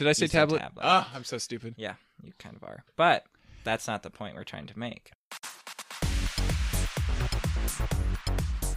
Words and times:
Did 0.00 0.08
I 0.08 0.12
say 0.12 0.28
tablet? 0.28 0.60
tablet. 0.60 0.82
Ah, 0.82 1.10
I'm 1.14 1.24
so 1.24 1.36
stupid. 1.36 1.74
Yeah, 1.76 1.92
you 2.22 2.32
kind 2.38 2.56
of 2.56 2.64
are. 2.64 2.84
But 2.96 3.26
that's 3.64 3.86
not 3.86 4.02
the 4.02 4.08
point 4.08 4.34
we're 4.34 4.44
trying 4.44 4.66
to 4.68 4.78
make. 4.78 5.12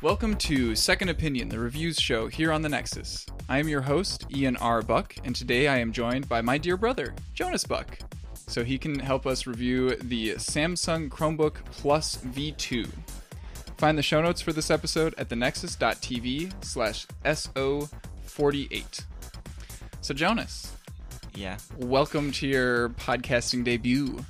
Welcome 0.02 0.36
to 0.36 0.76
Second 0.76 1.08
Opinion, 1.08 1.48
the 1.48 1.60
reviews 1.60 1.98
show 1.98 2.28
here 2.28 2.52
on 2.52 2.62
the 2.62 2.68
Nexus. 2.68 3.26
I 3.48 3.60
am 3.60 3.70
your 3.70 3.80
host, 3.80 4.26
Ian 4.36 4.58
R. 4.58 4.82
Buck, 4.82 5.16
and 5.24 5.34
today 5.34 5.70
I 5.70 5.78
am 5.78 5.94
joined 5.94 6.28
by 6.28 6.42
my 6.42 6.58
dear 6.58 6.76
brother, 6.76 7.16
Jonas 7.34 7.64
Buck. 7.64 8.00
So 8.36 8.66
he 8.66 8.78
can 8.78 9.00
help 9.00 9.26
us 9.26 9.48
review 9.48 9.96
the 9.96 10.32
Samsung 10.32 11.08
Chromebook 11.08 11.64
Plus 11.72 12.18
V2. 12.18 12.86
Find 13.78 13.98
the 13.98 14.04
show 14.04 14.22
notes 14.22 14.42
for 14.42 14.52
this 14.52 14.70
episode 14.70 15.16
at 15.18 15.30
thenexus.tv 15.30 16.66
slash 16.66 17.08
SO48. 17.24 19.06
So, 20.02 20.14
Jonas, 20.14 20.74
Yeah. 21.36 21.58
welcome 21.78 22.32
to 22.34 22.48
your 22.48 22.90
podcasting 22.90 23.64
debut. 23.64 24.24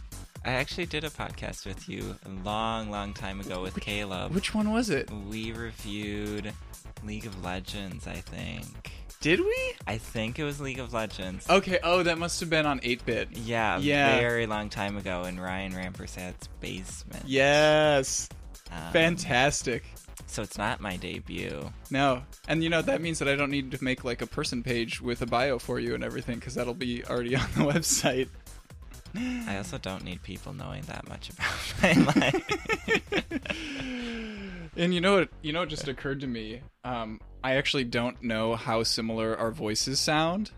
I 0.46 0.52
actually 0.54 0.86
did 0.86 1.04
a 1.04 1.09
podcast 1.09 1.66
with 1.66 1.88
you 1.88 2.16
a 2.26 2.30
long, 2.45 2.90
long 2.90 3.14
time 3.14 3.40
ago 3.40 3.62
with 3.62 3.80
Caleb. 3.80 4.34
Which 4.34 4.54
one 4.54 4.72
was 4.72 4.90
it? 4.90 5.09
We 5.30 5.52
reviewed 5.54 6.54
League 7.04 7.26
of 7.26 7.44
Legends, 7.44 8.08
I 8.08 8.16
think. 8.16 8.92
Did 9.22 9.40
we? 9.40 9.73
I 9.88 9.98
think 9.98 10.40
it 10.40 10.44
was 10.44 10.59
League 10.59 10.80
of 10.80 10.94
Legends. 10.94 11.50
Okay, 11.50 11.80
oh, 11.84 12.04
that 12.04 12.18
must 12.18 12.40
have 12.42 12.50
been 12.50 12.66
on 12.66 12.80
8 12.84 13.06
bit. 13.06 13.30
Yeah, 13.31 13.78
Yeah. 13.78 14.17
very 14.20 14.48
long 14.48 14.70
time 14.70 14.98
ago 14.98 15.23
in 15.23 15.40
Ryan 15.40 15.73
Rampersad's 15.73 16.48
basement. 16.59 17.23
Yes. 17.26 18.28
Um, 18.72 18.92
Fantastic. 18.92 19.84
So 20.34 20.42
it's 20.42 20.58
not 20.58 20.82
my 20.82 20.98
debut. 20.98 21.72
No. 21.92 22.23
And 22.48 22.64
you 22.64 22.70
know, 22.72 22.82
that 22.82 23.02
means 23.02 23.20
that 23.20 23.28
I 23.28 23.36
don't 23.36 23.52
need 23.52 23.70
to 23.70 23.84
make 23.84 24.04
like 24.04 24.23
a 24.23 24.26
person 24.26 24.64
page 24.64 25.00
with 25.00 25.22
a 25.22 25.28
bio 25.28 25.59
for 25.59 25.80
you 25.80 25.94
and 25.94 26.04
everything 26.04 26.40
because 26.40 26.56
that'll 26.56 26.73
be 26.73 27.06
already 27.06 27.36
on 27.36 27.48
the 27.56 27.59
website. 27.59 28.30
I 29.16 29.58
also 29.58 29.78
don't 29.78 30.04
need 30.04 30.23
people 30.23 30.52
knowing 30.54 30.82
that 30.86 31.08
much 31.08 31.30
about 31.30 31.54
my 31.84 31.94
life. 32.16 33.22
And 34.76 34.92
you 34.92 35.02
know 35.02 35.20
what? 35.20 35.30
You 35.44 35.54
know 35.54 35.59
what 35.59 35.70
just 35.70 35.88
occurred 35.88 36.22
to 36.22 36.28
me. 36.28 36.61
Um, 36.84 37.22
I 37.44 37.58
actually 37.58 37.84
don't 37.84 38.23
know 38.23 38.56
how 38.56 38.81
similar 38.81 39.38
our 39.38 39.52
voices 39.52 40.00
sound 40.00 40.50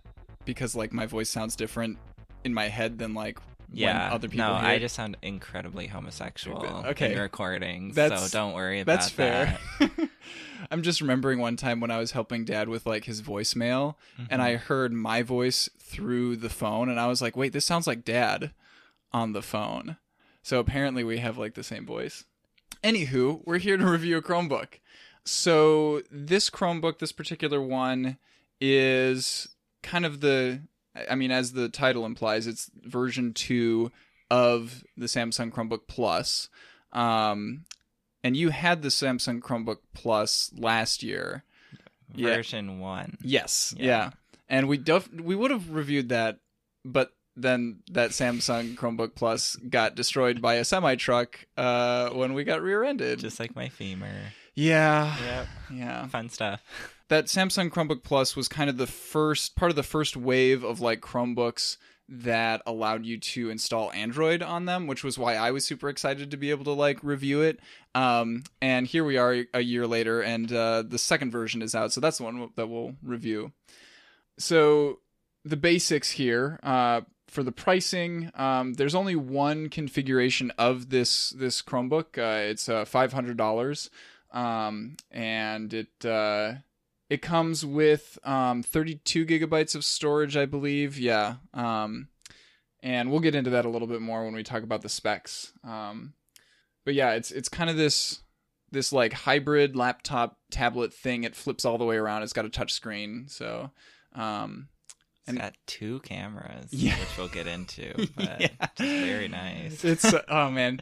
because 0.46 0.73
like 0.73 0.94
my 0.94 1.06
voice 1.06 1.30
sounds 1.30 1.58
different 1.58 1.98
in 2.46 2.53
my 2.53 2.70
head 2.70 2.98
than 2.98 3.14
like 3.14 3.40
yeah, 3.72 4.14
other 4.14 4.28
people. 4.28 4.48
no, 4.48 4.54
I 4.54 4.80
just 4.80 4.96
sound 4.96 5.18
incredibly 5.22 5.88
homosexual 5.88 6.84
Okay. 6.88 7.14
in 7.14 7.20
recordings, 7.20 7.96
That's- 7.96 8.32
so 8.32 8.38
don't 8.38 8.54
worry 8.54 8.80
about 8.80 8.94
that. 8.94 9.00
That's 9.00 9.10
fair. 9.10 9.60
that. 9.80 10.10
I'm 10.72 10.82
just 10.82 11.02
remembering 11.02 11.40
one 11.40 11.58
time 11.58 11.80
when 11.80 11.92
I 11.92 12.00
was 12.00 12.12
helping 12.12 12.46
dad 12.46 12.70
with 12.70 12.86
like 12.86 13.06
his 13.06 13.22
voicemail 13.22 13.96
and 14.30 14.42
I 14.42 14.56
mm-hmm. 14.56 14.66
heard 14.66 14.94
my 14.94 15.22
voice 15.22 15.70
through 15.80 16.38
the 16.38 16.50
phone 16.50 16.90
and 16.90 17.00
I 17.00 17.08
was 17.08 17.22
like, 17.22 17.38
"Wait, 17.38 17.54
this 17.54 17.66
sounds 17.66 17.88
like 17.88 18.04
dad 18.04 18.52
on 19.12 19.34
the 19.34 19.42
phone." 19.44 19.98
So 20.42 20.60
apparently 20.60 21.04
we 21.04 21.20
have 21.20 21.38
like 21.38 21.54
the 21.54 21.64
same 21.64 21.86
voice. 21.86 22.26
Anywho, 22.84 23.42
we're 23.46 23.58
here 23.58 23.78
to 23.78 23.86
review 23.86 24.18
a 24.18 24.22
Chromebook. 24.22 24.80
So 25.24 26.02
this 26.12 26.50
Chromebook, 26.50 27.00
this 27.00 27.12
particular 27.12 27.62
one 27.62 28.18
is 28.62 29.48
kind 29.82 30.06
of 30.06 30.22
the 30.22 30.62
I 31.10 31.16
mean 31.16 31.32
as 31.32 31.54
the 31.54 31.70
title 31.70 32.06
implies, 32.06 32.48
it's 32.48 32.70
version 32.84 33.34
2 33.34 33.92
of 34.32 34.84
the 34.98 35.06
Samsung 35.08 35.52
Chromebook 35.52 35.88
Plus. 35.88 36.50
Um 36.94 37.66
and 38.24 38.36
you 38.36 38.50
had 38.50 38.82
the 38.82 38.90
Samsung 38.90 39.40
Chromebook 39.40 39.78
Plus 39.94 40.52
last 40.58 41.04
year. 41.04 41.44
Yeah. 42.16 42.36
Version 42.36 42.80
one. 42.80 43.18
Yes. 43.22 43.74
Yeah. 43.78 43.86
Yeah. 43.86 44.10
And 44.50 44.68
we 44.68 44.78
def- 44.78 45.12
we 45.14 45.36
would 45.36 45.52
have 45.52 45.70
reviewed 45.72 46.10
that, 46.10 46.38
but 46.84 47.12
then 47.36 47.80
that 47.92 48.12
Samsung 48.12 48.76
Chromebook 48.76 49.14
Plus 49.16 49.56
got 49.58 49.96
destroyed 49.96 50.42
by 50.42 50.56
a 50.56 50.64
semi 50.64 50.96
truck 50.96 51.46
uh, 51.58 52.09
when 52.12 52.34
we 52.34 52.44
got 52.46 52.62
rear-ended. 52.62 53.20
Just 53.20 53.40
like 53.40 53.56
my 53.56 53.68
femur. 53.70 54.31
yeah, 54.53 55.16
Yep. 55.19 55.48
yeah. 55.74 56.08
Fun 56.08 56.30
stuff. 56.30 56.62
That 57.10 57.26
Samsung 57.26 57.70
Chromebook 57.70 58.04
Plus 58.04 58.36
was 58.36 58.48
kind 58.48 58.70
of 58.70 58.78
the 58.78 58.88
first 58.88 59.56
part 59.56 59.70
of 59.70 59.76
the 59.76 59.84
first 59.84 60.18
wave 60.18 60.64
of 60.64 60.80
like 60.80 61.02
Chromebooks 61.02 61.78
that 62.08 62.62
allowed 62.66 63.06
you 63.06 63.20
to 63.20 63.50
install 63.50 63.92
Android 63.92 64.44
on 64.44 64.66
them, 64.66 64.86
which 64.88 65.04
was 65.04 65.18
why 65.18 65.36
I 65.36 65.52
was 65.52 65.66
super 65.66 65.90
excited 65.90 66.32
to 66.32 66.38
be 66.38 66.52
able 66.52 66.64
to 66.66 66.72
like 66.72 67.04
review 67.04 67.42
it. 67.42 67.60
Um, 67.94 68.44
and 68.62 68.86
here 68.86 69.04
we 69.04 69.18
are 69.18 69.46
a 69.54 69.62
year 69.62 69.88
later, 69.88 70.22
and 70.22 70.52
uh, 70.52 70.84
the 70.88 71.00
second 71.00 71.32
version 71.32 71.62
is 71.62 71.74
out, 71.74 71.92
so 71.92 72.02
that's 72.02 72.18
the 72.18 72.24
one 72.24 72.50
that 72.56 72.68
we'll 72.68 72.96
review. 73.02 73.54
So 74.38 75.00
the 75.44 75.58
basics 75.58 76.12
here 76.12 76.60
uh, 76.62 77.02
for 77.28 77.44
the 77.44 77.52
pricing, 77.52 78.32
um, 78.36 78.74
there's 78.74 78.96
only 78.96 79.16
one 79.16 79.70
configuration 79.70 80.52
of 80.58 80.90
this 80.90 81.32
this 81.32 81.62
Chromebook. 81.62 82.18
Uh, 82.18 82.50
it's 82.50 82.70
uh, 82.70 82.86
five 82.86 83.14
hundred 83.14 83.38
dollars, 83.38 83.90
um, 84.32 84.98
and 85.10 85.74
it 85.74 86.06
uh, 86.06 86.56
it 87.10 87.22
comes 87.22 87.66
with 87.66 88.18
um, 88.24 88.64
32 88.64 89.26
gigabytes 89.26 89.76
of 89.76 89.84
storage, 89.86 90.36
I 90.36 90.46
believe. 90.46 90.98
Yeah. 90.98 91.36
Um, 91.54 92.08
and 92.82 93.10
we'll 93.12 93.20
get 93.20 93.36
into 93.36 93.50
that 93.52 93.66
a 93.66 93.70
little 93.70 93.88
bit 93.88 94.02
more 94.02 94.24
when 94.26 94.34
we 94.36 94.44
talk 94.44 94.64
about 94.64 94.82
the 94.82 94.90
specs. 94.90 95.54
Um, 95.64 96.14
but 96.84 96.94
yeah, 96.94 97.12
it's 97.14 97.32
it's 97.32 97.50
kind 97.50 97.70
of 97.70 97.78
this 97.78 98.22
this 98.72 98.92
like 98.94 99.14
hybrid 99.14 99.76
laptop 99.76 100.38
tablet 100.52 100.94
thing. 100.94 101.24
It 101.24 101.36
flips 101.36 101.66
all 101.66 101.78
the 101.78 101.86
way 101.86 101.96
around. 101.98 102.24
It's 102.24 102.34
got 102.34 102.46
a 102.46 102.50
touch 102.50 102.74
screen. 102.74 103.26
So 103.28 103.72
um, 104.14 104.68
It's 105.22 105.30
And- 105.30 105.38
got 105.40 105.54
two 105.66 106.00
cameras, 106.02 106.72
Yeah. 106.74 107.00
which 107.00 107.18
we'll 107.18 107.28
get 107.28 107.48
into. 107.48 108.08
But 108.16 108.42
Yeah. 108.42 108.68
very 108.78 109.28
nice. 109.28 109.84
it's 109.84 110.06
oh 110.28 110.52
man 110.52 110.82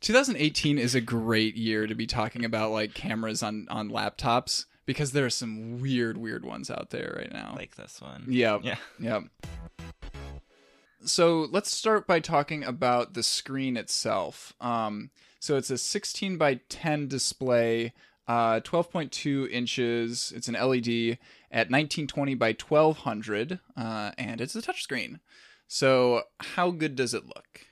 2018 0.00 0.78
is 0.78 0.94
a 0.94 1.00
great 1.00 1.56
year 1.56 1.86
to 1.86 1.94
be 1.94 2.06
talking 2.06 2.44
about 2.44 2.70
like 2.72 2.94
cameras 2.94 3.42
on 3.42 3.66
on 3.70 3.90
laptops 3.90 4.64
because 4.86 5.12
there 5.12 5.24
are 5.24 5.30
some 5.30 5.80
weird 5.80 6.16
weird 6.16 6.44
ones 6.44 6.70
out 6.70 6.90
there 6.90 7.14
right 7.16 7.32
now 7.32 7.54
like 7.56 7.76
this 7.76 8.00
one. 8.00 8.24
yeah 8.28 8.58
Yeah. 8.62 8.76
Yep. 8.98 9.24
So 11.04 11.48
let's 11.50 11.74
start 11.74 12.06
by 12.06 12.20
talking 12.20 12.62
about 12.62 13.14
the 13.14 13.22
screen 13.22 13.76
itself. 13.76 14.54
Um, 14.60 15.10
so 15.40 15.56
it's 15.56 15.70
a 15.70 15.78
16 15.78 16.38
by 16.38 16.60
10 16.68 17.08
display, 17.08 17.92
uh, 18.28 18.60
12.2 18.60 19.50
inches. 19.50 20.32
It's 20.34 20.46
an 20.46 20.54
LED 20.54 21.18
at 21.50 21.70
1920 21.70 22.34
by 22.36 22.52
1200, 22.52 23.58
uh, 23.76 24.12
and 24.16 24.40
it's 24.40 24.54
a 24.54 24.62
touchscreen. 24.62 25.18
So 25.66 26.22
how 26.38 26.70
good 26.70 26.94
does 26.94 27.14
it 27.14 27.26
look? 27.26 27.66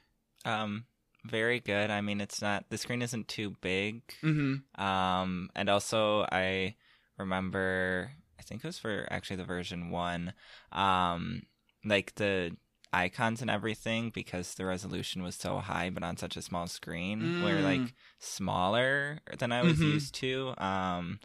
Um, 0.45 0.87
very 1.25 1.61
good. 1.61 1.91
I 1.91 2.01
mean, 2.01 2.21
it's 2.21 2.43
not 2.43 2.65
the 2.71 2.79
screen 2.79 3.03
isn't 3.03 3.29
too 3.29 3.55
big. 3.61 4.03
Mm-hmm. 4.23 4.83
Um, 4.83 5.51
and 5.55 5.69
also 5.69 6.27
I 6.33 6.75
remember, 7.21 8.11
I 8.39 8.43
think 8.43 8.65
it 8.65 8.67
was 8.69 8.79
for 8.79 9.07
actually 9.11 9.37
the 9.37 9.45
version 9.45 9.91
one, 9.91 10.33
um, 10.73 11.43
like 11.85 12.15
the 12.17 12.57
icons 12.93 13.41
and 13.41 13.51
everything 13.51 14.11
because 14.11 14.55
the 14.55 14.65
resolution 14.67 15.23
was 15.23 15.37
so 15.37 15.59
high, 15.59 15.91
but 15.91 16.03
on 16.03 16.17
such 16.17 16.37
a 16.37 16.43
small 16.43 16.67
screen, 16.67 17.41
were 17.43 17.61
Mm. 17.61 17.65
like 17.65 17.95
smaller 18.19 19.21
than 19.39 19.53
I 19.53 19.63
was 19.63 19.79
Mhm. 19.79 19.93
used 19.93 20.15
to. 20.17 20.55
Um, 20.59 21.21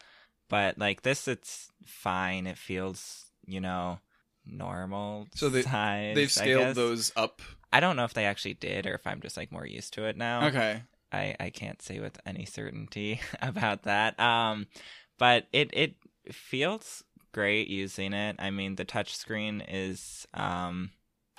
but 0.49 0.77
like 0.77 1.01
this, 1.01 1.27
it's 1.27 1.71
fine. 1.85 2.45
It 2.45 2.57
feels, 2.57 3.31
you 3.47 3.59
know, 3.59 3.99
normal. 4.45 5.27
So 5.35 5.49
they- 5.49 5.63
size, 5.63 6.15
They've 6.15 6.31
scaled 6.31 6.75
those 6.75 7.11
up. 7.15 7.41
I 7.73 7.79
don't 7.79 7.95
know 7.95 8.05
if 8.05 8.13
they 8.13 8.25
actually 8.25 8.53
did 8.53 8.85
or 8.85 8.93
if 8.93 9.05
I'm 9.07 9.21
just 9.21 9.35
like 9.37 9.51
more 9.51 9.65
used 9.65 9.93
to 9.95 10.05
it 10.05 10.15
now. 10.17 10.47
Okay. 10.47 10.83
I, 11.11 11.35
I 11.39 11.49
can't 11.49 11.81
say 11.81 11.99
with 11.99 12.19
any 12.25 12.45
certainty 12.45 13.19
about 13.41 13.83
that. 13.83 14.19
Um, 14.19 14.67
but 15.17 15.47
it 15.53 15.69
it 15.73 15.95
feels 16.31 17.03
great 17.31 17.67
using 17.67 18.13
it. 18.13 18.35
I 18.39 18.49
mean, 18.49 18.75
the 18.75 18.85
touchscreen 18.85 19.63
is 19.69 20.25
um, 20.33 20.91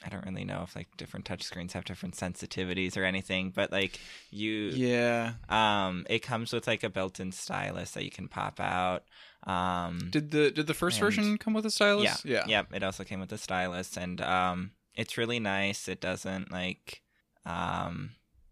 I 0.05 0.11
don't 0.11 0.25
really 0.27 0.45
know 0.45 0.63
if 0.63 0.77
like 0.77 0.89
different 0.99 1.25
touchscreens 1.25 1.73
have 1.73 1.85
different 1.87 2.15
sensitivities 2.17 2.97
or 2.99 3.05
anything, 3.05 3.51
but 3.51 3.73
like 3.73 3.99
you 4.31 4.71
Yeah. 4.75 5.35
um, 5.49 6.05
it 6.11 6.19
comes 6.21 6.53
with 6.53 6.67
like 6.67 6.83
a 6.85 6.91
built-in 6.91 7.33
stylus 7.33 7.93
that 7.93 8.05
you 8.05 8.11
can 8.11 8.29
pop 8.29 8.61
out. 8.61 9.05
Um, 9.47 10.09
Did 10.11 10.31
the 10.33 10.51
did 10.51 10.67
the 10.67 10.75
first 10.75 10.97
And- 10.99 11.05
version 11.07 11.39
come 11.39 11.55
with 11.55 11.65
a 11.67 11.71
stylus? 11.71 12.25
yeah, 12.25 12.45
yeah. 12.47 12.63
It 12.75 12.83
also 12.83 13.05
came 13.05 13.21
with 13.21 13.33
a 13.33 13.39
stylus, 13.39 13.97
and 13.97 14.21
um, 14.21 14.73
it's 14.95 15.17
really 15.17 15.39
nice. 15.39 15.89
It 15.89 16.01
doesn't 16.01 16.51
like, 16.53 17.03
um, 17.47 18.11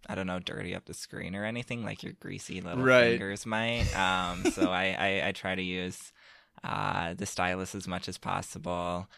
I 0.09 0.15
don't 0.15 0.27
know, 0.27 0.39
dirty 0.41 0.75
up 0.75 0.85
the 0.87 0.95
screen 0.95 1.35
or 1.35 1.45
anything 1.45 1.85
like 1.85 2.03
your 2.03 2.15
greasy 2.15 2.61
little 2.61 2.87
Right. 2.87 2.89
fingers 2.89 3.47
might. 3.47 3.89
Um, 3.95 4.45
so 4.45 4.71
I, 4.73 4.97
I 4.99 5.29
I 5.29 5.33
try 5.33 5.55
to 5.55 5.62
use 5.62 6.12
uh 6.62 7.15
the 7.15 7.27
stylus 7.27 7.75
as 7.75 7.87
much 7.89 8.09
as 8.09 8.19
possible, 8.19 9.09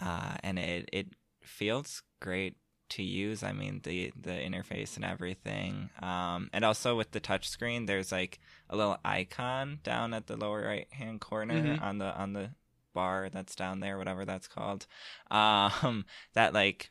uh, 0.00 0.34
and 0.42 0.58
it 0.58 0.88
it 0.92 1.08
feels 1.42 2.02
great 2.20 2.56
to 2.90 3.02
use. 3.02 3.42
I 3.42 3.52
mean 3.52 3.80
the 3.84 4.12
the 4.20 4.30
interface 4.32 4.96
and 4.96 5.04
everything. 5.04 5.90
Um, 6.02 6.50
and 6.52 6.64
also 6.64 6.96
with 6.96 7.10
the 7.12 7.20
touch 7.20 7.48
screen, 7.48 7.86
there's 7.86 8.12
like 8.12 8.38
a 8.70 8.76
little 8.76 8.98
icon 9.04 9.80
down 9.82 10.14
at 10.14 10.26
the 10.26 10.36
lower 10.36 10.62
right 10.66 10.88
hand 10.92 11.20
corner 11.20 11.76
Mhm. 11.76 11.78
on 11.80 11.98
the 11.98 12.14
on 12.16 12.32
the 12.32 12.50
bar 12.94 13.28
that's 13.30 13.54
down 13.54 13.80
there, 13.80 13.98
whatever 13.98 14.24
that's 14.24 14.48
called. 14.48 14.86
Um, 15.30 16.04
that 16.34 16.54
like 16.54 16.90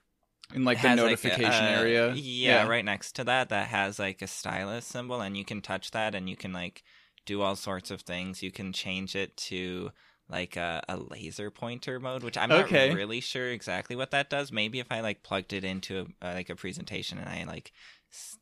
in 0.53 0.63
like 0.63 0.81
the 0.81 0.89
has, 0.89 0.97
like, 0.97 1.05
notification 1.23 1.65
a- 1.65 1.69
area. 1.71 2.13
Yeah, 2.13 2.67
right 2.67 2.85
next 2.85 3.13
to 3.13 3.23
that, 3.25 3.49
that 3.49 3.67
has 3.67 3.99
like 3.99 4.21
a 4.21 4.27
stylus 4.27 4.85
symbol, 4.85 5.21
and 5.21 5.35
you 5.37 5.45
can 5.45 5.61
touch 5.61 5.91
that, 5.91 6.15
and 6.15 6.29
you 6.29 6.35
can 6.35 6.53
like 6.53 6.83
do 7.25 7.41
all 7.41 7.55
sorts 7.55 7.91
of 7.91 8.01
things. 8.01 8.43
You 8.43 8.51
can 8.51 8.71
change 8.73 9.15
it 9.15 9.35
to 9.37 9.91
like 10.29 10.55
a, 10.57 10.83
a 10.89 10.97
laser 10.97 11.51
pointer 11.51 11.99
mode, 11.99 12.23
which 12.23 12.37
I'm 12.37 12.51
Okay. 12.51 12.89
not 12.89 12.95
really 12.95 13.19
sure 13.21 13.49
exactly 13.51 13.95
what 13.95 14.11
that 14.11 14.29
does. 14.29 14.51
Maybe 14.51 14.79
if 14.79 14.87
I 14.91 15.01
like 15.01 15.23
plugged 15.23 15.53
it 15.53 15.63
into 15.63 16.07
a, 16.21 16.27
uh, 16.27 16.33
like 16.33 16.49
a 16.49 16.55
presentation 16.55 17.17
and 17.19 17.29
I 17.29 17.43
like. 17.45 17.71
s- 18.11 18.37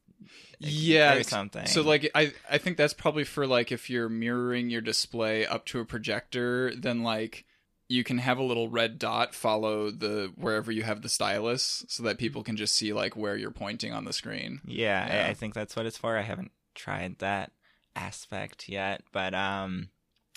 like, 0.61 0.71
Yeah, 0.71 1.15
or 1.15 1.23
something. 1.23 1.65
So 1.65 1.81
like 1.81 2.09
I 2.15 2.33
I 2.49 2.57
think 2.57 2.77
that's 2.77 2.93
probably 2.93 3.23
for 3.25 3.45
like 3.45 3.71
if 3.71 3.89
you're 3.89 4.09
mirroring 4.09 4.69
your 4.69 4.81
display 4.81 5.45
up 5.45 5.65
to 5.67 5.79
a 5.79 5.85
projector, 5.85 6.73
then 6.75 7.03
like 7.03 7.45
you 7.93 8.03
can 8.03 8.17
have 8.17 8.37
a 8.37 8.43
little 8.43 8.67
red 8.69 8.97
dot 8.97 9.35
follow 9.35 9.91
the 9.91 10.31
wherever 10.35 10.71
you 10.71 10.83
have 10.83 11.01
the 11.01 11.09
stylus 11.09 11.85
so 11.87 12.03
that 12.03 12.17
people 12.17 12.43
can 12.43 12.55
just 12.57 12.73
see 12.75 12.91
like 12.93 13.15
where 13.15 13.37
you're 13.37 13.51
pointing 13.51 13.93
on 13.93 14.05
the 14.05 14.13
screen. 14.13 14.61
Yeah, 14.65 15.07
Yeah. 15.07 15.25
I, 15.27 15.29
I 15.29 15.33
think 15.33 15.53
that's 15.53 15.75
what 15.75 15.85
it's 15.85 15.97
for. 15.97 16.17
I 16.17 16.21
haven't 16.21 16.51
tried 16.75 17.19
that 17.19 17.51
aspect 17.95 18.67
yet, 18.67 19.03
but 19.11 19.33
um, 19.33 19.89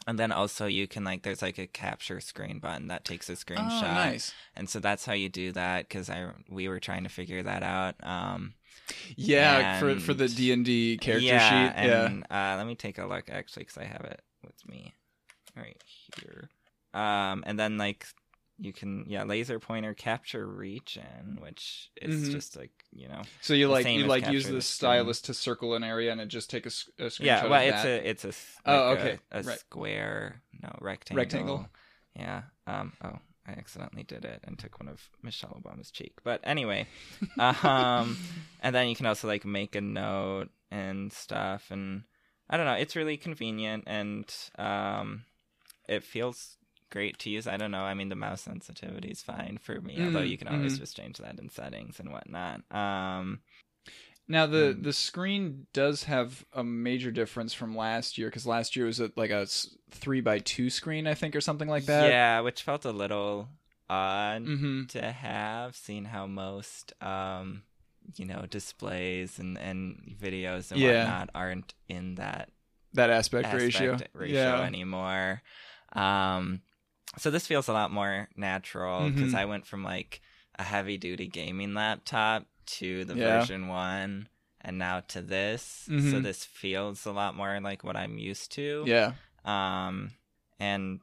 and 0.07 0.19
then 0.19 0.31
also 0.33 0.67
you 0.67 0.87
can 0.87 1.03
like 1.05 1.23
there's 1.23 1.43
like 1.43 1.59
a 1.59 1.67
capture 1.67 2.21
screen 2.21 2.59
button 2.59 2.89
that 2.89 3.05
takes 3.05 3.29
a 3.31 3.33
screenshot, 3.33 3.83
Oh, 3.83 3.95
nice. 3.95 4.35
and 4.55 4.69
so 4.69 4.79
that's 4.79 5.07
how 5.07 5.15
you 5.15 5.29
do 5.29 5.53
that 5.53 5.89
because 5.89 6.11
I 6.11 6.29
we 6.51 6.69
were 6.69 6.81
trying 6.81 7.05
to 7.05 7.09
figure 7.09 7.43
that 7.43 7.63
out. 7.63 7.95
Um, 8.03 8.55
Yeah, 9.17 9.81
for 9.81 9.99
for 9.99 10.15
the 10.15 10.29
D 10.29 10.53
and 10.53 10.65
D 10.65 10.99
character 10.99 11.27
yeah, 11.27 11.49
sheet. 11.73 11.87
Yeah. 11.89 12.07
and 12.07 12.25
uh, 12.31 12.55
let 12.59 12.67
me 12.67 12.75
take 12.75 12.99
a 12.99 13.07
look 13.07 13.31
actually 13.31 13.63
because 13.65 13.79
I 13.79 13.85
have 13.85 14.05
it 14.05 14.21
with 14.45 14.69
me 14.69 14.93
right 15.57 15.81
here. 16.21 16.51
Um, 16.97 17.45
and 17.47 17.59
then 17.59 17.77
like 17.79 18.07
you 18.59 18.73
can 18.73 19.05
yeah 19.07 19.25
laser 19.25 19.59
pointer 19.61 19.93
capture 19.93 20.47
region, 20.47 21.39
which 21.41 21.91
is 22.01 22.29
Mhm. 22.29 22.33
just 22.33 22.57
like 22.57 22.73
you 22.91 23.07
know 23.07 23.23
So 23.43 23.53
you 23.53 23.69
like 23.69 23.87
you 23.87 24.05
like 24.07 24.27
use 24.33 24.49
the 24.49 24.63
stylus 24.63 25.21
to 25.23 25.35
circle 25.35 25.75
an 25.75 25.85
area 25.85 26.11
and 26.11 26.21
it 26.21 26.29
just 26.29 26.49
take 26.49 26.65
a 26.65 26.71
screenshot. 26.71 27.21
Yeah, 27.21 27.47
well, 27.47 27.61
it's 27.61 27.85
a 27.85 28.09
it's 28.11 28.25
a 28.25 28.29
s- 28.29 28.57
Oh, 28.65 28.93
okay. 28.93 29.19
a, 29.31 29.39
a 29.41 29.43
Right. 29.43 29.59
square 29.61 30.43
no 30.63 30.71
rectangle. 30.81 31.21
Rectangle. 31.21 31.69
Yeah. 32.17 32.43
Um. 32.67 32.95
Oh, 33.05 33.19
I 33.47 33.53
accidentally 33.53 34.03
did 34.05 34.25
it 34.25 34.41
and 34.45 34.59
took 34.59 34.81
one 34.81 34.89
of 34.89 35.11
Michelle 35.23 35.61
Obama's 35.63 35.91
cheek. 35.91 36.15
But 36.25 36.41
anyway, 36.43 36.87
um, 37.39 38.17
and 38.61 38.75
then 38.75 38.89
you 38.89 38.97
can 38.97 39.07
also 39.07 39.29
like 39.29 39.45
make 39.45 39.75
a 39.77 39.81
note 39.83 40.49
and 40.71 41.13
stuff, 41.13 41.71
and 41.71 42.05
I 42.49 42.57
don't 42.57 42.67
know. 42.67 42.73
It's 42.75 42.97
really 42.97 43.19
convenient 43.19 43.85
and 43.87 44.25
um, 44.59 45.25
it 45.89 46.03
feels 46.03 46.57
great 46.91 47.19
to 47.21 47.31
use. 47.31 47.47
I 47.47 47.57
don't 47.57 47.71
know. 47.71 47.83
I 47.83 47.95
mean, 47.95 48.09
the 48.09 48.15
mouse 48.17 48.43
sensitivity 48.43 49.09
is 49.11 49.23
fine 49.23 49.59
for 49.61 49.81
me, 49.81 50.01
although 50.03 50.21
Mm, 50.21 50.31
you 50.31 50.39
can 50.39 50.49
always 50.49 50.75
mhm. 50.75 50.81
just 50.81 50.97
change 50.97 51.19
that 51.19 51.39
in 51.39 51.49
settings 51.49 51.99
and 52.01 52.13
whatnot. 52.13 52.63
Um. 52.71 53.41
Now 54.29 54.47
the 54.47 54.77
Mm. 54.77 54.83
the 54.83 54.93
screen 54.93 55.67
does 55.73 56.05
have 56.05 56.45
a 56.53 56.65
major 56.65 57.13
difference 57.13 57.55
from 57.55 57.77
last 57.77 58.19
year 58.19 58.27
because 58.29 58.45
last 58.47 58.75
year 58.75 58.87
was 58.87 59.01
at 59.01 59.17
like 59.17 59.31
a 59.31 59.47
three 59.93 60.21
by 60.21 60.41
two 60.41 60.69
screen 60.69 61.07
I 61.07 61.15
think 61.15 61.37
or 61.37 61.41
something 61.41 61.69
like 61.69 61.87
that. 61.87 62.09
Yeah, 62.09 62.41
which 62.41 62.63
felt 62.63 62.85
a 62.85 62.91
little 62.91 63.49
odd. 63.89 64.43
Mm-hmm. 64.45 64.87
to 64.87 65.13
have 65.13 65.77
seen 65.77 66.07
how 66.07 66.27
most 66.27 66.93
um 67.01 67.63
you 68.17 68.25
know 68.25 68.47
displays 68.51 69.39
and 69.39 69.57
and 69.59 70.17
videos 70.21 70.73
and 70.73 70.81
Yeah. 70.81 71.05
whatnot 71.05 71.31
aren't 71.33 71.75
in 71.89 72.17
that 72.17 72.51
That 72.95 73.11
aspect, 73.11 73.45
aspect 73.47 73.65
ratio. 73.65 73.99
ratio 74.13 74.35
yeah. 74.35 74.61
anymore 74.67 75.43
um 75.93 76.63
so 77.19 77.31
this 77.31 77.47
feels 77.47 77.69
a 77.69 77.73
lot 77.73 77.91
more 77.91 78.29
natural 78.37 79.09
because 79.11 79.33
Mhm. 79.33 79.39
i 79.39 79.45
went 79.45 79.67
from 79.67 79.83
like 79.85 80.21
a 80.59 80.63
heavy 80.65 80.97
duty 80.99 81.27
gaming 81.27 81.75
laptop 81.75 82.47
to 82.67 83.05
the 83.05 83.15
Yeah. 83.15 83.39
version 83.39 83.69
one 83.69 84.29
and 84.61 84.79
now 84.79 85.01
to 85.01 85.23
this 85.23 85.63
so 85.87 85.93
Mhm. 85.93 86.23
this 86.23 86.45
feels 86.45 87.07
a 87.07 87.13
lot 87.13 87.37
more 87.37 87.61
like 87.61 87.85
what 87.85 87.97
i'm 87.97 88.19
used 88.19 88.51
to 88.53 88.85
Yeah. 88.87 89.13
um, 89.45 90.13
and 90.59 91.01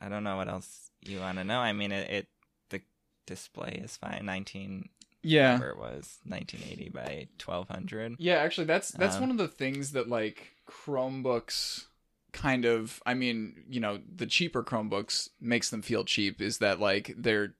I 0.00 0.08
don't 0.08 0.24
know 0.24 0.36
what 0.36 0.48
else 0.48 0.90
you 1.00 1.20
want 1.20 1.38
to 1.38 1.44
know. 1.44 1.60
I 1.60 1.72
mean, 1.72 1.92
it, 1.92 2.10
it 2.10 2.28
the 2.70 2.82
display 3.24 3.80
is 3.84 3.96
fine. 3.96 4.26
Nineteen, 4.26 4.88
Yeah. 5.22 5.52
whatever 5.54 5.70
it 5.70 5.78
was, 5.78 6.18
nineteen 6.24 6.62
eighty 6.68 6.88
by 6.88 7.28
twelve 7.38 7.68
hundred. 7.68 8.16
Yeah, 8.18 8.38
actually 8.38 8.66
that's 8.66 8.90
that's 8.90 9.14
Um, 9.14 9.20
one 9.22 9.30
of 9.30 9.36
the 9.38 9.46
things 9.46 9.92
that 9.92 10.08
like 10.08 10.56
Chromebooks 10.68 11.86
kind 12.32 12.64
of 12.64 13.02
I 13.06 13.14
mean, 13.14 13.64
you 13.68 13.80
know, 13.80 14.00
the 14.14 14.26
cheaper 14.26 14.62
Chromebooks 14.62 15.28
makes 15.40 15.70
them 15.70 15.82
feel 15.82 16.04
cheap 16.04 16.40
is 16.40 16.58
that 16.58 16.80
like 16.80 17.14
they're 17.16 17.54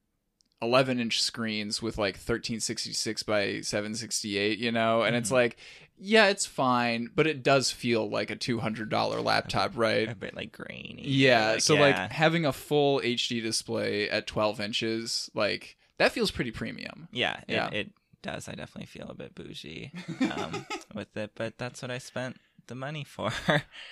11 0.61 1.01
inch 1.01 1.21
screens 1.21 1.83
with 1.83 1.99
like 1.99 2.15
1366 2.15 3.23
by 3.25 3.61
768, 3.63 4.59
you 4.59 4.71
know, 4.71 5.03
and 5.03 5.17
it's 5.17 5.29
Mhm. 5.31 5.33
like 5.35 5.57
yeah, 6.05 6.27
it's 6.29 6.47
fine, 6.47 7.11
but 7.15 7.29
it 7.29 7.45
does 7.45 7.71
feel 7.71 8.09
like 8.11 8.31
a 8.31 8.35
$200 8.37 9.23
laptop, 9.23 9.73
right? 9.77 10.09
A 10.09 10.15
bit 10.17 10.35
like 10.35 10.51
grainy. 10.51 11.03
Yeah, 11.07 11.59
so 11.59 11.75
yeah. 11.75 11.81
like 11.81 12.13
having 12.13 12.45
a 12.45 12.53
full 12.53 13.01
HD 13.01 13.41
display 13.41 14.09
at 14.11 14.27
12 14.27 14.61
inches, 14.61 15.31
like 15.35 15.77
that 15.99 16.11
feels 16.13 16.31
pretty 16.33 16.51
premium. 16.51 17.09
yeah, 17.13 17.41
it, 17.47 17.53
yeah. 17.55 17.69
it 17.71 17.91
does. 18.23 18.49
I 18.49 18.53
definitely 18.55 18.87
feel 18.87 19.09
a 19.11 19.15
bit 19.15 19.35
bougie 19.37 19.93
um, 20.37 20.67
with 20.95 21.17
it, 21.17 21.33
but 21.37 21.59
that's 21.59 21.83
what 21.83 21.91
I 21.91 21.99
spent 21.99 22.37
the 22.67 22.75
money 22.75 23.05
for 23.05 23.31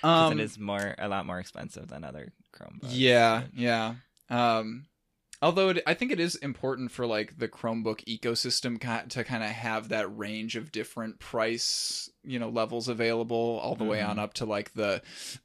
um, 0.03 0.33
it 0.39 0.41
is 0.45 0.59
more 0.59 0.95
a 0.99 1.09
lot 1.09 1.27
more 1.27 1.39
expensive 1.39 1.89
than 1.89 2.05
other 2.05 2.33
Chromebooks. 2.55 2.89
Yeah, 2.91 3.43
yeah. 3.55 3.95
Um, 4.29 4.87
although 5.43 5.71
it, 5.71 5.83
I 5.87 5.95
think 5.95 6.13
it 6.13 6.21
is 6.21 6.37
important 6.37 6.91
for 6.91 7.07
like 7.07 7.39
the 7.39 7.49
Chromebook 7.49 8.05
ecosystem 8.05 8.81
ki- 8.81 9.09
to 9.11 9.25
kind 9.25 9.43
of 9.43 9.51
have 9.51 9.89
that 9.89 10.17
range 10.17 10.55
of 10.57 10.71
different 10.71 11.19
price, 11.19 12.11
you 12.23 12.39
know, 12.39 12.49
levels 12.49 12.89
available, 12.89 13.59
all 13.63 13.75
the 13.75 13.85
way 13.85 14.01
on 14.03 14.17
Mhm. 14.17 14.21
up 14.21 14.35
to 14.35 14.45
like 14.45 14.75
the 14.75 15.03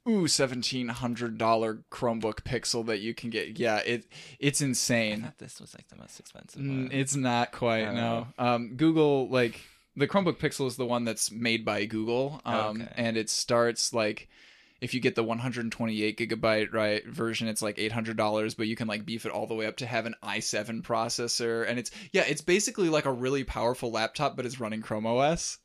ooh 0.08 0.28
seventeen 0.28 0.88
hundred 0.88 1.38
dollar 1.38 1.82
Chromebook 1.90 2.42
Pixel 2.42 2.84
that 2.86 2.98
you 3.00 3.14
can 3.14 3.30
get. 3.30 3.58
Yeah, 3.58 3.78
it 3.78 4.06
it's 4.38 4.60
I 4.62 4.66
insane. 4.66 5.22
thought 5.22 5.38
this 5.38 5.60
was 5.60 5.74
like 5.74 5.88
the 5.88 5.96
most 5.96 6.20
expensive 6.20 6.60
Mm, 6.60 6.84
one. 6.84 6.92
It's 6.92 7.16
not 7.16 7.52
quite 7.52 7.86
Oh. 7.86 7.94
no. 7.94 8.26
Um, 8.38 8.76
Google 8.76 9.28
like 9.30 9.60
the 9.96 10.06
Chromebook 10.06 10.38
Pixel 10.38 10.66
is 10.66 10.76
the 10.76 10.86
one 10.86 11.04
that's 11.04 11.30
made 11.30 11.64
by 11.64 11.84
Google, 11.86 12.40
um, 12.44 12.82
Okay. 12.82 12.92
and 12.96 13.16
it 13.16 13.30
starts 13.30 13.92
like 13.92 14.28
if 14.78 14.92
you 14.92 15.00
get 15.00 15.14
the 15.14 15.22
128 15.24 16.18
gigabyte 16.18 16.70
right 16.72 17.06
version, 17.06 17.48
it's 17.48 17.62
like 17.62 17.78
eight 17.78 17.92
hundred 17.92 18.16
dollars, 18.18 18.54
but 18.54 18.66
you 18.66 18.76
can 18.76 18.86
like 18.86 19.06
beef 19.06 19.24
it 19.24 19.32
all 19.32 19.46
the 19.46 19.54
way 19.54 19.64
up 19.66 19.78
to 19.78 19.86
have 19.86 20.04
an 20.04 20.14
i7 20.22 20.82
processor, 20.82 21.66
and 21.66 21.78
it's 21.78 21.90
yeah, 22.12 22.24
it's 22.28 22.42
basically 22.42 22.88
like 22.90 23.06
a 23.06 23.12
really 23.12 23.42
powerful 23.42 23.90
laptop, 23.90 24.36
but 24.36 24.44
it's 24.44 24.60
running 24.60 24.82
Chrome 24.82 25.06
OS. 25.06 25.58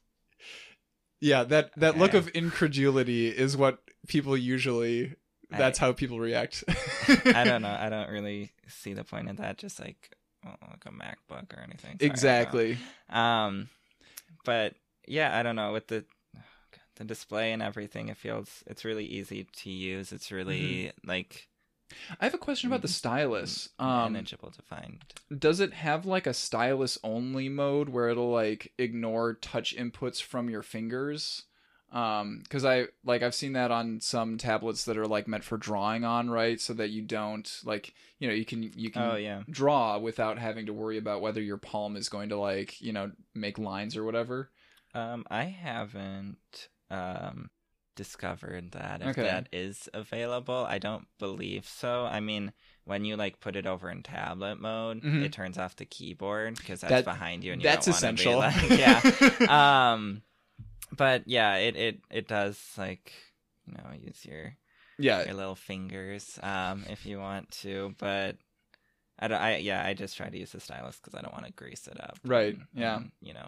Yeah, 1.19 1.43
that 1.43 1.71
that 1.77 1.97
look 1.97 2.13
of 2.13 2.29
incredulity 2.29 3.27
is 3.27 3.55
what 3.57 3.79
people 4.07 4.35
usually. 4.37 5.15
That's 5.49 5.77
how 5.77 5.91
people 5.91 6.17
react. 6.19 6.63
I 7.25 7.43
don't 7.43 7.61
know. 7.61 7.75
I 7.79 7.89
don't 7.89 8.09
really 8.09 8.53
see 8.69 8.93
the 8.93 9.03
point 9.03 9.29
of 9.29 9.35
that. 9.37 9.57
Just 9.57 9.79
like 9.81 10.15
well, 10.43 10.57
like 10.61 10.85
a 10.85 10.89
MacBook 10.89 11.53
or 11.55 11.59
anything. 11.61 11.97
Sorry, 11.99 12.09
Exactly. 12.09 12.77
Um, 13.09 13.67
but 14.43 14.75
yeah, 15.07 15.37
I 15.37 15.43
don't 15.43 15.55
know 15.55 15.73
with 15.73 15.87
the 15.87 16.05
the 16.95 17.03
display 17.03 17.51
and 17.51 17.61
everything. 17.61 18.09
It 18.09 18.17
feels 18.17 18.63
it's 18.67 18.85
really 18.85 19.05
easy 19.05 19.47
to 19.57 19.69
use. 19.69 20.11
It's 20.11 20.31
really 20.31 20.61
mm-hmm. 20.61 21.09
like 21.09 21.47
I 22.19 22.25
have 22.25 22.33
a 22.33 22.39
question 22.39 22.67
about 22.67 22.81
the 22.81 22.87
mm-hmm. 22.87 22.93
stylus. 22.93 23.69
Mm-hmm. 23.79 23.89
Um, 23.89 24.13
manageable 24.13 24.51
to 24.51 24.61
find. 24.61 25.03
does 25.37 25.59
it 25.59 25.73
have 25.73 26.05
like 26.05 26.27
a 26.27 26.33
stylus 26.33 26.97
only 27.03 27.49
mode 27.49 27.89
where 27.89 28.09
it'll 28.09 28.31
like 28.31 28.73
ignore 28.77 29.33
touch 29.33 29.75
inputs 29.75 30.21
from 30.21 30.49
your 30.49 30.63
fingers? 30.63 31.43
Um, 31.91 32.39
because 32.43 32.63
I 32.63 32.87
like 33.03 33.21
I've 33.21 33.35
seen 33.35 33.53
that 33.53 33.69
on 33.69 33.99
some 33.99 34.37
tablets 34.37 34.85
that 34.85 34.97
are 34.97 35.07
like 35.07 35.27
meant 35.27 35.43
for 35.43 35.57
drawing 35.57 36.05
on, 36.05 36.29
right? 36.29 36.59
So 36.61 36.73
that 36.75 36.89
you 36.89 37.01
don't 37.01 37.51
like 37.65 37.93
you 38.19 38.27
know 38.29 38.33
you 38.33 38.45
can 38.45 38.63
you 38.63 38.89
can 38.89 39.01
Oh 39.01 39.15
yeah. 39.15 39.43
draw 39.49 39.97
without 39.97 40.37
having 40.39 40.67
to 40.67 40.73
worry 40.73 40.97
about 40.97 41.21
whether 41.21 41.41
your 41.41 41.57
palm 41.57 41.97
is 41.97 42.07
going 42.07 42.29
to 42.29 42.37
like 42.37 42.79
you 42.81 42.93
know 42.93 43.11
make 43.35 43.57
lines 43.59 43.97
or 43.97 44.05
whatever. 44.05 44.49
Um, 44.93 45.25
I 45.29 45.43
haven't 45.45 46.69
um 46.89 47.49
discovered 47.97 48.71
that 48.71 49.01
if 49.01 49.07
Okay. 49.09 49.23
that 49.23 49.49
is 49.51 49.89
available. 49.93 50.65
I 50.67 50.79
don't 50.79 51.07
believe 51.19 51.67
so. 51.67 52.05
I 52.05 52.21
mean, 52.21 52.53
when 52.85 53.03
you 53.03 53.17
like 53.17 53.41
put 53.41 53.57
it 53.57 53.67
over 53.67 53.91
in 53.91 54.01
tablet 54.01 54.59
mode, 54.61 55.01
Mhm. 55.01 55.23
it 55.25 55.33
turns 55.33 55.57
off 55.57 55.75
the 55.75 55.85
keyboard 55.85 56.55
because 56.55 56.79
that's 56.81 56.89
That- 56.91 57.05
behind 57.05 57.43
you, 57.43 57.51
and 57.51 57.61
you 57.61 57.67
That's 57.67 57.87
essential. 57.87 58.37
Like, 58.37 58.69
yeah. 58.69 59.01
um, 59.91 60.21
but 60.95 61.23
yeah, 61.27 61.55
it 61.55 61.75
it 61.75 61.99
it 62.09 62.27
does 62.27 62.59
like 62.77 63.13
you 63.67 63.73
know 63.73 63.89
use 63.99 64.25
your 64.25 64.55
yeah. 64.97 65.25
your 65.25 65.33
little 65.33 65.55
fingers 65.55 66.39
um 66.43 66.85
if 66.89 67.05
you 67.05 67.19
want 67.19 67.49
to, 67.51 67.95
but 67.97 68.37
I, 69.21 69.27
don't, 69.27 69.39
I 69.41 69.57
yeah, 69.57 69.85
I 69.85 69.93
just 69.93 70.17
try 70.17 70.29
to 70.29 70.37
use 70.37 70.51
the 70.51 70.59
stylus 70.59 70.99
because 70.99 71.17
I 71.17 71.21
don't 71.21 71.33
want 71.33 71.45
to 71.45 71.53
grease 71.53 71.87
it 71.87 71.99
up. 72.01 72.17
Right, 72.25 72.55
and- 72.55 72.65
yeah. 72.73 72.97
and, 72.97 73.11
you 73.21 73.33
know. 73.33 73.47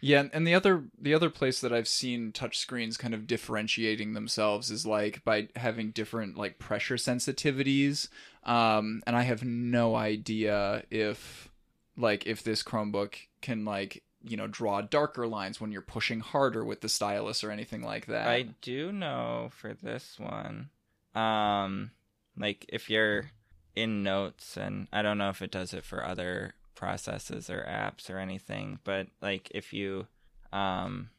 Yeah, 0.00 0.24
and 0.32 0.46
the 0.46 0.54
other 0.54 0.84
the 0.98 1.12
other 1.12 1.28
place 1.28 1.60
that 1.60 1.72
I've 1.74 1.88
seen 1.88 2.32
touchscreens 2.32 2.98
kind 2.98 3.12
of 3.12 3.26
differentiating 3.26 4.14
themselves 4.14 4.70
is 4.70 4.86
like 4.86 5.22
by 5.24 5.48
having 5.56 5.90
different 5.90 6.38
like 6.38 6.58
pressure 6.58 6.96
sensitivities. 6.96 8.08
Um, 8.44 9.02
and 9.06 9.14
I 9.14 9.22
have 9.22 9.44
no 9.44 9.96
idea 9.96 10.84
if 10.90 11.50
like 11.98 12.26
if 12.26 12.42
this 12.42 12.62
Chromebook 12.62 13.16
can 13.42 13.66
like 13.66 14.02
you 14.22 14.36
know 14.36 14.46
draw 14.46 14.80
darker 14.82 15.26
lines 15.26 15.60
when 15.60 15.72
you're 15.72 15.80
pushing 15.82 16.20
harder 16.20 16.64
with 16.64 16.80
the 16.80 16.88
stylus 16.88 17.42
or 17.42 17.50
anything 17.50 17.82
like 17.82 18.06
that. 18.06 18.28
I 18.28 18.42
do 18.60 18.92
know 18.92 19.50
for 19.52 19.74
this 19.74 20.18
one, 20.18 20.70
um, 21.14 21.90
like 22.36 22.66
if 22.68 22.90
you're 22.90 23.30
in 23.74 24.02
notes, 24.02 24.56
and 24.56 24.88
I 24.92 25.02
don't 25.02 25.18
know 25.18 25.30
if 25.30 25.40
it 25.42 25.50
does 25.50 25.72
it 25.72 25.84
for 25.84 26.04
other 26.04 26.54
processes 26.74 27.48
or 27.50 27.62
apps 27.68 28.10
or 28.10 28.18
anything, 28.18 28.78
but 28.84 29.06
like 29.22 29.50
if 29.52 29.72
you, 29.72 30.06
um, 30.52 31.10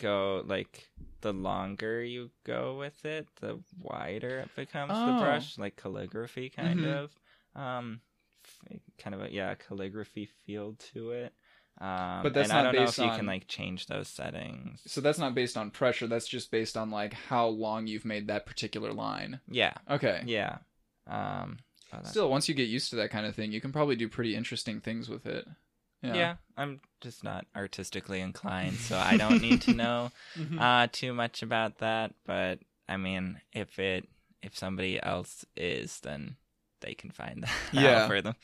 go 0.00 0.42
like 0.46 0.88
the 1.22 1.32
longer 1.32 2.02
you 2.04 2.30
go 2.44 2.76
with 2.78 3.04
it, 3.04 3.26
the 3.40 3.58
wider 3.82 4.38
it 4.40 4.54
becomes 4.54 4.94
Oh. 4.96 5.06
the 5.06 5.12
brush, 5.12 5.58
like 5.58 5.76
calligraphy 5.76 6.48
kind 6.50 6.80
Mhm. 6.80 6.84
of, 6.84 7.16
um, 7.60 8.00
kind 8.98 9.14
of 9.14 9.22
a 9.22 9.32
yeah 9.32 9.54
calligraphy 9.54 10.26
feel 10.26 10.74
to 10.92 11.10
it. 11.10 11.34
Um, 11.80 12.22
But 12.24 12.34
that's 12.34 12.50
and 12.50 12.58
I 12.58 12.62
not 12.62 12.72
don't 12.72 12.80
know 12.80 12.86
based 12.86 12.98
if 12.98 13.04
you 13.04 13.10
can 13.12 13.26
like 13.26 13.46
change 13.46 13.86
those 13.86 14.08
settings. 14.08 14.80
So 14.86 15.00
that's 15.00 15.18
not 15.18 15.34
based 15.34 15.56
on 15.56 15.70
pressure. 15.70 16.06
That's 16.08 16.26
just 16.26 16.50
based 16.50 16.76
on 16.76 16.90
like 16.90 17.12
how 17.12 17.46
long 17.46 17.86
you've 17.86 18.04
made 18.04 18.26
that 18.28 18.46
particular 18.46 18.92
line. 18.92 19.40
Yeah, 19.48 19.74
Okay. 19.88 20.22
Yeah. 20.26 20.58
Um. 21.06 21.58
oh, 21.92 21.98
Still, 22.04 22.30
once 22.30 22.48
you 22.48 22.54
get 22.54 22.68
used 22.68 22.90
to 22.90 22.96
that 22.96 23.10
kind 23.10 23.26
of 23.26 23.34
thing, 23.34 23.52
you 23.52 23.60
can 23.60 23.72
probably 23.72 23.96
do 23.96 24.08
pretty 24.08 24.34
interesting 24.34 24.80
things 24.80 25.08
with 25.08 25.24
it. 25.26 25.46
yeah. 26.02 26.14
yeah 26.14 26.34
I'm 26.56 26.80
just 27.00 27.22
not 27.24 27.46
artistically 27.56 28.20
inclined, 28.20 28.74
so 28.76 28.96
I 28.98 29.16
don't 29.16 29.40
need 29.40 29.62
to 29.62 29.74
know 29.82 30.10
Mhm. 30.36 30.60
uh 30.60 30.88
too 30.90 31.14
much 31.14 31.42
about 31.42 31.78
that. 31.78 32.12
But 32.26 32.58
I 32.88 32.96
mean, 32.96 33.40
if 33.52 33.78
it 33.78 34.08
if 34.42 34.56
somebody 34.58 35.00
else 35.02 35.44
is, 35.56 36.00
then 36.00 36.36
they 36.80 36.94
can 36.94 37.10
find 37.10 37.42
that 37.72 37.78
out 37.78 37.82
Yeah. 37.82 38.06
for 38.08 38.20
them 38.22 38.34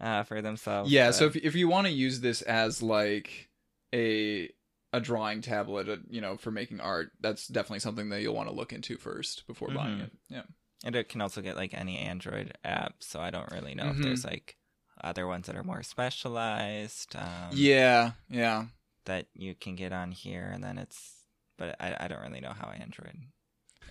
uh 0.00 0.22
for 0.24 0.42
themselves. 0.42 0.90
yeah. 0.90 1.10
So 1.10 1.26
if 1.26 1.36
if 1.36 1.54
you 1.54 1.68
want 1.68 1.86
to 1.86 1.92
use 1.92 2.20
this 2.20 2.42
as 2.42 2.82
like 2.82 3.48
a 3.94 4.50
a 4.92 5.00
drawing 5.00 5.42
tablet, 5.42 5.88
uh, 5.88 5.96
you 6.08 6.20
know, 6.20 6.36
for 6.36 6.50
making 6.50 6.80
art, 6.80 7.10
that's 7.20 7.46
definitely 7.48 7.80
something 7.80 8.08
that 8.10 8.22
you'll 8.22 8.34
want 8.34 8.48
to 8.48 8.54
look 8.54 8.72
into 8.72 8.96
first 8.96 9.46
before 9.46 9.68
buying 9.70 9.98
Mhm. 9.98 10.04
it. 10.04 10.12
Yeah. 10.28 10.42
and 10.84 10.94
it 10.94 11.08
can 11.08 11.20
also 11.22 11.40
get 11.40 11.56
like 11.56 11.72
any 11.74 11.98
Android 11.98 12.52
app, 12.62 12.96
so 13.00 13.18
I 13.20 13.30
don't 13.30 13.50
really 13.50 13.74
know 13.74 13.84
Mhm. 13.84 13.96
if 13.96 14.02
there's 14.02 14.24
like 14.24 14.56
other 15.02 15.26
ones 15.26 15.46
that 15.46 15.56
are 15.56 15.64
more 15.64 15.82
specialized. 15.82 17.16
Um, 17.16 17.50
yeah. 17.52 18.12
Yeah. 18.28 18.66
that 19.06 19.26
you 19.34 19.54
can 19.54 19.76
get 19.76 19.92
on 19.92 20.10
here, 20.12 20.50
and 20.52 20.62
then 20.64 20.78
it's. 20.78 21.12
But 21.58 21.76
I, 21.80 21.96
I 22.00 22.08
don't 22.08 22.20
really 22.22 22.40
know 22.40 22.52
how 22.52 22.68
Android 22.70 23.16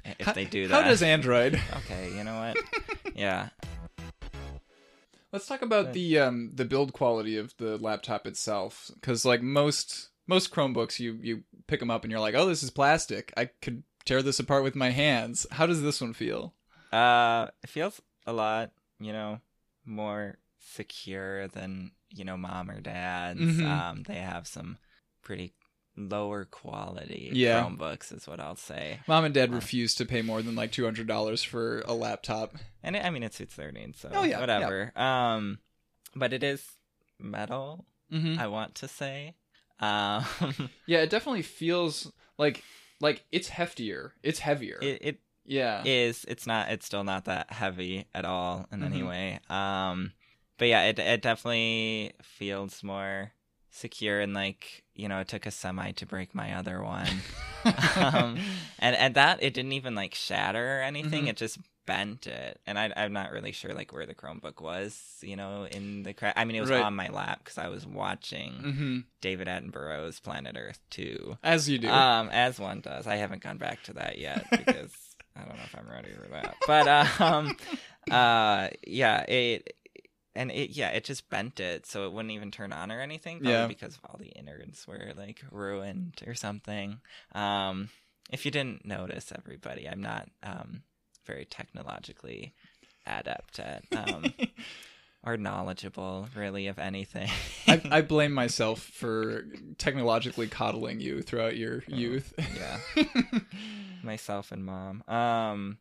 if 0.05 0.25
How- 0.27 0.33
they 0.33 0.45
do 0.45 0.67
that. 0.67 0.73
How 0.83 0.87
does 0.87 1.01
Android? 1.01 1.59
Okay, 1.77 2.15
you 2.15 2.23
know 2.23 2.37
what? 2.37 2.57
yeah. 3.15 3.49
Let's 5.31 5.47
talk 5.47 5.61
about 5.61 5.93
the 5.93 6.19
um 6.19 6.51
the 6.53 6.65
build 6.65 6.93
quality 6.93 7.37
of 7.37 7.55
the 7.57 7.77
laptop 7.77 8.25
itself, 8.27 8.91
because 8.95 9.25
like 9.25 9.41
most 9.41 10.09
most 10.27 10.51
Chromebooks, 10.53 10.99
you 10.99 11.19
you 11.21 11.43
pick 11.67 11.79
them 11.79 11.91
up 11.91 12.03
and 12.03 12.11
you're 12.11 12.19
like, 12.19 12.35
oh, 12.35 12.45
this 12.45 12.63
is 12.63 12.69
plastic. 12.71 13.33
I 13.35 13.45
could 13.61 13.83
tear 14.05 14.21
this 14.21 14.39
apart 14.39 14.63
with 14.63 14.75
my 14.75 14.91
hands. 14.91 15.45
How 15.51 15.65
does 15.65 15.81
this 15.81 15.99
one 16.01 16.13
feel? 16.13 16.53
Uh, 16.91 17.47
it 17.63 17.69
feels 17.69 18.01
a 18.25 18.33
lot, 18.33 18.71
you 18.99 19.11
know, 19.11 19.41
more 19.83 20.37
secure 20.59 21.47
than 21.49 21.91
you 22.09 22.23
know 22.23 22.37
mom 22.37 22.71
or 22.71 22.79
dad's. 22.79 23.39
Mhm. 23.41 23.65
Um, 23.65 24.03
they 24.03 24.15
have 24.15 24.47
some 24.47 24.77
pretty 25.21 25.53
lower 25.97 26.45
quality 26.45 27.29
Yeah. 27.33 27.63
Chromebooks, 27.63 28.11
is 28.13 28.27
what 28.27 28.39
I'll 28.39 28.55
say. 28.55 28.99
Mom 29.07 29.23
and 29.25 29.33
Dad 29.33 29.51
Uh. 29.51 29.55
refused 29.55 29.97
to 29.99 30.05
pay 30.05 30.21
more 30.21 30.41
than 30.41 30.55
like 30.55 30.71
two 30.71 30.83
hundred 30.83 31.07
dollars 31.07 31.41
for 31.43 31.81
a 31.85 31.93
laptop. 31.93 32.55
And 32.83 32.95
it, 32.95 33.03
I 33.05 33.09
mean, 33.09 33.23
it 33.23 33.33
suits 33.33 33.55
their 33.55 33.71
needs, 33.71 33.99
so 33.99 34.09
Oh, 34.13 34.23
yeah, 34.23 34.39
whatever. 34.39 34.91
Um, 34.97 35.59
but 36.15 36.33
it 36.33 36.43
is 36.43 36.63
metal. 37.19 37.85
Mm-hmm. 38.11 38.39
I 38.39 38.47
want 38.47 38.75
to 38.75 38.87
say. 38.87 39.35
Um, 39.79 40.23
Yeah, 40.85 40.99
it 40.99 41.09
definitely 41.09 41.41
feels 41.41 42.11
like 42.37 42.63
like 43.01 43.23
it's 43.31 43.49
heftier. 43.49 44.11
It's 44.23 44.39
heavier. 44.39 44.79
it, 44.81 44.99
it 45.01 45.19
yeah. 45.45 45.81
is 45.85 46.25
it's 46.27 46.47
not 46.47 46.69
it's 46.71 46.85
still 46.85 47.03
not 47.03 47.25
that 47.25 47.51
heavy 47.51 48.05
at 48.15 48.25
all 48.25 48.67
in 48.71 48.83
any 48.83 49.01
Mhm. 49.01 49.07
way 49.07 49.39
um 49.49 50.11
but 50.57 50.67
yeah 50.67 50.83
it 50.85 50.97
it 50.97 51.21
definitely 51.21 52.13
feels 52.23 52.81
more 52.83 53.31
secure 53.69 54.21
and 54.21 54.33
like 54.33 54.83
you 54.95 55.07
know 55.07 55.19
it 55.19 55.27
took 55.27 55.45
a 55.45 55.51
semi 55.51 55.91
to 55.91 56.05
break 56.05 56.33
my 56.33 56.53
other 56.53 56.81
one 56.83 57.21
um 57.95 58.39
and 58.79 58.95
and 58.95 59.15
that 59.15 59.41
it 59.41 59.53
didn't 59.53 59.73
even 59.73 59.95
like 59.95 60.13
shatter 60.15 60.79
or 60.79 60.81
anything 60.83 61.25
Mhm. 61.25 61.29
it 61.29 61.37
just 61.37 61.57
bent 61.85 62.25
it 62.25 62.59
and 62.65 62.79
I, 62.79 62.91
i'm 62.97 63.13
not 63.13 63.31
really 63.31 63.51
sure 63.51 63.71
like 63.73 63.93
where 63.93 64.07
the 64.07 64.15
chromebook 64.15 64.59
was 64.59 65.17
you 65.21 65.35
know 65.35 65.65
in 65.67 66.01
the 66.01 66.13
crack 66.13 66.33
i 66.35 66.43
mean 66.43 66.55
it 66.55 66.61
was 66.61 66.69
Right. 66.71 66.81
on 66.81 66.95
my 66.95 67.09
lap 67.09 67.41
because 67.43 67.59
i 67.59 67.67
was 67.67 67.85
watching 67.85 68.53
hmm 68.53 68.99
david 69.21 69.47
attenborough's 69.47 70.19
planet 70.19 70.55
earth 70.57 70.79
2 70.89 71.37
As 71.43 71.69
you 71.69 71.77
do. 71.77 71.89
um, 71.89 72.29
as 72.31 72.59
one 72.59 72.81
does. 72.81 73.05
I 73.07 73.15
haven't 73.17 73.43
gone 73.43 73.57
back 73.57 73.83
to 73.83 73.93
that 73.93 74.17
yet 74.17 74.47
because 74.57 74.91
I 75.35 75.41
don't 75.45 75.57
know 75.57 75.65
if 75.65 75.75
I'm 75.77 75.89
ready 75.89 76.11
for 76.13 76.27
that. 76.31 76.57
But 76.65 76.87
um, 76.87 77.55
uh, 78.09 78.69
yeah, 78.87 79.21
it 79.27 79.75
and 80.35 80.51
it 80.51 80.71
yeah, 80.71 80.89
it 80.89 81.03
just 81.03 81.29
bent 81.29 81.59
it 81.59 81.85
so 81.85 82.05
it 82.05 82.11
wouldn't 82.13 82.33
even 82.33 82.51
turn 82.51 82.73
on 82.73 82.91
or 82.91 82.99
anything. 83.01 83.39
Probably 83.39 83.51
Yeah. 83.51 83.67
because 83.67 83.99
all 84.03 84.17
the 84.19 84.27
innards 84.29 84.87
were 84.87 85.13
like 85.17 85.41
ruined 85.51 86.21
or 86.27 86.35
something. 86.35 86.99
Um, 87.33 87.89
if 88.31 88.45
you 88.45 88.51
didn't 88.51 88.85
notice, 88.85 89.31
everybody, 89.35 89.87
I'm 89.87 90.01
not 90.01 90.29
um 90.43 90.83
very 91.25 91.45
technologically 91.45 92.53
adept 93.07 93.59
at 93.59 93.83
um 93.93 94.33
or 95.23 95.37
knowledgeable 95.37 96.27
really 96.35 96.67
of 96.67 96.77
anything. 96.77 97.29
I, 97.67 97.81
I 97.89 98.01
blame 98.13 98.31
myself 98.31 98.79
for 98.79 99.45
technologically 99.77 100.47
coddling 100.47 100.99
you 100.99 101.21
throughout 101.23 101.57
your 101.57 101.83
Oh, 101.91 101.95
youth. 101.95 102.33
yeah. 102.55 102.79
myself 104.03 104.51
and 104.51 104.63
mom. 104.65 105.03
Um, 105.07 105.77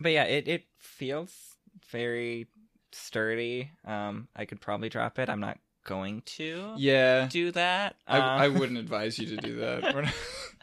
but 0.00 0.12
yeah, 0.12 0.24
it 0.24 0.48
it 0.48 0.64
feels 0.78 1.56
very 1.90 2.46
sturdy. 2.92 3.70
Um, 3.84 4.28
I 4.36 4.44
could 4.44 4.60
probably 4.60 4.88
drop 4.88 5.18
it. 5.18 5.28
I'm 5.28 5.40
not 5.40 5.58
going 5.84 6.22
to 6.26 6.74
yeah. 6.76 7.26
do 7.30 7.50
that. 7.52 7.96
I, 8.06 8.18
I 8.18 8.46
Um, 8.48 8.58
wouldn't 8.58 8.78
advise 8.78 9.18
you 9.18 9.26
to 9.28 9.36
do 9.36 9.56
that. 9.56 10.12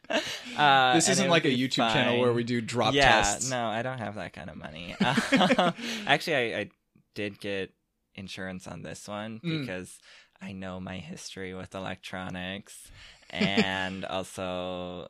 Uh, 0.55 0.94
this 0.94 1.10
isn't 1.10 1.29
like 1.32 1.46
a 1.46 1.50
YouTube 1.50 1.91
channel 1.91 2.20
where 2.20 2.32
we 2.32 2.44
do 2.44 2.62
drop 2.62 2.94
yeah, 2.94 3.10
tests. 3.24 3.50
no, 3.50 3.65
I 3.67 3.82
don't 3.82 3.98
have 3.98 4.15
that 4.15 4.34
kind 4.34 4.51
of 4.51 4.55
money. 4.55 4.96
Um, 5.03 5.74
Actually, 6.08 6.53
I, 6.53 6.60
I 6.60 6.70
did 7.15 7.39
get 7.39 7.74
insurance 8.13 8.67
on 8.67 8.84
this 8.84 9.08
one 9.08 9.39
Mm. 9.44 9.62
because 9.62 9.98
I 10.39 10.51
know 10.51 10.79
my 10.79 10.98
history 10.98 11.55
with 11.55 11.74
electronics, 11.74 12.89
and 13.32 14.05
also 14.05 15.08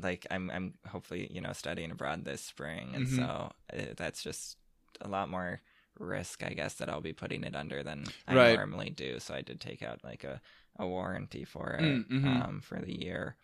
like 0.00 0.26
I'm 0.30 0.50
I'm 0.50 0.74
hopefully 0.86 1.28
you 1.30 1.42
know 1.42 1.52
studying 1.52 1.90
abroad 1.90 2.24
this 2.24 2.40
spring, 2.40 2.92
and 2.94 3.06
Mhm. 3.06 3.16
so 3.16 3.52
uh, 3.76 3.82
that's 3.98 4.22
just 4.22 4.56
a 5.02 5.08
lot 5.08 5.28
more 5.28 5.60
risk, 5.98 6.42
I 6.42 6.50
guess, 6.50 6.74
that 6.74 6.88
I'll 6.88 7.00
be 7.00 7.12
putting 7.12 7.44
it 7.44 7.56
under 7.56 7.82
than 7.82 8.06
I 8.26 8.34
Right. 8.34 8.56
normally 8.56 8.90
do. 8.90 9.18
So 9.20 9.34
I 9.34 9.42
did 9.42 9.60
take 9.60 9.82
out 9.82 10.02
like 10.04 10.24
a 10.24 10.40
a 10.80 10.86
warranty 10.86 11.44
for 11.44 11.70
it 11.70 11.82
Mm, 11.82 12.08
mhm. 12.08 12.48
um, 12.48 12.60
for 12.60 12.78
the 12.78 12.92
year, 13.04 13.36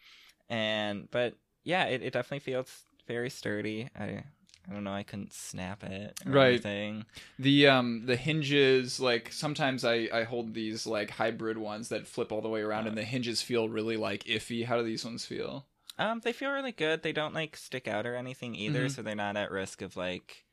and 0.49 1.11
but 1.11 1.34
yeah, 1.64 1.84
it, 1.87 2.02
it 2.02 2.12
definitely 2.12 2.40
feels 2.40 2.84
very 3.06 3.30
sturdy. 3.30 3.88
I 3.99 4.23
I 4.68 4.73
don't 4.73 4.84
know, 4.84 4.94
I 4.94 5.02
couldn't 5.02 5.32
snap 5.32 5.82
it 5.84 6.16
or 6.26 6.32
Right. 6.32 6.54
anything. 6.54 7.04
The 7.38 7.66
um 7.66 8.06
the 8.06 8.16
hinges 8.16 9.00
like 9.00 9.32
sometimes 9.32 9.84
I 9.84 10.08
I 10.12 10.23
hold 10.25 10.54
these 10.54 10.87
like 10.87 11.11
hybrid 11.11 11.58
ones 11.58 11.88
that 11.88 12.06
flip 12.06 12.32
all 12.32 12.40
the 12.40 12.49
way 12.49 12.62
around 12.62 12.87
and 12.87 12.96
the 12.96 13.04
hinges 13.04 13.42
feel 13.42 13.68
really 13.68 13.96
like 13.96 14.25
iffy. 14.25 14.64
How 14.64 14.76
do 14.78 14.84
these 14.84 15.04
ones 15.04 15.26
feel? 15.26 15.66
Um, 15.99 16.20
they 16.20 16.32
feel 16.32 16.50
really 16.50 16.73
good. 16.73 17.02
They 17.02 17.12
don't 17.12 17.34
like 17.34 17.56
stick 17.56 17.87
out 17.87 18.06
or 18.06 18.16
anything 18.16 18.54
either, 18.54 18.87
Mhm. 18.87 18.90
so 18.90 19.02
they're 19.02 19.14
not 19.14 19.37
at 19.37 19.50
risk 19.50 19.82
of 19.82 19.96
like 19.96 20.43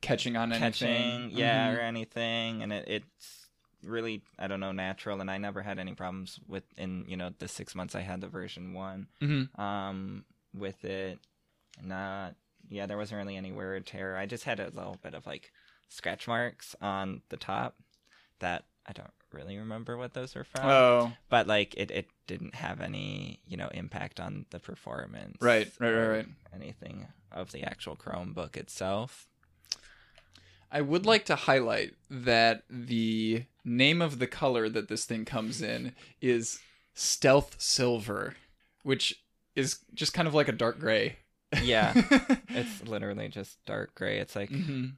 Catching 0.00 0.36
on 0.36 0.50
catching, 0.52 0.88
anything? 0.88 1.30
yeah, 1.30 1.70
Mhm. 1.72 1.76
or 1.76 1.80
anything. 1.80 2.62
And 2.62 2.72
it, 2.72 2.84
it's 2.88 3.48
really, 3.82 4.22
I 4.38 4.46
don't 4.46 4.60
know, 4.60 4.72
natural. 4.72 5.20
And 5.20 5.30
I 5.30 5.38
never 5.38 5.62
had 5.62 5.78
any 5.78 5.94
problems 5.94 6.38
with 6.46 6.64
in 6.76 7.04
you 7.08 7.16
know 7.16 7.30
the 7.38 7.48
six 7.48 7.74
months 7.74 7.94
I 7.94 8.00
had 8.02 8.20
the 8.20 8.28
version 8.28 8.72
one. 8.74 9.08
Mhm. 9.20 9.58
Um, 9.58 10.24
with 10.54 10.84
it, 10.84 11.18
not 11.82 12.34
yeah, 12.68 12.86
there 12.86 12.96
wasn't 12.96 13.18
really 13.18 13.36
any 13.36 13.52
wear 13.52 13.74
or 13.74 13.80
tear. 13.80 14.16
I 14.16 14.26
just 14.26 14.44
had 14.44 14.58
a 14.60 14.70
little 14.70 14.98
bit 15.02 15.14
of 15.14 15.26
like 15.26 15.52
scratch 15.88 16.26
marks 16.26 16.74
on 16.80 17.22
the 17.28 17.36
top 17.36 17.76
that 18.40 18.64
I 18.86 18.92
don't 18.92 19.12
really 19.32 19.56
remember 19.56 19.96
what 19.96 20.14
those 20.14 20.34
were 20.34 20.44
from. 20.44 20.66
Oh, 20.68 21.12
but 21.28 21.46
like 21.46 21.74
it, 21.76 21.90
it 21.90 22.08
didn't 22.26 22.54
have 22.56 22.80
any 22.80 23.40
you 23.46 23.56
know 23.56 23.68
impact 23.68 24.18
on 24.20 24.46
the 24.50 24.58
performance 24.58 25.36
Right, 25.40 25.70
right, 25.78 25.92
right, 25.92 26.08
right. 26.08 26.28
anything 26.52 27.06
of 27.30 27.52
the 27.52 27.62
actual 27.62 27.94
chromebook 27.96 28.56
itself 28.56 29.28
I 30.70 30.80
would 30.80 31.06
like 31.06 31.24
to 31.26 31.36
highlight 31.36 31.94
that 32.10 32.62
the 32.68 33.44
name 33.64 34.02
of 34.02 34.18
the 34.18 34.26
color 34.26 34.68
that 34.68 34.88
this 34.88 35.04
thing 35.04 35.24
comes 35.24 35.62
in 35.62 35.92
is 36.20 36.58
stealth 36.94 37.56
silver, 37.60 38.34
which 38.82 39.22
is 39.54 39.78
just 39.94 40.12
kind 40.14 40.26
of 40.28 40.34
like 40.34 40.48
a 40.48 40.52
dark 40.52 40.78
gray. 40.80 41.16
Yeah. 41.62 41.94
It's 42.48 42.82
literally 42.84 43.28
just 43.28 43.62
dark 43.66 43.94
gray. 43.94 44.18
It's 44.18 44.34
like 44.34 44.48
Mhm. 44.50 44.94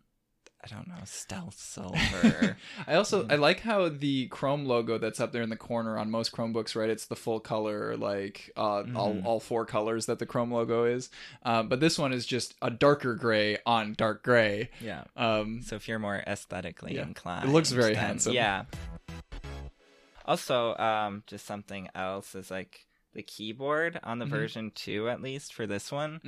I 0.64 0.66
don't 0.66 0.88
know, 0.88 0.96
stealth 1.04 1.56
silver. 1.58 2.56
I 2.86 2.94
also. 2.94 3.26
I 3.30 3.36
like 3.36 3.60
how 3.60 3.88
the 3.88 4.26
Chrome 4.26 4.64
logo 4.66 4.98
that's 4.98 5.20
up 5.20 5.30
there 5.30 5.42
in 5.42 5.50
the 5.50 5.56
corner 5.56 5.96
on 5.96 6.10
most 6.10 6.32
Chromebooks, 6.32 6.74
right? 6.74 6.90
It's 6.90 7.06
the 7.06 7.14
full 7.14 7.38
color, 7.38 7.96
like 7.96 8.50
uh, 8.56 8.82
all 8.96 9.14
Mhm. 9.14 9.24
all 9.24 9.38
four 9.38 9.64
colors 9.64 10.06
that 10.06 10.18
the 10.18 10.26
Chrome 10.26 10.50
logo 10.52 10.84
is. 10.84 11.10
Uh, 11.44 11.62
but 11.62 11.78
this 11.78 11.96
one 11.96 12.12
is 12.12 12.26
just 12.26 12.54
a 12.60 12.70
darker 12.70 13.14
gray 13.14 13.58
on 13.66 13.94
dark 13.94 14.24
gray. 14.24 14.70
yeah. 14.80 15.04
Um, 15.16 15.62
So 15.62 15.76
if 15.76 15.86
you're 15.86 16.00
more 16.00 16.24
aesthetically 16.26 16.96
Yeah. 16.96 17.02
inclined, 17.02 17.48
it 17.48 17.52
looks 17.52 17.70
very 17.70 17.94
then- 17.94 18.02
handsome. 18.04 18.32
Yeah. 18.32 18.64
Also, 20.24 20.76
um, 20.76 21.22
just 21.26 21.46
something 21.46 21.88
else 21.94 22.34
is 22.34 22.50
like 22.50 22.84
the 23.14 23.22
keyboard 23.22 23.98
on 24.02 24.18
the 24.18 24.26
Mhm. 24.26 24.30
version 24.30 24.70
two, 24.74 25.08
at 25.08 25.22
least 25.22 25.54
for 25.54 25.66
this 25.66 25.90
one, 25.90 26.20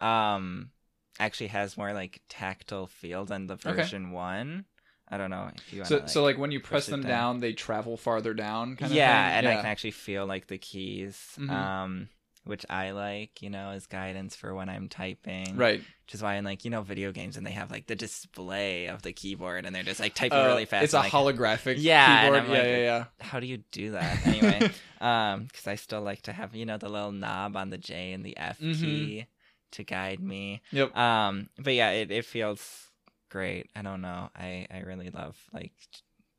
mhm. 0.00 0.04
um, 0.06 0.70
actually 1.18 1.48
has 1.48 1.76
more 1.76 1.92
like 1.92 2.20
tactile 2.28 2.86
feel 2.86 3.24
than 3.24 3.46
the 3.46 3.56
version 3.56 4.12
one. 4.12 4.64
I 5.08 5.18
don't 5.18 5.30
know 5.30 5.50
if 5.56 5.72
you 5.72 5.84
So 5.84 5.98
to. 6.00 6.08
so 6.08 6.22
like 6.22 6.38
when 6.38 6.52
you 6.52 6.60
press 6.60 6.86
them 6.86 7.02
down. 7.02 7.10
down, 7.10 7.40
they 7.40 7.52
travel 7.52 7.96
farther 7.96 8.32
down. 8.32 8.76
Kind 8.76 8.92
yeah, 8.92 9.30
of 9.30 9.34
and 9.38 9.48
I 9.48 9.56
can 9.56 9.66
actually 9.66 9.90
feel 9.90 10.24
like 10.24 10.46
the 10.46 10.56
keys, 10.58 11.18
Mhm. 11.36 11.50
um, 11.50 12.08
which 12.44 12.64
I 12.70 12.92
like, 12.92 13.42
you 13.42 13.50
know, 13.50 13.70
as 13.70 13.86
guidance 13.86 14.36
for 14.36 14.54
when 14.54 14.68
I'm 14.68 14.88
typing. 14.88 15.56
right. 15.56 15.80
Which 15.80 16.14
is 16.14 16.22
why 16.22 16.36
in 16.36 16.44
like 16.44 16.64
you 16.64 16.70
know 16.70 16.82
video 16.82 17.10
games 17.12 17.36
and 17.36 17.44
they 17.46 17.50
have 17.52 17.70
like 17.70 17.86
the 17.86 17.94
display 17.96 18.86
of 18.86 19.02
the 19.02 19.12
keyboard 19.12 19.64
and 19.66 19.74
they're 19.74 19.82
just 19.82 20.00
like 20.00 20.14
typing 20.14 20.38
Uh, 20.38 20.46
really 20.46 20.64
fast. 20.64 20.84
It's 20.84 20.94
a 20.94 20.98
like, 21.00 21.12
holographic 21.12 21.76
Yeah, 21.78 22.22
keyboard. 22.24 22.44
Yeah, 22.44 22.50
like- 22.50 22.64
yeah, 22.66 22.76
yeah. 22.78 23.04
how 23.20 23.40
do 23.40 23.46
you 23.46 23.58
do 23.72 23.90
that 23.92 24.26
anyway? 24.26 24.70
um, 25.00 25.44
because 25.44 25.66
I 25.66 25.74
still 25.74 26.02
like 26.02 26.22
to 26.22 26.32
have 26.32 26.54
you 26.54 26.66
know 26.66 26.78
the 26.78 26.88
little 26.88 27.12
knob 27.12 27.56
on 27.56 27.70
the 27.70 27.78
J 27.78 28.12
and 28.12 28.24
the 28.24 28.36
F 28.36 28.58
Mhm. 28.60 28.80
key 28.80 29.26
to 29.72 29.84
guide 29.84 30.20
me. 30.20 30.62
Yep. 30.72 30.96
Um, 30.96 31.48
but 31.58 31.74
yeah, 31.74 31.90
it 31.90 32.10
it 32.10 32.24
feels 32.24 32.88
great. 33.30 33.70
I 33.76 33.82
don't 33.82 34.00
know. 34.00 34.30
I 34.34 34.66
I 34.70 34.80
really 34.80 35.10
love 35.10 35.36
like 35.52 35.72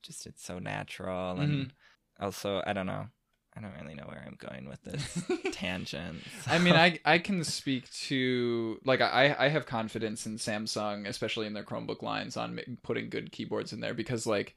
just 0.04 0.26
it's 0.26 0.44
so 0.44 0.60
natural 0.60 1.40
and 1.40 1.52
Mm-hmm. 1.68 2.24
also 2.24 2.62
I 2.66 2.74
don't 2.74 2.88
know. 2.88 3.08
I 3.56 3.60
don't 3.60 3.74
really 3.82 3.96
know 3.96 4.06
where 4.08 4.24
I'm 4.26 4.38
going 4.40 4.68
with 4.70 4.82
this 4.84 5.24
tangent. 5.52 6.24
I 6.48 6.58
mean, 6.58 6.74
I 6.76 7.00
I 7.04 7.18
can 7.20 7.44
speak 7.44 7.92
to 8.08 8.80
like 8.86 9.02
I 9.02 9.36
I 9.38 9.50
have 9.50 9.66
confidence 9.66 10.26
in 10.26 10.38
Samsung, 10.38 11.06
especially 11.08 11.48
in 11.48 11.54
their 11.54 11.64
Chromebook 11.66 12.02
lines, 12.02 12.38
on 12.38 12.60
putting 12.82 13.10
good 13.10 13.32
keyboards 13.32 13.74
in 13.74 13.82
there 13.82 13.94
because 13.94 14.26
like 14.26 14.56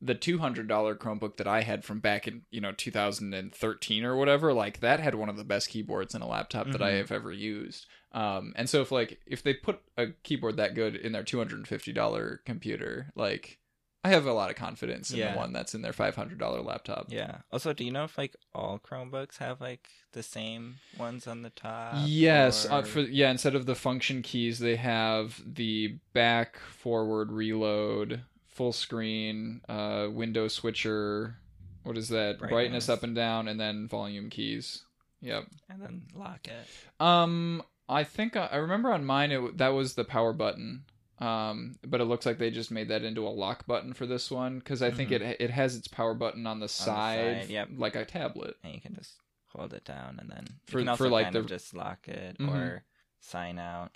the 0.00 0.14
two 0.14 0.38
hundred 0.38 0.66
dollar 0.66 0.96
Chromebook 0.96 1.36
that 1.36 1.46
I 1.46 1.60
had 1.60 1.84
from 1.84 2.00
back 2.00 2.26
in 2.26 2.42
you 2.50 2.60
know 2.62 2.72
2013 2.72 4.04
or 4.04 4.16
whatever, 4.16 4.52
like 4.52 4.80
that 4.80 4.98
had 5.00 5.14
one 5.14 5.28
of 5.28 5.36
the 5.36 5.44
best 5.44 5.68
keyboards 5.68 6.14
in 6.14 6.22
a 6.22 6.28
laptop 6.28 6.72
that 6.72 6.82
I 6.82 6.92
Mhm. 6.92 6.98
have 6.98 7.12
ever 7.12 7.32
used. 7.32 7.86
Um, 8.12 8.52
and 8.56 8.68
so 8.68 8.82
if 8.82 8.92
like 8.92 9.20
if 9.26 9.42
they 9.42 9.54
put 9.54 9.80
a 9.96 10.08
keyboard 10.22 10.56
that 10.58 10.74
good 10.74 10.96
in 10.96 11.12
their 11.12 11.22
two 11.22 11.38
hundred 11.38 11.56
and 11.58 11.68
fifty 11.68 11.92
dollar 11.92 12.40
computer, 12.44 13.10
like 13.16 13.58
I 14.04 14.08
have 14.10 14.26
a 14.26 14.32
lot 14.32 14.50
of 14.50 14.56
confidence 14.56 15.10
in 15.12 15.18
Yeah. 15.18 15.32
the 15.32 15.38
one 15.38 15.52
that's 15.52 15.74
in 15.74 15.82
their 15.82 15.92
five 15.92 16.16
hundred 16.16 16.38
dollar 16.38 16.60
laptop. 16.60 17.06
yeah. 17.08 17.38
Also, 17.52 17.72
do 17.72 17.84
you 17.84 17.90
know 17.92 18.04
if 18.04 18.18
like 18.18 18.34
all 18.54 18.78
Chromebooks 18.78 19.38
have 19.38 19.60
like 19.60 19.88
the 20.12 20.22
same 20.22 20.76
ones 20.98 21.26
on 21.26 21.42
the 21.42 21.50
top? 21.50 21.94
Yes, 22.04 22.66
uh, 22.68 22.82
for 22.82 23.00
yeah, 23.00 23.30
instead 23.30 23.54
of 23.54 23.64
the 23.66 23.74
function 23.76 24.20
keys, 24.22 24.58
they 24.58 24.76
have 24.76 25.40
the 25.46 25.98
back, 26.12 26.58
forward, 26.58 27.30
reload, 27.32 28.22
full 28.48 28.72
screen, 28.72 29.60
uh, 29.68 30.08
window 30.10 30.48
switcher. 30.48 31.36
What 31.84 31.96
is 31.96 32.08
that? 32.10 32.38
Brightness, 32.38 32.50
Brightness. 32.50 32.88
up 32.88 33.02
and 33.04 33.14
down, 33.14 33.48
and 33.48 33.58
then 33.58 33.88
volume 33.88 34.28
keys. 34.30 34.82
Yep. 35.20 35.44
and 35.70 35.80
then 35.80 36.02
lock 36.16 36.48
it. 36.48 36.66
Um, 37.00 37.62
I 37.92 38.04
think 38.04 38.36
I, 38.36 38.46
I 38.46 38.56
remember 38.56 38.90
on 38.92 39.04
mine 39.04 39.30
it 39.32 39.58
that 39.58 39.68
was 39.68 39.94
the 39.94 40.04
power 40.04 40.32
button. 40.32 40.84
Um, 41.18 41.76
but 41.86 42.00
it 42.00 42.04
looks 42.06 42.26
like 42.26 42.38
they 42.38 42.50
just 42.50 42.72
made 42.72 42.88
that 42.88 43.04
into 43.04 43.26
a 43.26 43.30
lock 43.30 43.64
button 43.66 43.92
for 43.92 44.06
this 44.06 44.28
one 44.28 44.58
because 44.58 44.82
I 44.82 44.90
think 44.90 45.10
Mhm. 45.10 45.20
it 45.20 45.36
it 45.40 45.50
has 45.50 45.76
its 45.76 45.86
power 45.86 46.14
button 46.14 46.46
on 46.48 46.58
the 46.58 46.68
side, 46.68 47.42
side, 47.42 47.48
yep. 47.50 47.68
like 47.76 47.94
a 47.94 48.04
tablet. 48.04 48.56
and 48.64 48.74
you 48.74 48.80
can 48.80 48.94
just 48.94 49.20
hold 49.48 49.72
it 49.72 49.84
down 49.84 50.18
and 50.18 50.28
then 50.30 50.46
For- 50.66 50.80
you 50.80 50.86
can 50.86 50.96
for, 50.96 51.08
like, 51.10 51.30
the- 51.30 51.42
just 51.42 51.74
lock 51.74 52.08
it 52.08 52.38
Mhm. 52.38 52.48
or 52.50 52.84
sign 53.20 53.58
out 53.58 53.92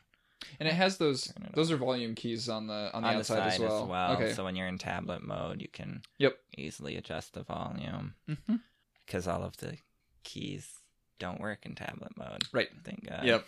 And 0.60 0.68
it 0.68 0.74
has 0.74 0.98
those 0.98 1.32
those 1.54 1.72
are 1.72 1.76
volume 1.78 2.14
keys 2.14 2.48
on 2.48 2.68
the 2.68 2.90
on 2.94 3.02
the 3.02 3.08
on 3.08 3.14
the 3.14 3.18
outside 3.20 3.52
side 3.52 3.62
as 3.62 3.82
well. 3.88 4.12
Okay. 4.12 4.32
So 4.34 4.44
when 4.44 4.54
you're 4.54 4.68
in 4.68 4.78
tablet 4.78 5.22
mode, 5.22 5.60
you 5.60 5.68
can 5.68 6.02
Yep. 6.18 6.38
easily 6.56 6.94
adjust 6.96 7.32
the 7.34 7.42
volume 7.42 8.14
because 9.04 9.26
all 9.26 9.42
of 9.42 9.56
the 9.56 9.78
keys 10.22 10.82
don't 11.18 11.40
work 11.40 11.64
in 11.66 11.74
tablet 11.74 12.16
mode. 12.16 12.42
Right. 12.52 12.68
Thank 12.84 13.08
God. 13.08 13.24
Yep. 13.24 13.46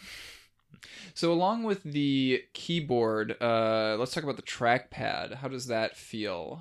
So 1.15 1.33
along 1.33 1.65
with 1.65 1.83
the 1.83 2.45
keyboard, 2.53 3.37
uh, 3.41 3.97
let's 3.99 4.13
talk 4.13 4.23
about 4.25 4.37
the 4.37 4.43
trackpad. 4.43 5.35
How 5.37 5.49
does 5.49 5.67
that 5.67 5.97
feel? 5.97 6.61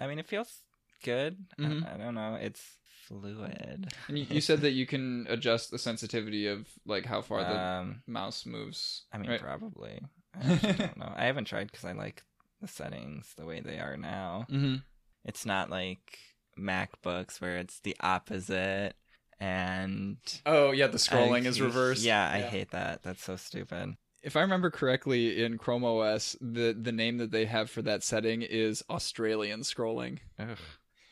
I 0.00 0.06
mean, 0.06 0.18
it 0.18 0.26
feels 0.26 0.60
good. 1.04 1.36
I- 1.58 1.62
Mhm. 1.62 1.94
I, 1.94 1.96
don't 1.98 2.14
know. 2.14 2.34
It's 2.40 2.62
fluid. 3.06 3.92
And 4.08 4.18
you, 4.18 4.26
you 4.30 4.40
said 4.40 4.62
that 4.62 4.70
you 4.72 4.86
can 4.86 5.26
adjust 5.28 5.70
the 5.70 5.78
sensitivity 5.78 6.46
of 6.46 6.66
like 6.86 7.04
how 7.04 7.20
far 7.20 7.40
the 7.44 7.58
um, 7.60 8.02
mouse 8.06 8.46
moves. 8.46 9.04
I 9.12 9.18
mean, 9.18 9.30
right? 9.30 9.40
probably. 9.40 10.00
I 10.40 10.56
don't 10.56 10.96
know. 10.96 11.12
I 11.14 11.26
haven't 11.26 11.44
tried 11.44 11.70
because 11.70 11.84
I 11.84 11.92
like 11.92 12.22
the 12.60 12.68
settings 12.68 13.34
the 13.36 13.44
way 13.44 13.60
they 13.60 13.78
are 13.78 13.96
now. 13.96 14.46
hmm 14.48 14.76
It's 15.24 15.44
not 15.44 15.68
like 15.70 16.18
MacBooks 16.58 17.40
where 17.40 17.58
it's 17.58 17.80
the 17.80 17.96
opposite 18.00 18.94
and 19.42 20.16
Oh 20.46 20.70
yeah, 20.70 20.86
the 20.86 20.98
scrolling 20.98 21.38
and 21.38 21.46
is 21.48 21.60
reversed. 21.60 22.04
Yeah, 22.04 22.30
I 22.32 22.42
hate 22.42 22.70
that. 22.70 23.02
That's 23.02 23.24
so 23.24 23.34
stupid. 23.36 23.96
If 24.22 24.36
I 24.36 24.40
remember 24.42 24.70
correctly, 24.70 25.42
in 25.42 25.58
Chrome 25.58 25.84
OS, 25.84 26.36
the 26.40 26.72
the 26.80 26.92
name 26.92 27.18
that 27.18 27.32
they 27.32 27.46
have 27.46 27.68
for 27.68 27.82
that 27.82 28.04
setting 28.04 28.42
is 28.42 28.84
Australian 28.88 29.60
scrolling. 29.62 30.18
Ugh. 30.38 30.56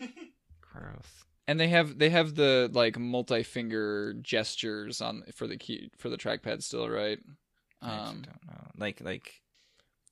Gross. 0.72 1.24
and 1.48 1.58
they 1.58 1.66
have 1.68 1.98
they 1.98 2.10
have 2.10 2.36
the 2.36 2.70
like 2.72 2.96
multi-finger 2.96 4.14
gestures 4.22 5.00
on 5.00 5.24
for 5.34 5.48
the 5.48 5.56
key 5.56 5.90
for 5.98 6.08
the 6.08 6.16
trackpad 6.16 6.62
still 6.62 6.88
right 6.88 7.18
I 7.82 7.96
um 7.96 8.22
don't 8.22 8.46
know. 8.46 8.66
Like 8.78 9.00
like 9.00 9.42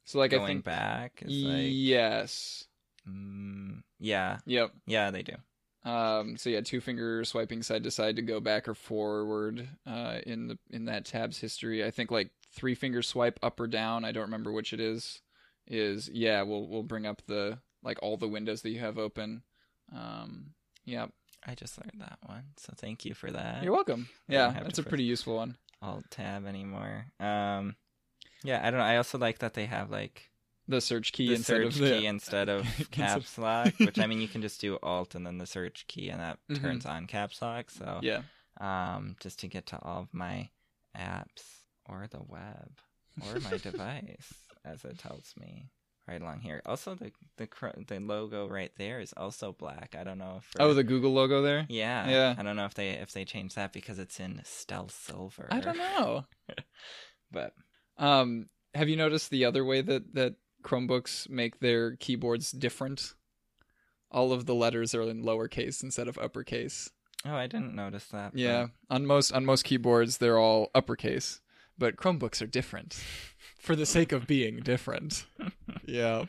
so 0.04 0.18
like 0.18 0.32
going 0.32 0.42
i 0.42 0.46
think 0.48 0.64
back 0.64 1.22
is 1.24 1.44
like 1.44 1.66
yes 1.68 2.64
mm, 3.08 3.80
yeah 4.00 4.38
yep 4.44 4.72
yeah 4.86 5.12
they 5.12 5.22
do. 5.22 5.34
Um 5.88 6.36
so 6.36 6.50
yeah 6.50 6.60
two 6.60 6.80
finger 6.80 7.24
swiping 7.24 7.62
side 7.62 7.82
to 7.84 7.90
side 7.90 8.16
to 8.16 8.22
go 8.22 8.40
back 8.40 8.68
or 8.68 8.74
forward 8.74 9.68
uh 9.86 10.18
in 10.26 10.48
the 10.48 10.58
in 10.70 10.84
that 10.84 11.04
tab's 11.04 11.38
history 11.38 11.84
i 11.84 11.90
think 11.90 12.10
like 12.10 12.30
three 12.52 12.74
finger 12.74 13.02
swipe 13.02 13.38
up 13.42 13.58
or 13.60 13.66
down 13.66 14.04
i 14.04 14.12
don't 14.12 14.24
remember 14.24 14.52
which 14.52 14.72
it 14.72 14.80
is 14.80 15.20
is 15.66 16.08
yeah 16.12 16.42
we'll 16.42 16.66
we'll 16.68 16.82
bring 16.82 17.06
up 17.06 17.22
the 17.26 17.58
like 17.82 17.98
all 18.02 18.16
the 18.16 18.28
windows 18.28 18.62
that 18.62 18.70
you 18.70 18.80
have 18.80 18.98
open 18.98 19.42
um 19.94 20.50
yeah 20.84 21.06
I 21.46 21.54
just 21.54 21.78
learned 21.78 22.00
that 22.00 22.18
one, 22.26 22.42
so 22.56 22.72
thank 22.76 23.04
you 23.04 23.14
for 23.14 23.30
that. 23.30 23.62
you're 23.62 23.72
welcome 23.72 24.08
yeah 24.28 24.52
that's 24.62 24.80
a 24.80 24.82
pretty 24.82 25.04
useful 25.04 25.36
one 25.36 25.56
Alt 25.80 26.04
tab 26.10 26.46
anymore. 26.46 27.06
Um, 27.20 27.76
yeah, 28.42 28.60
I 28.62 28.70
don't 28.70 28.78
know. 28.80 28.84
I 28.84 28.96
also 28.96 29.18
like 29.18 29.38
that 29.38 29.54
they 29.54 29.66
have 29.66 29.90
like 29.90 30.27
the 30.68 30.80
search 30.80 31.12
key 31.12 31.28
the 31.28 31.34
instead 31.34 31.56
search 31.62 31.74
of 31.74 31.78
the 31.80 31.90
key 31.90 32.06
instead 32.06 32.48
of 32.48 32.66
caps 32.90 33.38
lock, 33.38 33.74
which 33.78 33.98
I 33.98 34.06
mean 34.08 34.20
you 34.20 34.28
can 34.28 34.42
just 34.42 34.60
do 34.60 34.78
Alt 34.82 35.14
and 35.14 35.26
then 35.26 35.38
the 35.38 35.46
search 35.46 35.86
key, 35.88 36.08
and 36.10 36.20
that 36.20 36.38
Mhm. 36.50 36.60
turns 36.60 36.86
on 36.86 37.06
caps 37.06 37.40
lock. 37.42 37.70
So 37.70 38.00
yeah 38.02 38.22
um, 38.60 39.16
just 39.20 39.38
to 39.40 39.48
get 39.48 39.66
to 39.66 39.78
all 39.82 40.02
of 40.02 40.12
my 40.14 40.50
apps 40.96 41.62
or 41.86 42.06
the 42.10 42.22
web 42.22 42.70
or 43.22 43.38
my 43.40 43.56
device, 43.62 44.34
as 44.64 44.84
it 44.84 44.98
tells 44.98 45.34
me 45.40 45.70
right 46.06 46.20
along 46.20 46.40
here. 46.40 46.62
Also, 46.66 46.94
the 46.94 47.12
the 47.36 47.48
the 47.86 48.00
logo 48.00 48.48
right 48.48 48.72
there 48.76 49.00
is 49.00 49.12
also 49.16 49.52
black. 49.52 49.94
I 49.98 50.04
don't 50.04 50.18
know 50.18 50.36
if 50.38 50.52
Oh, 50.58 50.74
the 50.74 50.82
Google 50.84 51.12
logo 51.12 51.42
there? 51.42 51.66
yeah 51.68 52.08
Yeah. 52.08 52.34
I 52.36 52.42
don't 52.42 52.56
know 52.56 52.64
if 52.64 52.74
they 52.74 52.90
if 52.90 53.12
they 53.12 53.24
changed 53.24 53.56
that 53.56 53.72
because 53.72 53.98
it's 53.98 54.18
in 54.20 54.40
stealth 54.44 54.92
silver. 54.92 55.48
I 55.50 55.60
don't 55.60 55.78
know. 55.78 56.24
but 57.30 57.52
Um, 57.96 58.48
have 58.74 58.88
you 58.88 58.96
noticed 58.96 59.30
the 59.30 59.44
other 59.44 59.64
way 59.64 59.80
that 59.82 60.14
that 60.14 60.34
Chromebooks 60.62 61.28
make 61.28 61.60
their 61.60 61.96
keyboards 61.96 62.52
different? 62.52 63.14
All 64.10 64.32
of 64.32 64.46
the 64.46 64.54
letters 64.54 64.94
are 64.94 65.02
in 65.02 65.22
lowercase 65.22 65.82
instead 65.82 66.08
of 66.08 66.18
uppercase. 66.18 66.90
oh, 67.24 67.34
I 67.34 67.46
didn't 67.46 67.74
notice 67.74 68.06
that. 68.06 68.32
but- 68.32 68.40
Yeah, 68.40 68.66
on 68.90 69.06
most 69.06 69.32
on 69.32 69.44
most 69.44 69.64
keyboards 69.64 70.18
they're 70.18 70.38
all 70.38 70.70
uppercase, 70.74 71.40
but 71.76 71.96
Chromebooks 71.96 72.40
are 72.42 72.46
different 72.46 73.02
for 73.58 73.76
the 73.76 73.86
sake 73.86 74.12
of 74.12 74.26
being 74.26 74.60
different. 74.60 75.26
Yeah. 75.86 76.26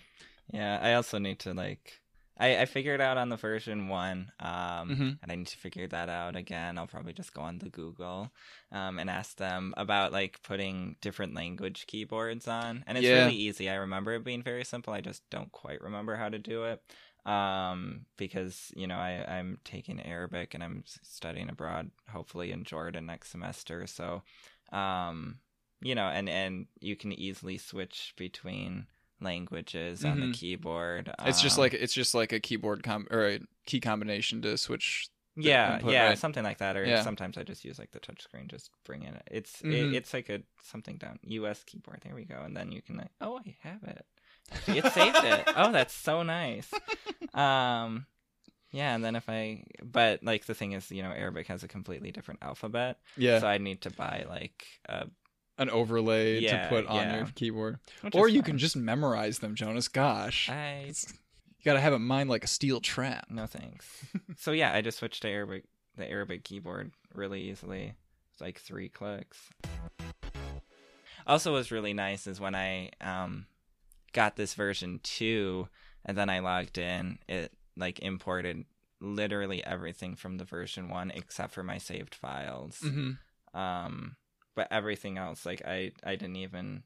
Yeah, 0.53 0.79
I 0.81 0.93
also 0.93 1.17
need 1.19 1.37
to 1.39 1.53
like 1.53 1.98
I, 2.39 2.61
I 2.61 2.65
figured 2.65 3.01
out 3.01 3.17
on 3.17 3.29
the 3.29 3.35
version 3.35 3.89
one, 3.89 4.31
um, 4.39 4.89
Mhm. 4.89 5.17
and 5.21 5.31
I 5.31 5.35
need 5.35 5.47
to 5.47 5.57
figure 5.57 5.87
that 5.87 6.07
out 6.09 6.35
again. 6.35 6.77
I'll 6.77 6.87
probably 6.87 7.13
just 7.13 7.33
go 7.33 7.41
on 7.41 7.59
the 7.59 7.69
Google 7.69 8.31
um, 8.71 8.97
and 8.97 9.09
ask 9.09 9.35
them 9.37 9.73
about 9.77 10.11
like 10.13 10.41
putting 10.41 10.95
different 11.01 11.33
language 11.35 11.85
keyboards 11.87 12.47
on, 12.47 12.83
and 12.87 12.97
it's 12.97 13.05
Yeah. 13.07 13.25
really 13.25 13.35
easy. 13.35 13.69
I 13.69 13.75
remember 13.75 14.13
it 14.13 14.23
being 14.23 14.41
very 14.43 14.63
simple. 14.63 14.93
I 14.93 15.01
just 15.01 15.29
don't 15.29 15.51
quite 15.51 15.81
remember 15.81 16.15
how 16.15 16.29
to 16.29 16.39
do 16.39 16.63
it 16.63 16.81
um, 17.25 18.05
because 18.17 18.71
you 18.75 18.87
know 18.87 18.95
I, 18.97 19.25
I'm 19.27 19.59
taking 19.65 19.99
Arabic 20.01 20.53
and 20.53 20.63
I'm 20.63 20.83
studying 20.85 21.49
abroad, 21.49 21.91
hopefully 22.09 22.51
in 22.51 22.63
Jordan 22.63 23.05
next 23.05 23.29
semester. 23.31 23.85
So, 23.87 24.23
um, 24.71 25.39
you 25.81 25.95
know, 25.95 26.07
and 26.07 26.29
and 26.29 26.67
you 26.79 26.95
can 26.95 27.11
easily 27.11 27.57
switch 27.57 28.13
between 28.17 28.87
languages 29.21 30.05
on 30.05 30.19
the 30.19 30.27
Mhm. 30.27 30.33
keyboard. 30.33 31.11
It's 31.25 31.39
just 31.41 31.57
Um, 31.57 31.59
like 31.59 31.73
it's 31.73 31.93
just 31.93 32.13
like 32.15 32.31
a 32.33 32.39
keyboard 32.39 32.83
com 32.83 33.07
or 33.11 33.27
a 33.27 33.39
key 33.65 33.79
combination 33.79 34.41
to 34.43 34.57
switch. 34.57 35.07
yeah, 35.35 35.75
input, 35.75 35.91
yeah, 35.91 36.09
right? 36.09 36.17
something 36.17 36.43
like 36.43 36.57
that. 36.57 36.75
Or 36.75 36.85
Yeah. 36.87 37.03
sometimes 37.03 37.37
I 37.37 37.43
just 37.43 37.63
use 37.63 37.79
like 37.79 37.91
the 37.91 37.99
touchscreen, 37.99 38.47
just 38.47 38.71
bring 38.83 39.03
in 39.03 39.15
it. 39.15 39.23
It's 39.31 39.61
Mhm. 39.63 39.71
it, 39.71 39.93
it's 39.93 40.13
like 40.13 40.29
a 40.29 40.41
something 40.63 40.97
down 40.97 41.19
US 41.23 41.63
keyboard. 41.63 42.01
There 42.03 42.15
we 42.15 42.25
go, 42.25 42.41
and 42.41 42.55
then 42.55 42.71
you 42.71 42.81
can 42.81 42.97
like, 42.97 43.11
oh, 43.21 43.39
I 43.45 43.55
have 43.61 43.83
it. 43.83 44.05
It 44.71 44.85
saved 44.87 45.23
it. 45.23 45.49
Oh, 45.55 45.71
that's 45.71 45.93
so 45.93 46.23
nice. 46.23 46.79
Um, 47.33 48.05
yeah, 48.71 48.95
and 48.95 49.03
then 49.03 49.15
if 49.15 49.29
I, 49.29 49.63
but 49.83 50.23
like 50.23 50.45
the 50.45 50.53
thing 50.55 50.73
is, 50.73 50.91
you 50.91 51.03
know, 51.03 51.11
Arabic 51.11 51.47
has 51.47 51.63
a 51.63 51.67
completely 51.67 52.11
different 52.11 52.41
alphabet, 52.43 52.99
Yeah, 53.15 53.39
so 53.39 53.47
I 53.47 53.57
need 53.59 53.81
to 53.81 53.91
buy 53.91 54.25
like 54.29 54.65
a 54.87 55.07
an 55.59 55.69
overlay 55.69 56.39
Yeah, 56.39 56.63
to 56.63 56.69
put 56.69 56.87
on 56.87 56.95
yeah. 56.95 57.15
your 57.17 57.25
keyboard, 57.35 57.77
or 58.13 58.27
you 58.27 58.39
fine. 58.41 58.45
can 58.45 58.57
just 58.57 58.75
memorize 58.75 59.37
them, 59.39 59.53
Jonas. 59.53 59.87
Gosh, 59.87 60.49
I 60.49 60.85
you 60.87 61.63
gotta 61.65 61.79
have 61.81 61.93
a 61.93 61.99
mind 61.99 62.29
like 62.29 62.43
a 62.43 62.47
steel 62.47 62.79
trap. 62.81 63.25
no 63.29 63.45
thanks. 63.45 64.05
so 64.37 64.51
yeah, 64.51 64.73
I 64.73 64.81
just 64.81 64.97
switched 64.97 65.21
to 65.21 65.27
Arabic, 65.29 65.65
the 65.97 66.09
Arabic 66.09 66.43
keyboard 66.43 66.91
really 67.13 67.41
easily. 67.51 67.93
It's 68.33 68.41
like 68.41 68.59
three 68.59 68.89
clicks. 68.89 69.49
Also, 71.27 71.53
was 71.53 71.71
really 71.71 71.93
nice 71.93 72.25
is 72.25 72.39
when 72.39 72.55
I 72.55 72.89
um 73.01 73.45
got 74.13 74.35
this 74.35 74.53
version 74.55 74.99
two, 75.03 75.67
and 76.05 76.17
then 76.17 76.29
I 76.29 76.39
logged 76.39 76.77
in. 76.77 77.19
It 77.27 77.51
like 77.77 77.99
imported 77.99 78.65
literally 79.01 79.63
everything 79.63 80.15
from 80.15 80.37
the 80.37 80.43
version 80.45 80.89
one 80.89 81.11
except 81.11 81.53
for 81.53 81.63
my 81.63 81.77
saved 81.77 82.15
files. 82.15 82.79
hmm 82.79 83.11
Um, 83.53 84.15
but 84.55 84.67
everything 84.71 85.17
else, 85.17 85.45
like 85.45 85.61
I, 85.65 85.91
I 86.03 86.15
didn't 86.15 86.37
even, 86.37 86.83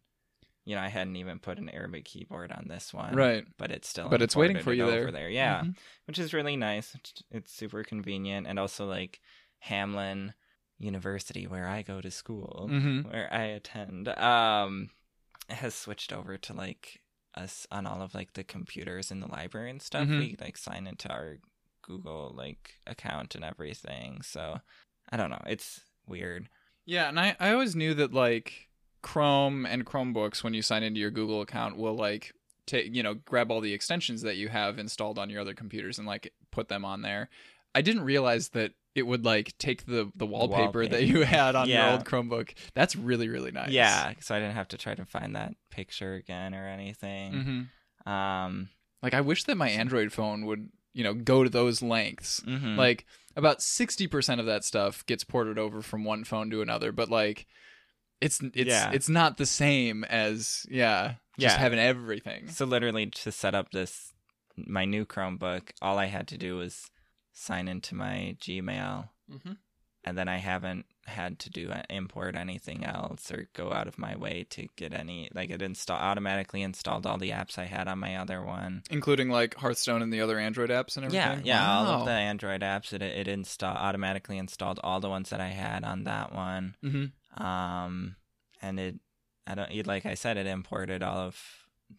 you 0.65 0.75
know, 0.75 0.81
I 0.81 0.87
hadn't 0.89 1.15
even 1.15 1.39
put 1.39 1.57
an 1.59 1.69
Arabic 1.69 2.05
keyboard 2.05 2.51
on 2.51 2.67
this 2.67 2.93
one, 2.93 3.15
Right, 3.15 3.45
But 3.57 3.71
it's 3.71 3.87
still, 3.87 4.09
But 4.09 4.21
it's 4.21 4.35
waiting 4.35 4.59
for 4.59 4.73
you 4.73 4.83
over 4.85 4.91
there. 4.91 5.11
there, 5.11 5.29
yeah, 5.29 5.63
Mhm. 5.63 5.75
which 6.05 6.19
is 6.19 6.33
really 6.33 6.55
nice. 6.55 6.95
It's, 7.31 7.51
super 7.51 7.83
convenient, 7.83 8.47
and 8.47 8.59
also 8.59 8.85
like 8.87 9.21
Hamline 9.67 10.33
University, 10.79 11.47
where 11.47 11.67
I 11.67 11.81
go 11.81 12.01
to 12.01 12.11
school, 12.11 12.67
Mhm. 12.69 13.11
where 13.11 13.31
I 13.33 13.43
attend, 13.43 14.07
um, 14.09 14.89
has 15.49 15.75
switched 15.75 16.13
over 16.13 16.37
to 16.37 16.53
like 16.53 17.01
us 17.35 17.65
on 17.71 17.85
all 17.85 18.01
of 18.01 18.13
like 18.13 18.33
the 18.33 18.43
computers 18.43 19.11
in 19.11 19.19
the 19.19 19.27
library 19.27 19.69
and 19.69 19.81
stuff. 19.81 20.07
Mhm. 20.07 20.19
We 20.19 20.35
like 20.39 20.57
sign 20.57 20.87
into 20.87 21.09
our 21.11 21.37
Google 21.81 22.31
like 22.35 22.75
account 22.87 23.35
and 23.35 23.43
everything. 23.43 24.21
So 24.21 24.61
I 25.09 25.17
don't 25.17 25.29
know. 25.29 25.41
It's 25.47 25.81
weird. 26.07 26.47
Yeah, 26.85 27.07
and 27.09 27.19
I, 27.19 27.35
I 27.39 27.51
always 27.53 27.75
knew 27.75 27.93
that 27.95 28.13
like 28.13 28.69
Chrome 29.01 29.65
and 29.65 29.85
Chromebooks, 29.85 30.43
when 30.43 30.53
you 30.53 30.61
sign 30.61 30.83
into 30.83 30.99
your 30.99 31.11
Google 31.11 31.41
account, 31.41 31.77
will 31.77 31.95
like 31.95 32.33
take 32.65 32.93
you 32.95 33.03
know 33.03 33.13
grab 33.15 33.51
all 33.51 33.61
the 33.61 33.73
extensions 33.73 34.21
that 34.21 34.37
you 34.37 34.47
have 34.49 34.79
installed 34.79 35.19
on 35.19 35.29
your 35.29 35.41
other 35.41 35.53
computers 35.53 35.97
and 35.97 36.07
like 36.07 36.33
put 36.51 36.67
them 36.69 36.85
on 36.85 37.01
there. 37.01 37.29
I 37.75 37.81
didn't 37.81 38.03
realize 38.03 38.49
that 38.49 38.71
it 38.95 39.03
would 39.07 39.25
like 39.25 39.57
take 39.57 39.85
the 39.85 40.11
the 40.15 40.25
wallpaper, 40.25 40.85
that 40.85 41.03
you 41.05 41.21
had 41.23 41.55
on 41.55 41.67
Yeah. 41.67 41.83
your 41.85 41.91
old 41.93 42.05
Chromebook. 42.05 42.53
That's 42.73 42.95
really 42.95 43.27
really 43.29 43.51
nice. 43.51 43.71
Yeah, 43.71 44.13
so 44.19 44.35
I 44.35 44.39
didn't 44.39 44.55
have 44.55 44.67
to 44.69 44.77
try 44.77 44.93
to 44.95 45.05
find 45.05 45.35
that 45.35 45.53
picture 45.71 46.13
again 46.13 46.53
or 46.53 46.67
anything. 46.67 47.69
hmm 48.05 48.09
Um, 48.11 48.69
Like 49.01 49.13
I 49.13 49.21
wish 49.21 49.43
that 49.45 49.55
my 49.57 49.69
Android 49.69 50.11
phone 50.13 50.45
would 50.45 50.69
you 50.93 51.03
know 51.03 51.13
go 51.13 51.43
to 51.43 51.49
those 51.49 51.81
lengths. 51.81 52.39
mhm. 52.41 52.77
Like 52.77 53.05
about 53.35 53.59
60% 53.59 54.39
of 54.39 54.45
that 54.45 54.63
stuff 54.63 55.05
gets 55.07 55.23
ported 55.23 55.57
over 55.57 55.81
from 55.81 56.03
one 56.03 56.23
phone 56.23 56.49
to 56.51 56.61
another, 56.61 56.91
but 56.91 57.09
like 57.09 57.47
it's 58.21 58.39
it's 58.53 58.69
Yeah. 58.69 58.91
it's 58.93 59.09
not 59.09 59.37
the 59.37 59.45
same 59.45 60.03
as 60.05 60.65
yeah, 60.69 61.15
just 61.39 61.55
Yeah. 61.55 61.59
having 61.59 61.79
everything. 61.79 62.47
so 62.49 62.65
literally 62.65 63.07
to 63.07 63.31
set 63.31 63.55
up 63.55 63.71
this 63.71 64.13
my 64.55 64.85
new 64.85 65.03
Chromebook, 65.05 65.71
all 65.81 65.97
I 65.97 66.05
had 66.05 66.27
to 66.27 66.37
do 66.37 66.57
was 66.57 66.91
sign 67.31 67.67
into 67.67 67.95
my 67.95 68.37
Gmail, 68.39 69.09
Mhm. 69.31 69.57
and 70.03 70.15
then 70.17 70.27
I 70.27 70.37
haven't 70.37 70.85
had 71.05 71.37
to 71.37 71.49
do 71.49 71.69
import 71.89 72.33
anything 72.35 72.85
else 72.85 73.29
or 73.29 73.49
go 73.53 73.73
out 73.73 73.87
of 73.87 73.97
my 73.97 74.15
way 74.15 74.45
to 74.49 74.67
get 74.77 74.93
any 74.93 75.29
like 75.33 75.49
it 75.49 75.61
install 75.61 75.97
automatically 75.97 76.61
installed 76.61 77.05
all 77.05 77.17
the 77.17 77.31
apps 77.31 77.57
I 77.59 77.65
had 77.65 77.87
on 77.89 77.99
my 77.99 78.15
other 78.15 78.41
one. 78.41 78.83
Including 78.89 79.29
like 79.29 79.55
Hearthstone 79.55 80.01
and 80.01 80.13
the 80.13 80.21
other 80.21 80.39
Android 80.39 80.69
apps 80.69 80.95
and 80.95 81.05
everything. 81.05 81.45
yeah, 81.45 81.69
all 81.69 81.83
Wow. 81.85 81.99
of 81.99 82.05
the 82.05 82.11
Android 82.11 82.61
apps 82.61 82.93
it 82.93 83.01
it 83.01 83.27
install 83.27 83.75
automatically 83.75 84.37
installed 84.37 84.79
all 84.83 85.01
the 85.01 85.09
ones 85.09 85.29
that 85.31 85.41
I 85.41 85.49
had 85.49 85.83
on 85.83 86.05
that 86.05 86.33
one. 86.33 86.75
Mhm. 86.83 87.11
um 87.41 88.15
and 88.61 88.79
it 88.79 88.95
i 89.47 89.55
don't 89.55 89.71
it- 89.71 89.87
like 89.87 90.05
i 90.05 90.13
said 90.13 90.37
it 90.37 90.47
imported 90.47 91.03
all 91.03 91.17
of 91.17 91.37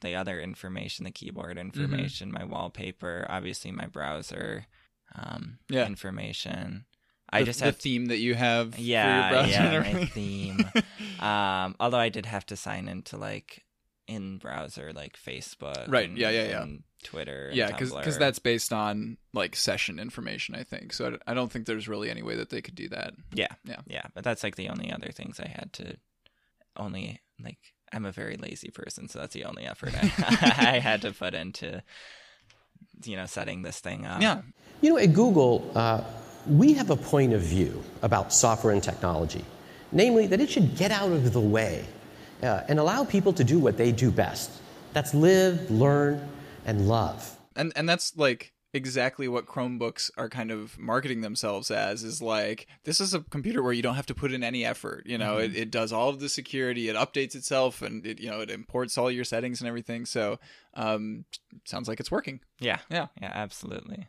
the 0.00 0.14
other 0.14 0.40
information 0.40 1.04
the 1.04 1.10
keyboard 1.10 1.56
Mm-hmm. 1.58 1.66
information 1.66 2.32
my 2.32 2.44
wallpaper 2.44 3.26
obviously 3.28 3.70
my 3.70 3.86
browser 3.86 4.66
um 5.14 5.58
Yeah. 5.68 5.86
information 5.86 6.86
i 7.34 7.40
The- 7.40 7.44
just 7.46 7.58
the 7.60 7.66
have 7.66 7.76
theme 7.76 8.06
that 8.06 8.18
you 8.18 8.34
have 8.34 8.78
Yeah, 8.78 9.28
for 9.28 9.34
your 9.34 9.42
browser 9.42 9.50
yeah, 9.52 9.82
and 9.84 10.00
my 10.00 10.06
theme. 10.06 10.70
um 11.20 11.76
although 11.80 11.98
i 11.98 12.08
did 12.08 12.26
have 12.26 12.46
to 12.46 12.56
sign 12.56 12.88
into 12.88 13.16
like 13.16 13.62
in 14.06 14.38
browser 14.38 14.92
like 14.92 15.16
facebook 15.18 15.88
Right, 15.88 16.08
and- 16.08 16.18
yeah, 16.18 16.30
yeah, 16.30 16.48
yeah. 16.48 16.62
and 16.62 16.82
twitter 17.02 17.50
yeah, 17.52 17.66
because 17.70 17.92
Tumblr. 17.92 18.18
that's 18.18 18.38
based 18.38 18.72
on 18.72 19.18
like 19.34 19.54
session 19.56 19.98
information, 19.98 20.54
I 20.54 20.62
think. 20.62 20.92
So 20.94 21.18
I, 21.26 21.32
I 21.32 21.34
don't 21.34 21.52
think 21.52 21.66
there's 21.66 21.86
really 21.86 22.08
any 22.10 22.22
way 22.22 22.34
that 22.36 22.48
they 22.48 22.62
could 22.62 22.74
do 22.74 22.88
that. 22.88 23.12
Yeah. 23.34 23.48
Yeah. 23.64 23.80
Yeah. 23.86 24.04
But 24.14 24.24
that's 24.24 24.42
like 24.42 24.56
the 24.56 24.70
only 24.70 24.90
other 24.90 25.10
things 25.12 25.38
I 25.38 25.48
had 25.48 25.70
to 25.74 25.96
only 26.78 27.20
like 27.42 27.58
I'm 27.92 28.06
a 28.06 28.10
very 28.12 28.36
lazy 28.38 28.70
person, 28.70 29.08
so 29.08 29.18
that's 29.18 29.34
the 29.34 29.44
only 29.44 29.64
effort 29.64 29.92
I, 29.94 30.10
I 30.74 30.78
had 30.78 31.02
to 31.02 31.12
put 31.12 31.34
into 31.34 31.82
you 33.04 33.16
know, 33.16 33.26
setting 33.26 33.60
this 33.62 33.80
thing 33.80 34.06
up. 34.06 34.22
yeah, 34.22 34.40
You 34.80 34.90
know, 34.90 34.98
at 34.98 35.12
Google, 35.12 35.70
uh, 35.74 36.00
we 36.46 36.74
have 36.74 36.90
a 36.90 36.96
point 36.96 37.32
of 37.32 37.40
view 37.42 37.82
about 38.02 38.32
software 38.32 38.72
and 38.72 38.82
technology, 38.82 39.44
namely 39.92 40.26
that 40.26 40.40
it 40.40 40.50
should 40.50 40.76
get 40.76 40.90
out 40.90 41.10
of 41.12 41.32
the 41.32 41.40
way 41.40 41.84
uh, 42.42 42.62
and 42.68 42.78
allow 42.78 43.04
people 43.04 43.32
to 43.32 43.44
do 43.44 43.58
what 43.58 43.76
they 43.76 43.92
do 43.92 44.10
best. 44.10 44.50
That's 44.92 45.14
live, 45.14 45.70
learn, 45.70 46.28
and 46.66 46.88
love. 46.88 47.36
and 47.56 47.72
and 47.76 47.88
that's 47.88 48.16
like 48.16 48.52
exactly 48.72 49.28
what 49.28 49.46
Chromebooks 49.46 50.10
are 50.16 50.28
kind 50.28 50.50
of 50.50 50.76
marketing 50.78 51.20
themselves 51.20 51.70
as 51.70 52.02
is 52.02 52.20
like 52.20 52.66
this 52.82 53.00
is 53.00 53.14
a 53.14 53.20
computer 53.20 53.62
where 53.62 53.72
you 53.72 53.82
don't 53.82 53.94
have 53.94 54.06
to 54.06 54.14
put 54.16 54.32
in 54.32 54.42
any 54.42 54.64
effort 54.64 55.04
you 55.06 55.16
know 55.16 55.34
Mm-hmm. 55.36 55.54
it, 55.54 55.56
it 55.56 55.70
does 55.70 55.92
all 55.92 56.08
of 56.08 56.18
the 56.18 56.28
security 56.28 56.88
it 56.88 56.96
updates 56.96 57.36
itself 57.36 57.82
and 57.82 58.04
it 58.04 58.18
you 58.18 58.28
know 58.28 58.40
it 58.40 58.50
imports 58.50 58.98
all 58.98 59.12
your 59.12 59.22
settings 59.22 59.60
and 59.60 59.68
everything 59.68 60.04
so 60.06 60.40
um 60.74 61.24
sounds 61.64 61.86
like 61.86 62.00
it's 62.00 62.10
working 62.10 62.40
Yeah. 62.58 62.78
Yeah. 62.90 63.06
Yeah, 63.22 63.30
absolutely. 63.32 64.08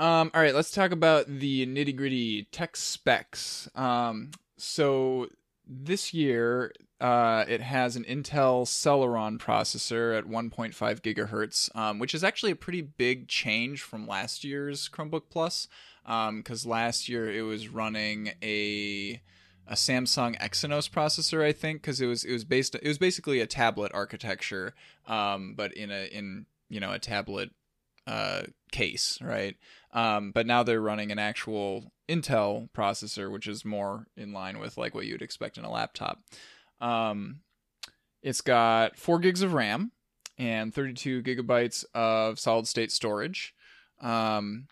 Um, 0.00 0.30
all 0.34 0.40
right, 0.40 0.54
let's 0.54 0.72
talk 0.72 0.90
about 0.90 1.26
the 1.26 1.66
nitty 1.66 1.96
gritty 1.96 2.44
tech 2.50 2.76
specs. 2.76 3.68
Um, 3.76 4.32
so 4.56 5.28
this 5.66 6.12
year, 6.12 6.72
uh, 7.00 7.44
it 7.48 7.60
has 7.60 7.94
an 7.94 8.04
Intel 8.04 8.66
Celeron 8.66 9.38
processor 9.38 10.16
at 10.16 10.24
1.5 10.24 10.74
gigahertz, 11.00 11.74
um, 11.76 11.98
which 11.98 12.14
is 12.14 12.24
actually 12.24 12.52
a 12.52 12.56
pretty 12.56 12.82
big 12.82 13.28
change 13.28 13.82
from 13.82 14.06
last 14.06 14.42
year's 14.42 14.88
Chromebook 14.88 15.24
Plus. 15.30 15.68
Because 16.04 16.66
last 16.66 17.08
year 17.08 17.30
it 17.30 17.42
was 17.42 17.68
running 17.68 18.32
a 18.42 19.22
a 19.66 19.74
Samsung 19.74 20.38
Exynos 20.38 20.90
processor, 20.90 21.42
I 21.42 21.52
think, 21.52 21.80
because 21.80 22.00
it 22.00 22.06
was 22.06 22.24
it 22.24 22.32
was 22.32 22.44
based 22.44 22.74
it 22.74 22.86
was 22.86 22.98
basically 22.98 23.40
a 23.40 23.46
tablet 23.46 23.90
architecture, 23.94 24.74
um, 25.06 25.54
but 25.56 25.72
in 25.72 25.90
a 25.90 26.04
in 26.06 26.46
you 26.68 26.80
know 26.80 26.92
a 26.92 26.98
tablet 26.98 27.50
uh, 28.06 28.42
case, 28.72 29.18
right? 29.22 29.56
Um, 29.92 30.32
but 30.32 30.46
now 30.46 30.62
they're 30.62 30.80
running 30.80 31.12
an 31.12 31.18
actual 31.18 31.92
Intel 32.08 32.68
processor, 32.70 33.30
which 33.30 33.46
is 33.46 33.64
more 33.64 34.06
in 34.16 34.32
line 34.32 34.58
with 34.58 34.76
like 34.76 34.94
what 34.94 35.06
you'd 35.06 35.22
expect 35.22 35.56
in 35.56 35.64
a 35.64 35.70
laptop. 35.70 36.20
Um, 36.80 37.40
it's 38.22 38.40
got 38.40 38.98
four 38.98 39.18
gigs 39.18 39.42
of 39.42 39.54
RAM 39.54 39.92
and 40.38 40.74
32 40.74 41.22
gigabytes 41.22 41.84
of 41.94 42.38
solid 42.38 42.66
state 42.66 42.90
storage. 42.90 43.54
Um, 44.00 44.66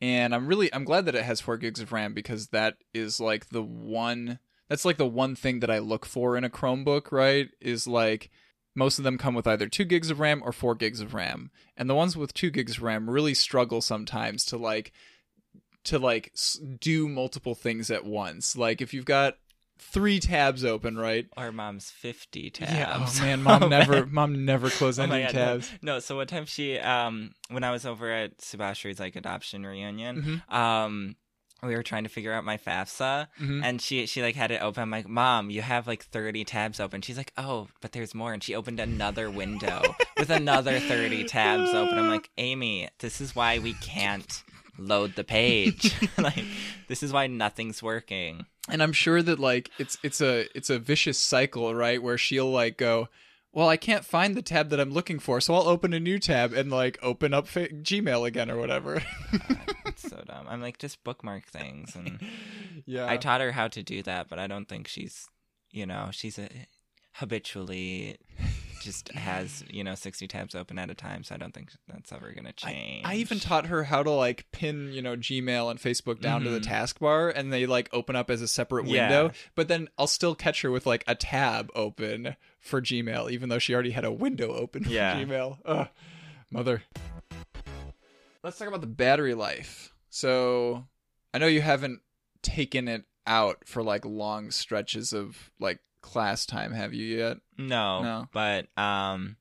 and 0.00 0.34
I'm 0.34 0.46
really 0.46 0.72
I'm 0.74 0.84
glad 0.84 1.06
that 1.06 1.14
it 1.14 1.24
has 1.24 1.40
four 1.40 1.56
gigs 1.56 1.80
of 1.80 1.92
RAM 1.92 2.12
because 2.12 2.48
that 2.48 2.76
is 2.92 3.20
like 3.20 3.48
the 3.50 3.62
one 3.62 4.40
that's 4.68 4.84
like 4.84 4.96
the 4.96 5.06
one 5.06 5.36
thing 5.36 5.60
that 5.60 5.70
I 5.70 5.78
look 5.78 6.04
for 6.04 6.36
in 6.36 6.44
a 6.44 6.50
Chromebook, 6.50 7.12
right? 7.12 7.48
Is 7.60 7.86
like 7.86 8.30
most 8.74 8.98
of 8.98 9.04
them 9.04 9.18
come 9.18 9.34
with 9.34 9.46
either 9.46 9.68
2 9.68 9.84
gigs 9.84 10.10
of 10.10 10.18
RAM 10.20 10.42
or 10.44 10.52
4 10.52 10.74
gigs 10.74 11.00
of 11.00 11.14
RAM. 11.14 11.50
And 11.76 11.88
the 11.90 11.94
ones 11.94 12.16
with 12.16 12.32
2 12.34 12.50
gigs 12.50 12.76
of 12.78 12.82
RAM 12.82 13.08
really 13.10 13.34
struggle 13.34 13.80
sometimes 13.80 14.44
to 14.46 14.56
like 14.56 14.92
to 15.84 15.98
like 15.98 16.32
do 16.80 17.08
multiple 17.08 17.54
things 17.54 17.90
at 17.90 18.04
once. 18.04 18.56
Like 18.56 18.80
if 18.80 18.94
you've 18.94 19.04
got 19.04 19.34
3 19.78 20.20
tabs 20.20 20.64
open, 20.64 20.96
right? 20.96 21.26
Or 21.36 21.50
mom's 21.50 21.90
50 21.90 22.50
tabs. 22.50 22.72
Yeah, 22.72 23.04
oh 23.04 23.20
man, 23.22 23.42
mom 23.42 23.64
Oh, 23.64 23.68
never 23.68 23.92
man. 23.92 24.08
mom 24.12 24.44
never 24.44 24.70
closed 24.70 25.00
Oh 25.00 25.04
any 25.04 25.26
tabs. 25.32 25.70
No. 25.82 25.94
no, 25.94 25.98
so 25.98 26.16
one 26.16 26.28
time 26.28 26.46
she, 26.46 26.78
um, 26.78 27.32
when 27.50 27.64
I 27.64 27.72
was 27.72 27.84
over 27.84 28.10
at 28.12 28.38
Subashri's 28.38 29.00
like 29.00 29.16
adoption 29.16 29.66
reunion, 29.66 30.42
Mhm. 30.48 30.54
um, 30.54 31.16
we 31.62 31.74
were 31.76 31.82
trying 31.82 32.02
to 32.04 32.08
figure 32.10 32.32
out 32.32 32.44
my 32.44 32.56
FAFSA, 32.56 33.28
Mhm. 33.40 33.60
and 33.64 33.80
she 33.80 34.06
she 34.06 34.20
like 34.22 34.34
had 34.34 34.50
it 34.50 34.60
open. 34.62 34.82
I'm 34.82 34.90
like, 34.90 35.08
Mom, 35.08 35.50
you 35.50 35.62
have 35.62 35.86
like 35.86 36.02
30 36.04 36.44
tabs 36.44 36.80
open. 36.80 37.02
She's 37.02 37.16
like, 37.16 37.32
Oh, 37.36 37.68
but 37.80 37.92
there's 37.92 38.14
more, 38.14 38.32
and 38.32 38.42
she 38.42 38.54
opened 38.54 38.80
another 38.80 39.30
window 39.30 39.80
with 40.18 40.30
another 40.30 40.78
30 40.80 41.24
tabs 41.24 41.70
open. 41.72 41.98
I'm 41.98 42.08
like, 42.08 42.30
Amy, 42.38 42.88
this 42.98 43.20
is 43.20 43.34
why 43.36 43.58
we 43.58 43.74
can't 43.74 44.42
load 44.78 45.14
the 45.14 45.24
page. 45.24 45.94
like, 46.18 46.44
this 46.88 47.02
is 47.02 47.12
why 47.12 47.26
nothing's 47.28 47.82
working. 47.82 48.46
and 48.68 48.82
I'm 48.82 48.92
sure 48.92 49.22
that 49.22 49.38
like 49.38 49.70
it's 49.78 49.96
it's 50.02 50.20
a 50.20 50.46
it's 50.56 50.70
a 50.70 50.78
vicious 50.78 51.18
cycle, 51.18 51.74
right? 51.74 52.02
Where 52.02 52.18
she'll 52.18 52.50
like 52.50 52.76
go, 52.76 53.08
well, 53.52 53.68
I 53.68 53.76
can't 53.76 54.04
find 54.04 54.34
the 54.34 54.40
tab 54.42 54.70
that 54.70 54.80
I'm 54.80 54.90
looking 54.92 55.18
for, 55.18 55.40
so 55.40 55.54
I'll 55.54 55.68
open 55.68 55.92
a 55.92 56.00
new 56.00 56.18
tab 56.18 56.52
and 56.54 56.70
like 56.70 56.98
open 57.02 57.34
up 57.34 57.46
fa- 57.46 57.68
Gmail 57.68 58.26
again 58.26 58.50
or 58.50 58.56
whatever. 58.56 59.02
So 60.16 60.22
dumb. 60.26 60.46
I'm 60.48 60.60
like, 60.60 60.78
just 60.78 61.02
bookmark 61.04 61.46
things 61.46 61.94
and. 61.96 62.20
yeah, 62.86 63.06
I 63.08 63.16
taught 63.16 63.40
her 63.40 63.52
how 63.52 63.68
to 63.68 63.82
do 63.82 64.02
that, 64.02 64.28
but 64.28 64.38
I 64.38 64.46
don't 64.46 64.68
think 64.68 64.88
she's, 64.88 65.26
you 65.70 65.86
know, 65.86 66.08
she's 66.12 66.38
a, 66.38 66.48
habitually 67.14 68.18
just 68.80 69.08
has, 69.12 69.62
you 69.70 69.84
know, 69.84 69.94
60 69.94 70.26
tabs 70.28 70.54
open 70.54 70.78
at 70.78 70.90
a 70.90 70.94
time. 70.94 71.22
So 71.24 71.34
I 71.34 71.38
don't 71.38 71.54
think 71.54 71.70
that's 71.88 72.12
ever 72.12 72.32
going 72.32 72.44
to 72.46 72.52
change. 72.52 73.06
I 73.06 73.14
even 73.16 73.38
taught 73.40 73.66
her 73.66 73.84
how 73.84 74.02
to 74.02 74.10
like 74.10 74.46
pin, 74.52 74.92
you 74.92 75.00
know, 75.02 75.16
Gmail 75.16 75.70
and 75.70 75.78
Facebook 75.80 76.20
down 76.20 76.42
to 76.44 76.50
the 76.50 76.60
Mhm. 76.60 76.64
taskbar 76.66 77.32
and 77.34 77.52
they 77.52 77.64
like 77.66 77.88
open 77.92 78.16
up 78.16 78.28
as 78.30 78.42
a 78.42 78.48
separate 78.48 78.86
Yeah. 78.86 79.08
window. 79.08 79.34
But 79.54 79.68
then 79.68 79.88
I'll 79.98 80.06
still 80.06 80.34
catch 80.34 80.62
her 80.62 80.70
with 80.70 80.84
like 80.86 81.04
a 81.06 81.14
tab 81.14 81.70
open 81.74 82.36
for 82.60 82.80
Gmail, 82.82 83.30
even 83.30 83.48
though 83.48 83.58
she 83.60 83.72
already 83.72 83.92
had 83.92 84.04
a 84.04 84.12
window 84.12 84.52
open 84.52 84.84
for 84.84 84.90
Yeah. 84.90 85.14
Gmail. 85.22 85.58
Ugh, 85.64 85.88
mother. 86.50 86.82
Let's 88.42 88.58
talk 88.58 88.66
about 88.66 88.80
the 88.80 88.88
battery 88.88 89.34
life. 89.34 89.91
So 90.14 90.86
I 91.32 91.38
know 91.38 91.46
you 91.46 91.62
haven't 91.62 92.00
taken 92.42 92.86
it 92.86 93.04
out 93.26 93.66
for 93.66 93.82
like 93.82 94.04
long 94.04 94.50
stretches 94.50 95.14
of 95.14 95.50
like 95.58 95.80
class 96.02 96.44
time, 96.44 96.72
have 96.72 96.92
you 96.92 97.16
yet? 97.16 97.38
No, 97.56 98.02
No. 98.02 98.28
but, 98.30 98.66
um, 98.76 99.36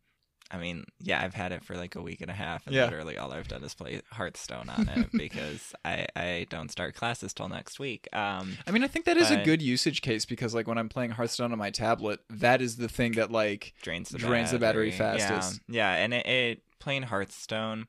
I 0.50 0.58
mean, 0.58 0.86
yeah, 1.00 1.22
I've 1.22 1.34
had 1.34 1.52
it 1.52 1.64
for 1.66 1.76
like 1.76 1.96
a 1.96 2.02
week 2.02 2.22
and 2.22 2.32
a 2.32 2.34
half, 2.34 2.68
and 2.68 2.76
Yeah. 2.76 2.86
literally 2.86 3.18
all 3.18 3.34
I've 3.34 3.48
done 3.50 3.64
is 3.64 3.74
play 3.74 4.02
Hearthstone 4.12 4.70
on 4.70 4.88
it 4.88 5.10
because 5.18 5.74
I 5.84 6.08
I 6.16 6.48
don't 6.50 6.72
start 6.72 6.96
classes 6.96 7.34
till 7.34 7.50
next 7.50 7.78
week. 7.78 8.08
Um, 8.14 8.58
I 8.66 8.72
mean, 8.72 8.84
I 8.84 8.88
think 8.88 9.06
that 9.06 9.18
is 9.18 9.30
a 9.32 9.44
good 9.44 9.62
usage 9.62 10.02
case 10.02 10.26
because, 10.26 10.54
like, 10.54 10.68
when 10.68 10.78
I'm 10.78 10.90
playing 10.90 11.12
Hearthstone 11.12 11.52
on 11.52 11.58
my 11.58 11.70
tablet, 11.70 12.20
that 12.30 12.62
is 12.62 12.78
the 12.78 12.90
thing 12.90 13.14
that, 13.14 13.30
like, 13.32 13.74
drains 13.82 14.10
the 14.10 14.20
Drains 14.20 14.52
the 14.52 14.60
battery 14.60 14.92
battery 14.92 15.18
fastest. 15.20 15.62
Yeah, 15.68 15.94
yeah 15.96 16.04
and 16.04 16.14
it, 16.14 16.26
it 16.26 16.64
playing 16.80 17.04
Hearthstone. 17.04 17.88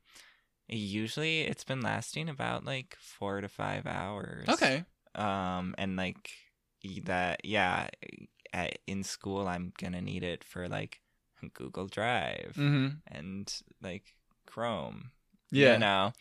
Usually, 0.74 1.42
it's 1.42 1.64
been 1.64 1.80
lasting 1.80 2.28
about 2.28 2.64
like 2.64 2.96
four 3.00 3.40
to 3.40 3.48
five 3.48 3.86
hours. 3.86 4.48
okay, 4.48 4.84
Um, 5.14 5.74
and 5.78 5.96
like 5.96 6.30
that, 7.04 7.44
yeah. 7.44 7.88
At, 8.54 8.78
in 8.86 9.02
school, 9.02 9.48
I'm 9.48 9.72
gonna 9.80 10.02
need 10.02 10.22
it 10.22 10.44
for 10.44 10.68
like 10.68 11.00
Google 11.54 11.86
Drive 11.86 12.54
mm-hmm. 12.56 12.88
and 13.06 13.52
like 13.82 14.14
Chrome. 14.46 15.10
yeah, 15.50 15.74
You 15.74 15.78
know. 15.78 16.12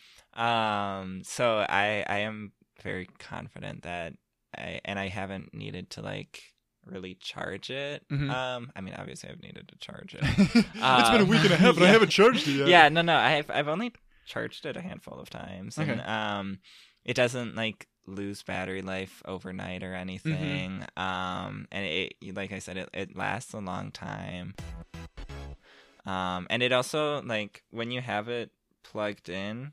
Um. 0.42 1.22
So 1.24 1.58
I 1.68 2.04
I 2.08 2.18
am 2.18 2.52
very 2.82 3.08
confident 3.18 3.82
that 3.82 4.14
I 4.56 4.80
and 4.84 4.98
I 4.98 5.08
haven't 5.08 5.52
needed 5.54 5.90
to 5.90 6.00
like 6.02 6.42
really 6.86 7.14
charge 7.20 7.70
it. 7.70 8.04
Mhm. 8.10 8.30
Um. 8.30 8.72
I 8.74 8.80
mean, 8.80 8.94
obviously, 8.96 9.28
I've 9.28 9.42
needed 9.42 9.68
to 9.68 9.76
charge 9.76 10.14
it. 10.14 10.22
it's 10.64 11.10
been 11.10 11.20
a 11.20 11.24
week 11.26 11.42
and 11.44 11.52
a 11.52 11.56
half, 11.56 11.76
and 11.76 11.84
I 11.84 11.88
haven't 11.96 12.10
charged 12.10 12.48
it 12.48 12.52
yet. 12.52 12.68
yeah. 12.68 12.88
No. 12.88 13.02
No. 13.02 13.16
I've 13.16 13.50
I've 13.50 13.68
only 13.68 13.92
charged 14.26 14.66
it 14.66 14.76
a 14.76 14.80
handful 14.80 15.18
of 15.18 15.30
times, 15.30 15.78
and 15.78 16.00
um, 16.02 16.58
it 17.04 17.14
doesn't 17.14 17.54
like 17.54 17.88
lose 18.06 18.42
battery 18.42 18.82
life 18.82 19.22
overnight 19.24 19.82
or 19.82 19.94
anything. 19.94 20.84
Um. 20.96 21.66
And 21.70 21.84
it, 21.86 22.14
like 22.34 22.52
I 22.52 22.58
said, 22.58 22.76
it 22.76 22.88
it 22.92 23.16
lasts 23.16 23.52
a 23.54 23.58
long 23.58 23.90
time. 23.90 24.54
Um. 26.04 26.46
And 26.50 26.62
it 26.62 26.72
also 26.72 27.22
like 27.22 27.62
when 27.70 27.90
you 27.90 28.00
have 28.00 28.28
it 28.28 28.50
plugged 28.82 29.28
in 29.28 29.72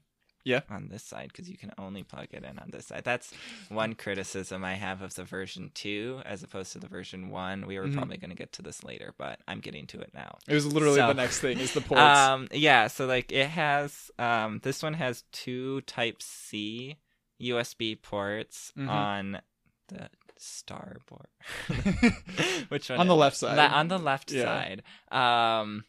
Yeah. 0.50 0.62
on 0.70 0.90
this 0.90 1.04
side 1.04 1.30
because 1.32 1.50
you 1.50 1.58
can 1.58 1.72
only 1.78 2.04
plug 2.04 2.28
it 2.32 2.44
in 2.44 2.58
on 2.60 2.70
this 2.72 2.88
side 2.88 3.04
that's 3.04 3.32
one 3.70 3.94
criticism 3.96 4.64
i 4.66 4.74
have 4.76 5.02
of 5.02 5.14
the 5.16 5.24
version 5.24 5.72
2 5.74 6.22
as 6.26 6.44
opposed 6.44 6.72
to 6.74 6.80
the 6.80 6.88
version 6.88 7.30
1 7.30 7.66
we 7.68 7.78
were 7.80 7.88
Mhm. 7.88 7.94
probably 7.98 8.18
going 8.18 8.32
to 8.32 8.36
get 8.44 8.52
to 8.54 8.62
this 8.62 8.84
later 8.84 9.14
but 9.18 9.40
i'm 9.48 9.60
getting 9.60 9.86
to 9.88 10.00
it 10.02 10.12
now 10.14 10.38
It 10.48 10.54
was 10.56 10.66
literally 10.66 10.98
So- 11.02 11.08
the 11.08 11.14
next 11.26 11.40
thing 11.40 11.60
is 11.60 11.74
the 11.74 11.82
ports. 11.90 12.02
um 12.02 12.48
yeah 12.52 12.88
so 12.88 13.06
like 13.06 13.32
it 13.32 13.50
has 13.50 14.12
um 14.18 14.60
this 14.64 14.82
one 14.84 14.96
has 14.96 15.24
two 15.32 15.82
type 15.82 16.22
c 16.22 16.98
usb 17.42 18.02
ports 18.02 18.74
Mhm. 18.78 18.90
on 18.90 19.42
the 19.90 20.10
starboard 20.38 21.28
which 22.70 22.90
one 22.90 23.00
On 23.00 23.08
the 23.08 23.16
left 23.16 23.36
side. 23.38 23.58
La- 23.58 23.78
on 23.80 23.88
the 23.88 24.00
left 24.00 24.32
Yeah. 24.32 24.44
side 24.46 24.84
um 25.12 25.84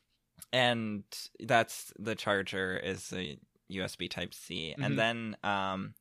and 0.52 1.04
that's 1.38 1.92
the 1.98 2.14
charger 2.16 2.76
is 2.76 3.12
a 3.12 3.38
usb 3.70 4.10
type 4.10 4.34
c 4.34 4.74
Mhm. 4.78 4.84
and 4.84 4.98
then 4.98 5.36
um 5.42 5.94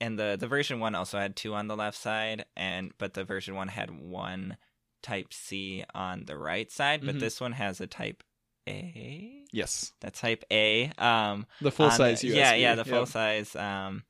and 0.00 0.18
the 0.18 0.36
the 0.38 0.46
version 0.48 0.78
1 0.80 0.94
also 0.94 1.18
had 1.18 1.34
two 1.36 1.54
on 1.54 1.68
the 1.68 1.76
left 1.76 1.96
side 1.98 2.44
and 2.56 2.92
but 2.98 3.14
the 3.14 3.24
version 3.24 3.54
1 3.54 3.68
had 3.68 3.90
one 3.90 4.56
type 5.02 5.32
c 5.32 5.84
on 5.94 6.24
the 6.26 6.36
right 6.36 6.70
side 6.70 7.04
but 7.04 7.14
Mhm. 7.16 7.20
this 7.20 7.40
one 7.40 7.52
has 7.52 7.80
a 7.80 7.86
type 7.86 8.22
a 8.68 9.44
yes, 9.52 9.92
the 10.00 10.10
type 10.10 10.42
a 10.50 10.90
um 10.98 11.46
the 11.60 11.70
full 11.70 11.90
size 11.90 12.20
the- 12.20 12.30
USB. 12.30 12.36
Yeah, 12.36 12.54
yeah, 12.54 12.74
the 12.74 12.84
full 12.84 13.00
Yep. 13.00 13.08
size 13.08 13.54
um, 13.56 14.02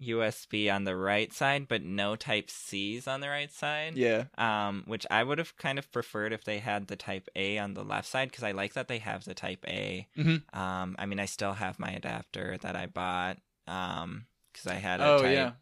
USB 0.00 0.68
on 0.74 0.84
the 0.84 0.96
right 0.96 1.32
side, 1.32 1.68
but 1.68 1.82
no 1.82 2.16
Type 2.16 2.50
C's 2.50 3.06
on 3.06 3.20
the 3.20 3.28
right 3.28 3.52
side. 3.52 3.96
Yeah, 3.96 4.24
Um, 4.38 4.84
which 4.86 5.06
I 5.10 5.22
would 5.22 5.38
have 5.38 5.56
kind 5.56 5.78
of 5.78 5.90
preferred 5.92 6.32
if 6.32 6.44
they 6.44 6.58
had 6.58 6.86
the 6.88 6.96
Type 6.96 7.28
A 7.36 7.58
on 7.58 7.74
the 7.74 7.84
left 7.84 8.08
side 8.08 8.30
because 8.30 8.44
I 8.44 8.52
like 8.52 8.72
that 8.74 8.88
they 8.88 8.98
have 8.98 9.24
the 9.24 9.34
Type 9.34 9.64
A. 9.68 10.08
Mhm. 10.16 10.54
Um, 10.56 10.96
I 10.98 11.06
mean, 11.06 11.20
I 11.20 11.26
still 11.26 11.52
have 11.54 11.78
my 11.78 11.90
adapter 11.90 12.56
that 12.62 12.76
I 12.76 12.86
bought. 12.86 13.38
Um, 13.66 14.26
because 14.52 14.66
I 14.66 14.74
had 14.76 15.00
a 15.00 15.04
Oh, 15.04 15.22
Type 15.22 15.32
yeah. 15.32 15.52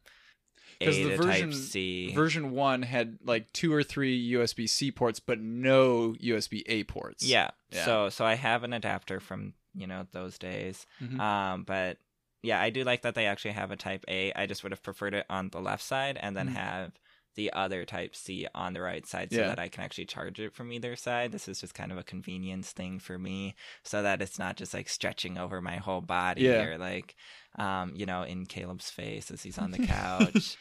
'Cause 0.80 0.96
A 0.96 1.02
the 1.02 1.10
to 1.10 1.16
version- 1.16 1.50
Type 1.50 1.60
C. 1.60 2.12
version 2.14 2.50
one 2.52 2.82
had 2.82 3.18
like 3.24 3.52
two 3.52 3.72
or 3.74 3.82
three 3.82 4.16
USB 4.32 4.66
C 4.68 4.92
ports, 4.92 5.18
but 5.20 5.40
no 5.40 6.14
USB 6.20 6.62
A 6.66 6.84
ports. 6.84 7.24
Yeah. 7.24 7.50
Yeah. 7.70 7.84
So 7.84 8.08
so 8.10 8.24
I 8.24 8.34
have 8.34 8.62
an 8.62 8.72
adapter 8.72 9.18
from 9.20 9.54
you 9.74 9.86
know 9.88 10.06
those 10.12 10.38
days. 10.38 10.86
Mhm. 11.02 11.18
Um, 11.20 11.64
but 11.64 11.98
yeah, 12.42 12.60
I 12.60 12.70
do 12.70 12.84
like 12.84 13.02
that 13.02 13.14
they 13.14 13.26
actually 13.26 13.52
have 13.52 13.70
a 13.70 13.76
Type 13.76 14.04
A. 14.08 14.32
I 14.34 14.46
just 14.46 14.62
would 14.62 14.72
have 14.72 14.82
preferred 14.82 15.14
it 15.14 15.26
on 15.28 15.48
the 15.50 15.60
left 15.60 15.82
side 15.82 16.18
and 16.20 16.36
then 16.36 16.48
Mhm. 16.48 16.54
have 16.54 16.92
the 17.34 17.52
other 17.52 17.84
Type 17.84 18.16
C 18.16 18.46
on 18.54 18.72
the 18.72 18.80
right 18.80 19.06
side 19.06 19.30
so 19.30 19.38
Yeah. 19.40 19.48
that 19.48 19.58
I 19.60 19.68
can 19.68 19.84
actually 19.84 20.06
charge 20.06 20.40
it 20.40 20.52
from 20.52 20.72
either 20.72 20.96
side. 20.96 21.30
This 21.30 21.46
is 21.46 21.60
just 21.60 21.74
kind 21.74 21.92
of 21.92 21.98
a 21.98 22.02
convenience 22.02 22.72
thing 22.72 22.98
for 22.98 23.16
me, 23.18 23.54
so 23.84 24.02
that 24.02 24.20
it's 24.22 24.38
not 24.38 24.56
just 24.56 24.74
like 24.74 24.88
stretching 24.88 25.38
over 25.38 25.60
my 25.60 25.76
whole 25.76 26.00
body 26.00 26.42
Yeah. 26.42 26.64
or 26.64 26.78
like, 26.78 27.14
um, 27.56 27.92
you 27.94 28.06
know, 28.06 28.22
in 28.22 28.46
Caleb's 28.46 28.90
face 28.90 29.30
as 29.30 29.42
he's 29.42 29.58
on 29.58 29.70
the 29.70 29.78
couch. 29.86 30.56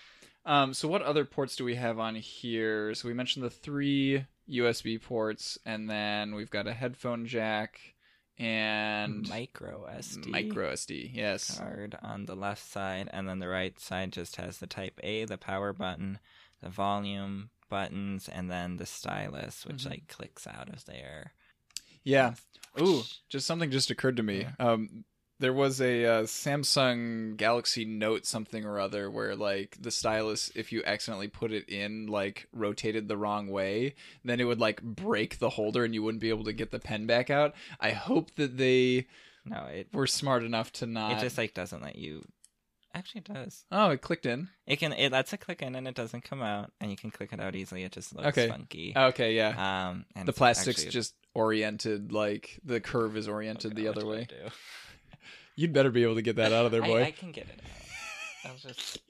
Um, 0.46 0.74
so 0.74 0.88
what 0.88 1.02
other 1.02 1.26
ports 1.26 1.56
do 1.56 1.64
we 1.66 1.76
have 1.76 2.00
on 2.00 2.16
here? 2.16 2.94
So 2.94 3.08
we 3.08 3.14
mentioned 3.14 3.44
the 3.44 3.50
three 3.50 4.26
USB 4.48 4.98
ports, 5.02 5.58
and 5.66 5.90
then 5.90 6.36
we've 6.36 6.50
got 6.52 6.68
a 6.68 6.74
headphone 6.74 7.26
jack 7.26 7.80
and 8.40 9.28
Micro 9.30 9.88
SD. 9.98 10.28
micro 10.30 10.72
SD. 10.74 11.10
Yes. 11.14 11.58
card 11.58 11.98
on 12.02 12.26
the 12.26 12.36
left 12.36 12.64
side, 12.70 13.10
and 13.12 13.28
then 13.28 13.40
the 13.40 13.48
right 13.48 13.78
side 13.80 14.14
just 14.14 14.36
has 14.38 14.58
the 14.60 14.68
Type 14.68 15.00
A, 15.04 15.26
the 15.26 15.38
power 15.38 15.74
button, 15.74 16.20
the 16.62 16.70
volume 16.70 17.50
buttons, 17.70 18.30
and 18.30 18.50
then 18.50 18.78
the 18.78 18.86
stylus, 18.86 19.66
which 19.66 19.84
Mhm. 19.84 19.90
like 19.90 20.08
clicks 20.08 20.46
out 20.48 20.70
of 20.70 20.86
there. 20.86 21.34
Yeah. 22.04 22.36
Ooh, 22.80 23.04
just 23.28 23.48
something 23.48 23.72
just 23.72 23.90
occurred 23.92 24.18
to 24.18 24.24
me. 24.24 24.46
Um, 24.60 25.04
there 25.40 25.54
was 25.54 25.80
a 25.82 26.06
uh, 26.06 26.24
Samsung 26.24 27.38
Galaxy 27.38 27.86
Note 27.86 28.26
something 28.26 28.66
or 28.66 28.80
other 28.80 29.10
where 29.10 29.36
like 29.36 29.78
the 29.80 29.92
stylus, 29.92 30.52
if 30.56 30.72
you 30.72 30.84
accidentally 30.86 31.28
put 31.28 31.52
it 31.52 31.70
in, 31.70 32.08
like 32.08 32.48
rotated 32.52 33.08
the 33.08 33.18
wrong 33.18 33.48
way, 33.48 33.96
then 34.24 34.40
it 34.40 34.46
would 34.46 34.60
like 34.60 34.82
break 34.82 35.40
the 35.40 35.50
holder 35.52 35.84
and 35.84 35.94
you 35.94 36.02
wouldn't 36.04 36.22
be 36.22 36.30
able 36.30 36.44
to 36.46 36.54
get 36.54 36.72
the 36.72 36.80
pen 36.80 37.06
back 37.06 37.30
out. 37.30 37.54
I 37.80 37.92
hope 37.92 38.34
that 38.36 38.58
they 38.58 39.08
No, 39.46 39.66
it 39.66 39.90
were 39.94 40.08
smart 40.08 40.44
enough 40.44 40.72
to 40.74 40.86
not. 40.88 41.14
it 41.14 41.20
just 41.22 41.38
like 41.38 41.54
doesn't 41.54 41.82
let 41.84 41.96
you. 41.98 42.24
Actually, 42.96 43.20
it 43.28 43.34
does. 43.34 43.66
oh, 43.72 43.92
it 43.92 44.02
clicked 44.02 44.26
in. 44.26 44.48
It 44.66 44.78
can. 44.78 44.92
It 44.92 45.12
lets 45.12 45.32
it 45.32 45.38
click 45.38 45.62
in, 45.62 45.76
and 45.76 45.88
it 45.88 45.94
doesn't 45.94 46.24
come 46.24 46.42
out, 46.42 46.72
and 46.82 46.90
you 46.90 46.98
can 46.98 47.12
click 47.12 47.32
it 47.32 47.40
out 47.40 47.54
easily. 47.56 47.84
It 47.84 47.92
just 47.92 48.16
looks 48.16 48.30
Okay. 48.30 48.48
funky. 48.50 48.94
Okay, 48.96 49.36
yeah. 49.36 49.90
Um, 49.90 50.06
and 50.16 50.28
the 50.28 50.34
plastics 50.34 50.80
actually- 50.80 50.92
just 50.92 51.14
oriented, 51.36 52.12
like 52.12 52.60
the 52.64 52.80
curve 52.82 53.16
is 53.16 53.28
oriented 53.28 53.74
Okay, 53.74 53.82
the 53.84 53.88
other 53.90 54.04
way. 54.08 54.26
You'd 55.58 55.74
better 55.74 55.92
be 55.92 56.04
able 56.04 56.16
to 56.16 56.22
get 56.22 56.38
that 56.38 56.54
out 56.54 56.66
of 56.66 56.72
there, 56.72 56.82
boy. 56.84 57.02
I, 57.02 57.06
I 57.08 57.12
can 57.12 57.34
get 57.34 57.48
it 57.50 57.60
out. 58.46 58.52
I'll 58.52 58.58
just. 58.58 59.00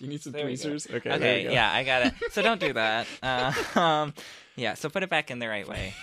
You 0.00 0.08
need 0.08 0.20
some 0.20 0.32
tweezers? 0.32 0.86
Okay. 0.86 0.98
there 1.10 1.12
Okay, 1.12 1.44
go. 1.44 1.52
yeah, 1.52 1.70
I 1.72 1.84
got 1.84 2.06
it. 2.06 2.14
So 2.32 2.42
don't 2.42 2.58
do 2.60 2.72
that. 2.72 3.06
Uh, 3.22 3.52
um, 3.78 4.14
yeah, 4.56 4.74
so 4.74 4.88
put 4.88 5.04
it 5.04 5.10
back 5.10 5.30
in 5.30 5.38
the 5.38 5.46
right 5.46 5.68
way. 5.68 5.94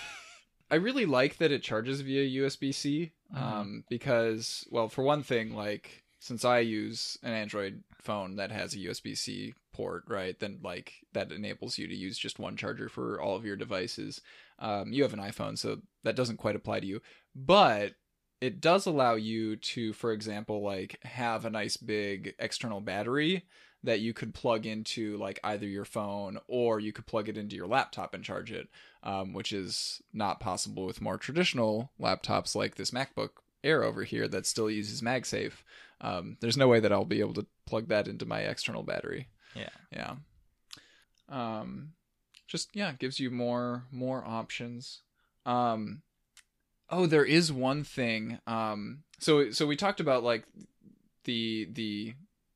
I 0.72 0.76
really 0.76 1.06
like 1.06 1.38
that 1.40 1.52
it 1.52 1.64
charges 1.64 2.00
via 2.00 2.44
USB 2.44 2.74
C. 2.74 3.12
Mhm. 3.36 3.42
Um, 3.42 3.84
because 3.90 4.66
well, 4.72 4.88
for 4.88 5.04
one 5.04 5.22
thing, 5.22 5.54
like 5.54 6.04
since 6.20 6.46
I 6.46 6.60
use 6.60 7.18
an 7.24 7.34
Android 7.34 7.84
phone 8.02 8.38
that 8.38 8.52
has 8.52 8.74
a 8.74 8.78
USB 8.78 9.18
C 9.18 9.54
port, 9.74 10.04
right? 10.08 10.40
Then 10.40 10.60
like 10.64 10.94
that 11.12 11.34
enables 11.34 11.78
you 11.78 11.88
to 11.88 11.96
use 11.96 12.18
just 12.18 12.40
one 12.40 12.56
charger 12.56 12.88
for 12.88 13.20
all 13.20 13.36
of 13.36 13.44
your 13.44 13.58
devices. 13.58 14.22
Um, 14.60 14.94
you 14.94 15.04
have 15.04 15.14
an 15.14 15.20
iPhone, 15.20 15.58
so 15.58 15.80
that 16.04 16.16
doesn't 16.16 16.38
quite 16.38 16.56
apply 16.56 16.80
to 16.80 16.88
you, 16.88 17.02
but 17.36 17.96
it 18.42 18.62
does 18.62 18.86
allow 18.86 19.16
you 19.16 19.56
to, 19.56 19.94
for 19.94 20.12
example, 20.12 20.62
like 20.62 21.00
have 21.04 21.46
a 21.46 21.50
nice 21.50 21.78
big 21.78 22.36
external 22.40 22.80
battery 22.80 23.46
that 23.84 24.00
you 24.00 24.14
could 24.14 24.34
plug 24.34 24.66
into 24.66 25.18
like 25.18 25.40
either 25.44 25.66
your 25.66 25.86
phone 25.86 26.38
or 26.48 26.80
you 26.80 26.92
could 26.92 27.06
plug 27.06 27.30
it 27.30 27.38
into 27.38 27.56
your 27.56 27.68
laptop 27.68 28.14
and 28.14 28.24
charge 28.24 28.52
it, 28.52 28.68
um, 29.04 29.34
which 29.34 29.54
is 29.54 30.02
not 30.14 30.40
possible 30.40 30.86
with 30.86 31.02
more 31.02 31.18
traditional 31.18 31.92
laptops 32.00 32.56
like 32.56 32.76
this 32.76 32.92
MacBook 32.92 33.30
Air 33.64 33.84
over 33.84 34.04
here 34.04 34.28
that 34.28 34.46
still 34.46 34.70
uses 34.70 35.02
MagSafe. 35.02 35.64
Um, 36.02 36.38
there's 36.40 36.58
no 36.58 36.68
way 36.68 36.80
that 36.80 36.92
I'll 36.92 37.06
be 37.06 37.20
able 37.20 37.34
to 37.36 37.46
plug 37.66 37.88
that 37.90 38.08
into 38.08 38.26
my 38.26 38.42
external 38.42 38.84
battery. 38.84 39.28
Yeah. 39.56 39.70
Yeah. 39.92 40.16
Um, 41.30 41.94
just 42.48 42.70
yeah, 42.74 42.94
gives 42.94 43.20
you 43.20 43.30
more 43.30 43.84
more 43.92 44.24
options. 44.26 45.02
Um, 45.46 46.02
oh, 46.92 47.06
there 47.06 47.26
is 47.26 47.52
one 47.52 47.84
thing. 47.84 48.40
Um, 48.48 49.04
so 49.20 49.52
so 49.52 49.66
we 49.68 49.76
talked 49.76 50.00
about 50.00 50.24
like 50.24 50.46
the 51.26 51.68
the 51.72 52.14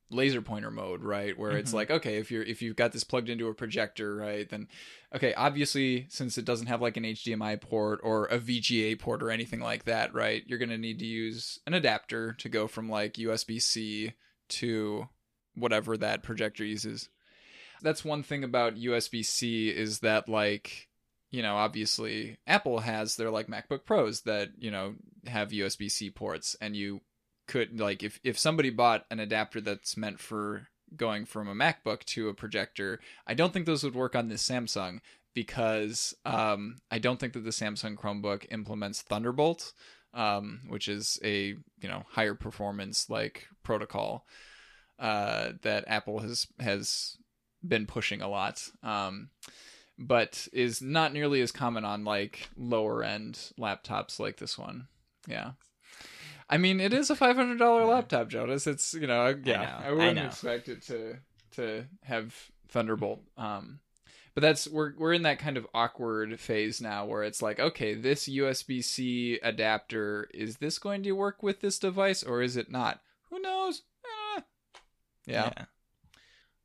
laser 0.10 0.42
pointer 0.42 0.70
mode, 0.70 1.02
right? 1.02 1.38
Where 1.38 1.58
it's 1.58 1.72
Mhm. 1.72 1.76
like, 1.76 1.92
okay, 1.92 2.18
if 2.18 2.30
you're 2.30 2.44
if 2.44 2.62
you've 2.62 2.76
got 2.76 2.92
this 2.92 3.04
plugged 3.04 3.30
into 3.30 3.48
a 3.48 3.54
projector, 3.54 4.16
right, 4.16 4.48
then 4.48 4.68
okay, 5.16 5.34
obviously 5.34 6.06
since 6.10 6.38
it 6.38 6.46
doesn't 6.46 6.68
have 6.68 6.82
like 6.82 6.98
an 6.98 7.06
HDMI 7.06 7.56
port 7.60 8.00
or 8.04 8.26
a 8.26 8.38
VGA 8.38 8.96
port 9.00 9.24
or 9.24 9.32
anything 9.32 9.60
like 9.60 9.86
that, 9.86 10.14
right, 10.14 10.44
you're 10.46 10.60
gonna 10.60 10.78
need 10.78 11.00
to 11.00 11.06
use 11.06 11.60
an 11.66 11.74
adapter 11.74 12.34
to 12.34 12.50
go 12.50 12.68
from 12.68 12.90
like 12.90 13.16
USB 13.18 13.60
C 13.60 14.14
to 14.50 15.08
whatever 15.56 15.98
that 15.98 16.22
projector 16.24 16.64
uses. 16.64 17.10
That's 17.82 18.06
one 18.06 18.24
thing 18.24 18.44
about 18.44 18.78
USB 18.78 19.24
C 19.26 19.70
is 19.70 20.00
that 20.00 20.30
like 20.30 20.90
you 21.34 21.42
know, 21.42 21.56
obviously 21.58 22.38
Apple 22.46 22.78
has 22.78 23.16
their 23.16 23.32
like 23.32 23.48
MacBook 23.48 23.86
Pros 23.86 24.22
that, 24.22 24.52
you 24.60 24.70
know, 24.70 24.94
have 25.26 25.50
USB 25.50 25.90
C 25.90 26.12
ports 26.12 26.56
and 26.62 26.76
you 26.76 27.02
could 27.48 27.80
like 27.80 28.04
if 28.04 28.20
if 28.24 28.38
somebody 28.38 28.70
bought 28.70 29.06
an 29.10 29.20
adapter 29.20 29.60
that's 29.60 29.98
meant 29.98 30.20
for 30.20 30.68
going 30.96 31.26
from 31.26 31.48
a 31.48 31.56
MacBook 31.56 32.04
to 32.06 32.30
a 32.30 32.36
projector, 32.36 33.00
I 33.26 33.34
don't 33.34 33.52
think 33.52 33.66
those 33.66 33.84
would 33.84 33.96
work 33.96 34.16
on 34.16 34.30
this 34.30 34.48
Samsung 34.48 35.00
because 35.34 36.14
um, 36.24 36.78
I 36.92 37.00
don't 37.00 37.20
think 37.20 37.34
that 37.34 37.44
the 37.44 37.50
Samsung 37.50 37.96
Chromebook 37.98 38.46
implements 38.52 39.02
Thunderbolt, 39.02 39.74
um, 40.14 40.62
which 40.68 40.88
is 40.88 41.20
a 41.24 41.56
you 41.82 41.90
know 41.90 42.04
higher 42.10 42.36
performance 42.36 43.10
like 43.10 43.48
protocol 43.64 44.28
uh, 45.00 45.54
that 45.64 45.86
Apple 45.88 46.20
has 46.20 46.46
has 46.60 47.18
been 47.68 47.88
pushing 47.88 48.22
a 48.22 48.30
lot. 48.30 48.62
Um, 48.84 49.30
but 49.98 50.48
is 50.54 50.82
not 50.82 51.14
nearly 51.14 51.42
as 51.42 51.52
common 51.52 51.86
on 51.86 52.04
like 52.04 52.50
lower 52.58 53.04
end 53.04 53.52
laptops 53.60 54.20
like 54.20 54.38
this 54.38 54.58
one. 54.58 54.88
Yeah. 55.28 55.52
I 56.50 56.58
mean, 56.58 56.80
it 56.80 56.94
is 56.94 57.10
a 57.10 57.16
five 57.16 57.36
hundred 57.36 57.60
dollar 57.60 57.86
laptop, 57.86 58.30
Jonas. 58.30 58.68
It's 58.68 58.94
you 58.94 59.08
know, 59.08 59.36
yeah, 59.44 59.62
know, 59.62 59.78
I, 59.80 59.88
I 59.88 59.92
wouldn't 59.92 60.16
know. 60.18 60.26
expect 60.26 60.70
it 60.70 60.82
to 60.84 61.18
to 61.52 61.86
have 62.04 62.36
Thunderbolt. 62.70 63.22
Um, 63.38 63.80
but 64.34 64.42
that's 64.42 64.68
we're 64.68 64.94
we're 64.98 65.14
in 65.14 65.24
that 65.24 65.40
kind 65.40 65.58
of 65.58 65.68
awkward 65.74 66.40
phase 66.40 66.82
now 66.82 67.06
where 67.06 67.24
it's 67.24 67.42
like, 67.42 67.60
okay, 67.60 67.94
this 67.94 68.28
USB 68.28 68.84
C 68.84 69.40
adapter 69.44 70.28
is 70.34 70.58
this 70.58 70.80
going 70.80 71.04
to 71.04 71.12
work 71.14 71.44
with 71.44 71.62
this 71.62 71.80
device 71.80 72.24
or 72.24 72.42
is 72.42 72.58
it 72.58 72.72
not? 72.72 73.00
Who 73.30 73.40
knows? 73.40 73.84
Eh. 74.38 74.42
yeah. 75.28 75.66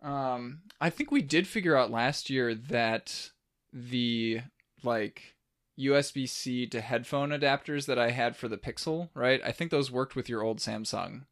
Um, 0.03 0.61
I 0.81 0.91
think 0.91 1.11
we 1.11 1.23
did 1.23 1.47
figure 1.47 1.77
out 1.77 1.91
last 1.91 2.31
year 2.31 2.55
that 2.55 3.31
the 3.73 4.41
like 4.83 5.35
USB 5.79 6.29
C 6.29 6.67
to 6.69 6.81
headphone 6.81 7.31
adapters 7.31 7.87
that 7.87 7.99
I 7.99 8.11
had 8.11 8.37
for 8.37 8.49
the 8.49 8.57
Pixel, 8.59 9.11
right? 9.15 9.41
I 9.45 9.53
think 9.53 9.71
those 9.71 9.91
worked 9.91 10.15
with 10.17 10.29
your 10.29 10.43
old 10.43 10.59
Samsung 10.59 11.23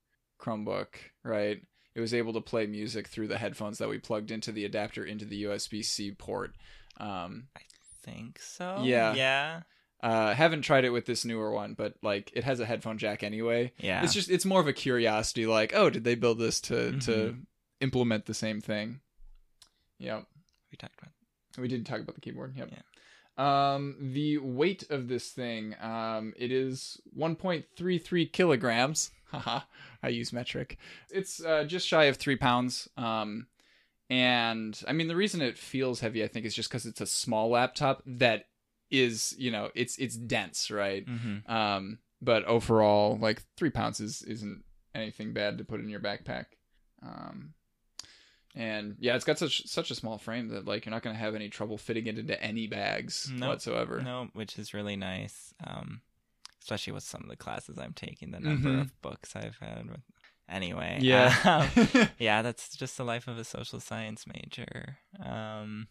Chromebook, 0.41 0.87
right? 1.25 1.63
It 1.95 2.01
was 2.01 2.13
able 2.13 2.33
to 2.35 2.41
play 2.41 2.67
music 2.67 3.07
through 3.09 3.29
the 3.29 3.39
headphones 3.39 3.79
that 3.79 3.89
we 3.89 3.99
plugged 3.99 4.31
into 4.31 4.53
the 4.53 4.65
adapter 4.65 5.05
into 5.05 5.25
the 5.25 5.45
USB 5.45 5.85
C 5.85 6.11
port. 6.13 6.55
Um, 6.99 7.49
I 7.57 7.61
Think 8.05 8.39
so? 8.39 8.83
Yeah. 8.85 9.15
Yeah. 9.15 9.61
uh, 10.01 10.33
haven't 10.35 10.63
tried 10.63 10.85
it 10.85 10.91
with 10.91 11.07
this 11.07 11.25
newer 11.25 11.51
one, 11.51 11.75
but 11.75 11.95
like 12.03 12.31
it 12.35 12.45
has 12.45 12.61
a 12.61 12.67
headphone 12.67 12.99
jack 12.99 13.25
anyway. 13.25 13.73
Yeah. 13.79 14.05
It's 14.05 14.15
just 14.15 14.31
it's 14.31 14.45
more 14.45 14.61
of 14.61 14.69
a 14.69 14.73
curiosity, 14.73 15.45
like, 15.47 15.73
oh, 15.75 15.91
did 15.91 16.05
they 16.05 16.15
build 16.15 16.39
this 16.39 16.61
to 16.63 16.99
to 17.01 17.11
Mhm. 17.11 17.47
Implement 17.81 18.27
the 18.27 18.35
same 18.35 18.61
thing? 18.61 19.01
Yep. 19.99 20.27
we 20.71 20.77
talked 20.77 20.99
about. 20.99 21.13
We 21.59 21.69
did 21.69 21.87
talk 21.87 22.01
about 22.01 22.15
the 22.15 22.21
keyboard. 22.21 22.55
Yep. 22.57 22.71
Yeah. 22.73 22.83
Um, 23.39 23.97
the 24.01 24.39
weight 24.39 24.91
of 24.91 25.09
this 25.09 25.31
thing, 25.31 25.75
um, 25.81 26.33
it 26.37 26.51
is 26.51 27.01
1.33 27.19 28.33
kilograms. 28.33 29.11
Haha, 29.31 29.61
I 30.03 30.09
use 30.09 30.33
metric. 30.33 30.79
It's 31.11 31.45
uh, 31.45 31.65
just 31.65 31.87
shy 31.87 32.05
of 32.05 32.17
three 32.17 32.37
pounds. 32.37 32.89
Um, 32.97 33.47
and 34.09 34.81
I 34.87 34.93
mean, 34.93 35.09
the 35.09 35.17
reason 35.17 35.43
it 35.43 35.59
feels 35.59 36.01
heavy, 36.01 36.23
I 36.23 36.29
think, 36.29 36.47
is 36.47 36.55
just 36.55 36.71
because 36.71 36.87
it's 36.87 37.01
a 37.01 37.07
small 37.07 37.51
laptop 37.51 38.03
that 38.07 38.45
is, 38.91 39.35
you 39.37 39.51
know, 39.51 39.71
it's 39.75 39.99
it's 39.99 40.17
dense, 40.17 40.71
right? 40.71 41.05
Mm-hmm. 41.05 41.53
Um, 41.53 41.99
but 42.23 42.45
overall, 42.45 43.19
like 43.21 43.43
three 43.57 43.71
pounds 43.71 44.01
is 44.01 44.23
isn't 44.23 44.63
anything 44.95 45.33
bad 45.33 45.59
to 45.59 45.65
put 45.65 45.81
in 45.81 45.89
your 45.89 46.01
backpack. 46.01 46.47
Um, 47.03 47.55
and 48.57 48.97
yeah, 48.99 49.15
it's 49.15 49.25
got 49.25 49.39
such 49.39 49.67
such 49.67 49.91
a 49.91 49.95
small 49.95 50.19
frame 50.19 50.49
that 50.49 50.65
like 50.67 50.85
you're 50.87 50.91
not 50.91 51.03
gonna 51.03 51.15
have 51.17 51.35
any 51.37 51.49
trouble 51.49 51.79
fitting 51.79 52.07
it 52.07 52.19
into 52.19 52.43
any 52.43 52.67
bags 52.67 53.31
Nope. 53.33 53.49
whatsoever. 53.51 54.01
No, 54.01 54.29
which 54.33 54.59
is 54.59 54.75
really 54.75 54.97
nice. 54.97 55.55
Um, 55.65 56.01
especially 56.61 56.95
with 56.95 57.05
some 57.05 57.23
of 57.23 57.29
the 57.29 57.37
classes 57.37 57.79
I'm 57.79 57.93
taking, 57.93 58.33
the 58.33 58.41
number 58.41 58.71
Mhm. 58.71 58.81
of 58.81 59.03
books 59.03 59.37
I've 59.37 59.57
had. 59.61 59.89
With... 59.89 60.01
Anyway, 60.49 60.99
Yeah. 61.01 61.35
um, 61.45 62.09
yeah, 62.19 62.43
that's 62.43 62.77
just 62.77 62.97
the 62.97 63.05
life 63.05 63.29
of 63.29 63.39
a 63.39 63.45
social 63.45 63.79
science 63.79 64.25
major. 64.27 64.99
Um, 65.25 65.87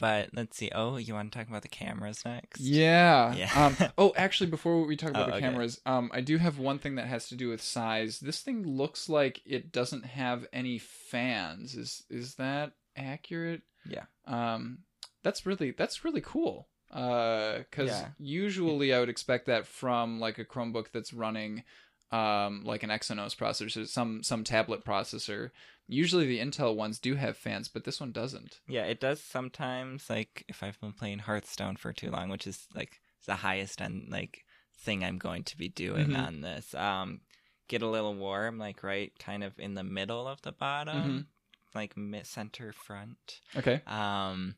but 0.00 0.30
let's 0.32 0.56
see. 0.56 0.70
Oh, 0.74 0.96
you 0.96 1.14
want 1.14 1.30
to 1.30 1.38
talk 1.38 1.48
about 1.48 1.62
the 1.62 1.68
cameras 1.68 2.22
next? 2.24 2.60
yeah. 2.60 3.34
Yeah. 3.34 3.50
um, 3.66 3.76
oh, 3.98 4.12
actually, 4.16 4.50
before 4.50 4.84
we 4.84 4.96
talk 4.96 5.10
about 5.10 5.24
Oh, 5.28 5.30
the 5.30 5.36
okay. 5.36 5.40
cameras, 5.40 5.80
um, 5.86 6.10
I 6.12 6.20
do 6.22 6.38
have 6.38 6.58
one 6.58 6.78
thing 6.78 6.96
that 6.96 7.06
has 7.06 7.28
to 7.28 7.36
do 7.36 7.48
with 7.50 7.62
size. 7.62 8.18
This 8.20 8.40
thing 8.40 8.66
looks 8.66 9.08
like 9.08 9.40
it 9.44 9.70
doesn't 9.72 10.04
have 10.06 10.46
any 10.52 10.78
fans. 10.78 11.74
Is 11.76 12.02
is 12.10 12.34
that 12.36 12.72
accurate? 12.96 13.62
Yeah. 13.88 14.04
Um, 14.26 14.80
that's 15.22 15.46
really 15.46 15.70
that's 15.72 16.04
really 16.04 16.22
cool. 16.22 16.68
Uh, 16.90 17.58
because 17.58 17.88
Yeah. 17.90 18.08
usually 18.18 18.92
I 18.92 18.98
would 19.00 19.08
expect 19.08 19.46
that 19.46 19.66
from 19.66 20.18
like 20.18 20.38
a 20.38 20.44
Chromebook 20.44 20.86
that's 20.92 21.12
running, 21.12 21.62
um, 22.10 22.64
like 22.64 22.82
an 22.82 22.90
Exynos 22.90 23.36
processor, 23.36 23.86
some 23.86 24.22
some 24.22 24.42
tablet 24.44 24.84
processor. 24.84 25.50
Usually 25.92 26.26
the 26.26 26.38
Intel 26.38 26.76
ones 26.76 26.98
do 27.00 27.16
have 27.16 27.36
fans, 27.36 27.68
but 27.68 27.84
this 27.84 28.00
one 28.00 28.12
doesn't. 28.12 28.60
Yeah, 28.68 28.84
it 28.84 29.00
does 29.00 29.20
sometimes. 29.22 30.08
Like 30.08 30.44
if 30.48 30.62
I've 30.62 30.80
been 30.80 30.92
playing 30.92 31.18
Hearthstone 31.20 31.76
for 31.76 31.92
too 31.92 32.10
long, 32.10 32.28
which 32.30 32.46
is 32.46 32.66
like 32.74 33.00
the 33.26 33.34
highest 33.36 33.80
end 33.82 34.08
like 34.08 34.44
thing 34.84 35.02
I'm 35.04 35.18
going 35.18 35.44
to 35.44 35.56
be 35.56 35.68
doing 35.68 36.10
Mhm. 36.10 36.26
on 36.26 36.40
this. 36.42 36.72
Um, 36.74 37.20
get 37.68 37.82
a 37.82 37.88
little 37.88 38.14
warm, 38.14 38.56
like 38.58 38.82
right 38.82 39.12
kind 39.18 39.42
of 39.44 39.58
in 39.58 39.74
the 39.74 39.84
middle 39.84 40.26
of 40.28 40.40
the 40.42 40.52
bottom, 40.52 41.02
Mhm. 41.02 41.26
like 41.74 41.96
mid 41.96 42.26
center 42.26 42.72
front. 42.72 43.40
Okay. 43.56 43.82
Um, 43.86 44.54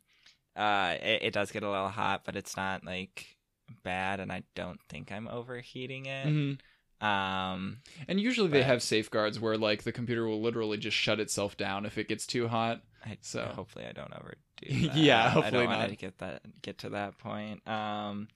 uh, 0.55 0.97
it, 1.01 1.23
it 1.23 1.33
does 1.35 1.51
get 1.51 1.62
a 1.62 1.71
little 1.71 1.88
hot, 1.88 2.25
but 2.25 2.37
it's 2.37 2.57
not 2.57 2.85
like 2.85 3.37
bad, 3.83 4.21
and 4.21 4.31
I 4.31 4.42
don't 4.55 4.81
think 4.88 5.11
I'm 5.11 5.29
overheating 5.29 6.07
it. 6.07 6.29
hmm 6.29 6.53
Um, 7.02 7.78
And 8.08 8.20
usually 8.20 8.48
they 8.48 8.62
have 8.62 8.82
safeguards 8.82 9.40
where 9.40 9.58
like 9.58 9.82
the 9.82 9.92
computer 9.92 10.26
will 10.26 10.40
literally 10.40 10.78
just 10.78 10.96
shut 10.96 11.18
itself 11.20 11.56
down 11.56 11.84
if 11.84 11.98
it 11.98 12.08
gets 12.08 12.26
too 12.26 12.48
hot. 12.48 12.82
I, 13.04 13.18
So- 13.20 13.44
hopefully 13.44 13.84
I 13.86 13.92
don't 13.92 14.12
overdo. 14.14 14.36
That. 14.88 14.96
Yeah, 14.96 15.24
I 15.24 15.28
hopefully 15.30 15.50
don't 15.62 15.66
want 15.66 15.80
not. 15.80 15.88
to 15.90 15.96
get 15.96 16.18
that 16.18 16.42
get 16.62 16.78
to 16.78 16.90
that 16.90 17.18
point. 17.18 17.66
Um. 17.68 18.28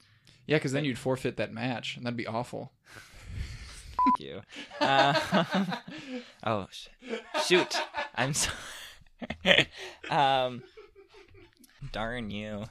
Yeah, 0.49 0.57
because 0.57 0.73
then 0.73 0.85
you'd 0.85 0.99
forfeit 0.99 1.37
that 1.39 1.53
match, 1.53 1.97
and 1.97 2.05
that'd 2.05 2.17
be 2.17 2.27
awful. 2.27 2.73
Thank 4.19 4.21
you. 4.29 4.41
Uh, 4.81 5.77
oh 6.45 6.67
shit! 6.71 7.23
Shoot! 7.45 7.77
I'm 8.15 8.33
sorry. 8.35 8.57
um, 10.11 10.63
darn 11.93 12.31
you. 12.31 12.65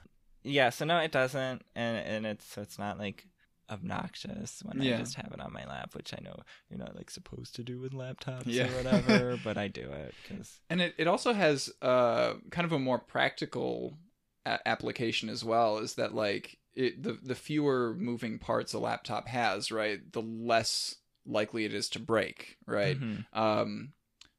yeah, 0.44 0.70
so 0.70 0.86
no, 0.86 1.00
it 1.00 1.12
doesn't, 1.12 1.64
and 1.76 1.98
and 1.98 2.26
it's 2.26 2.46
so 2.46 2.62
it's 2.62 2.78
not 2.80 2.98
like 3.00 3.26
obnoxious 3.70 4.62
when 4.64 4.82
Yeah. 4.82 4.96
I 4.96 5.00
just 5.00 5.16
have 5.16 5.32
it 5.34 5.40
on 5.40 5.54
my 5.54 5.66
lap, 5.66 5.96
which 5.96 6.14
I 6.14 6.20
know 6.24 6.36
you're 6.70 6.80
not 6.80 6.96
like 6.96 7.10
supposed 7.10 7.56
to 7.56 7.64
do 7.64 7.80
with 7.80 7.94
laptops 7.94 8.48
Yeah. 8.48 8.72
or 8.72 8.76
whatever, 8.84 9.38
but 9.44 9.58
I 9.58 9.68
do 9.68 9.90
it 9.92 10.16
because 10.22 10.60
And 10.70 10.82
it, 10.82 10.96
it 10.98 11.08
also 11.08 11.34
has 11.34 11.72
uh 11.82 12.36
kind 12.52 12.66
of 12.66 12.72
a 12.72 12.80
more 12.80 13.00
practical 13.00 13.98
a- 14.46 14.66
application 14.68 15.30
as 15.30 15.44
well. 15.44 15.78
Is 15.80 15.96
that 15.96 16.14
like 16.14 16.58
it 16.74 17.02
the 17.04 17.18
the 17.24 17.36
fewer 17.36 17.96
moving 17.98 18.40
parts 18.40 18.74
a 18.74 18.80
laptop 18.80 19.28
has, 19.28 19.72
right? 19.72 20.00
The 20.12 20.22
less 20.22 20.96
likely 21.26 21.66
it 21.66 21.74
is 21.74 21.90
to 21.90 22.00
break, 22.00 22.58
right? 22.68 23.00
Mm-hmm. 23.00 23.40
Um, 23.40 23.94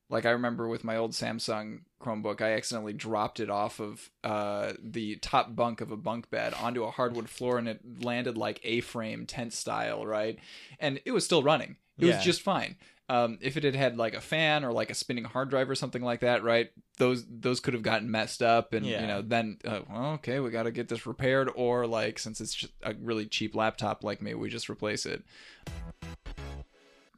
like 0.09 0.25
I 0.25 0.31
remember 0.31 0.69
with 0.69 0.85
my 0.85 0.97
old 0.97 1.13
Samsung 1.13 1.81
Chromebook, 2.01 2.41
I 2.41 2.53
accidentally 2.53 2.93
dropped 2.93 3.41
it 3.41 3.51
off 3.51 3.81
of 3.81 4.11
uh, 4.23 4.75
the 4.83 5.17
top 5.17 5.57
bunk 5.57 5.81
of 5.81 5.91
a 5.91 5.97
bunk 5.97 6.31
bed 6.31 6.55
onto 6.55 6.85
a 6.85 6.91
hardwood 6.91 7.29
floor, 7.29 7.59
and 7.59 7.69
it 7.69 7.81
landed 8.03 8.37
like 8.39 8.61
A-frame 8.63 9.27
tent 9.27 9.53
style, 9.53 10.07
right? 10.07 10.39
And 10.79 11.01
it 11.05 11.13
was 11.13 11.25
still 11.25 11.43
running. 11.43 11.77
It 11.99 12.07
Yeah. 12.07 12.17
was 12.17 12.25
just 12.25 12.43
fine. 12.43 12.77
Um, 13.09 13.39
if 13.41 13.57
it 13.57 13.63
had 13.63 13.77
had 13.77 13.97
like 13.97 14.15
a 14.15 14.21
fan 14.21 14.65
or 14.65 14.73
like 14.73 14.91
a 14.91 14.95
spinning 14.95 15.23
hard 15.25 15.49
drive 15.49 15.71
or 15.71 15.77
something 15.77 16.03
like 16.03 16.21
that, 16.21 16.43
right? 16.43 16.71
Those 16.99 17.25
those 17.29 17.61
could 17.61 17.75
have 17.75 17.85
gotten 17.85 18.11
messed 18.11 18.43
up, 18.43 18.73
and 18.73 18.85
you 19.01 19.07
know 19.07 19.23
then 19.23 19.59
uh, 19.65 19.81
well, 19.89 20.13
okay, 20.15 20.41
we 20.41 20.51
got 20.51 20.65
to 20.65 20.73
get 20.73 20.89
this 20.89 21.07
repaired, 21.07 21.49
or 21.55 21.87
like 21.87 22.19
since 22.19 22.41
it's 22.41 22.53
just 22.55 22.73
a 22.83 22.95
really 23.01 23.27
cheap 23.27 23.55
laptop, 23.55 24.03
like 24.03 24.21
maybe 24.21 24.35
we 24.35 24.51
just 24.51 24.69
replace 24.69 25.07
it. 25.07 25.23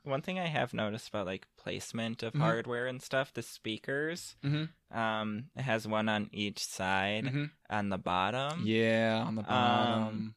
One 0.09 0.23
thing 0.23 0.39
I 0.39 0.47
have 0.47 0.73
noticed 0.75 1.09
about 1.09 1.27
like 1.27 1.47
placement 1.57 2.23
of 2.23 2.33
Mhm. 2.35 2.41
hardware 2.41 2.87
and 2.87 3.03
stuff, 3.03 3.33
the 3.33 3.43
speakers, 3.43 4.37
Mm-hmm. 4.45 4.97
um, 4.99 5.51
it 5.55 5.63
has 5.63 5.87
one 5.87 6.09
on 6.09 6.29
each 6.33 6.65
side 6.65 7.25
Mhm. 7.27 7.51
on 7.69 7.89
the 7.91 7.99
bottom. 7.99 8.65
Yeah, 8.65 9.23
on 9.27 9.35
the 9.35 9.43
bottom. 9.43 10.03
Um, 10.03 10.35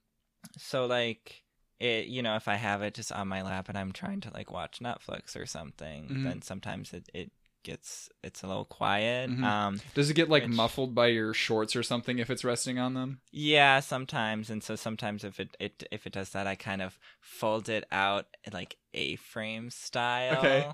So 0.58 0.86
like 0.86 1.44
it, 1.80 2.08
you 2.08 2.22
know, 2.22 2.36
if 2.36 2.48
I 2.48 2.56
have 2.56 2.82
it 2.82 2.94
just 2.96 3.12
on 3.12 3.28
my 3.28 3.42
lap 3.42 3.70
and 3.70 3.78
I'm 3.78 3.92
trying 3.92 4.22
to 4.22 4.34
like 4.34 4.52
watch 4.52 4.80
Netflix 4.80 5.36
or 5.36 5.46
something, 5.46 6.08
Mhm. 6.10 6.24
then 6.24 6.42
sometimes 6.42 6.94
it, 6.94 7.10
it 7.14 7.32
gets 7.64 8.10
it's 8.24 8.44
a 8.44 8.48
little 8.48 8.66
quiet. 8.66 9.30
Mhm. 9.30 9.44
Um, 9.44 9.82
Does 9.94 10.10
it 10.10 10.14
get 10.16 10.30
like 10.30 10.44
Which- 10.44 10.52
muffled 10.54 10.94
by 10.96 11.08
your 11.08 11.34
shorts 11.34 11.76
or 11.76 11.84
something 11.84 12.20
if 12.20 12.30
it's 12.30 12.44
resting 12.44 12.80
on 12.80 12.94
them? 12.94 13.22
yeah, 13.32 13.80
sometimes, 13.80 14.50
and 14.50 14.64
so 14.64 14.76
sometimes 14.76 15.24
if 15.24 15.40
it, 15.40 15.56
it 15.60 15.84
if 15.92 16.06
it 16.08 16.14
does 16.14 16.30
that, 16.32 16.48
I 16.48 16.56
kind 16.56 16.82
of 16.82 16.98
fold 17.20 17.70
it 17.70 17.86
out 17.92 18.26
like 18.52 18.78
A-frame 18.94 19.70
style. 19.70 20.38
Okay. 20.40 20.68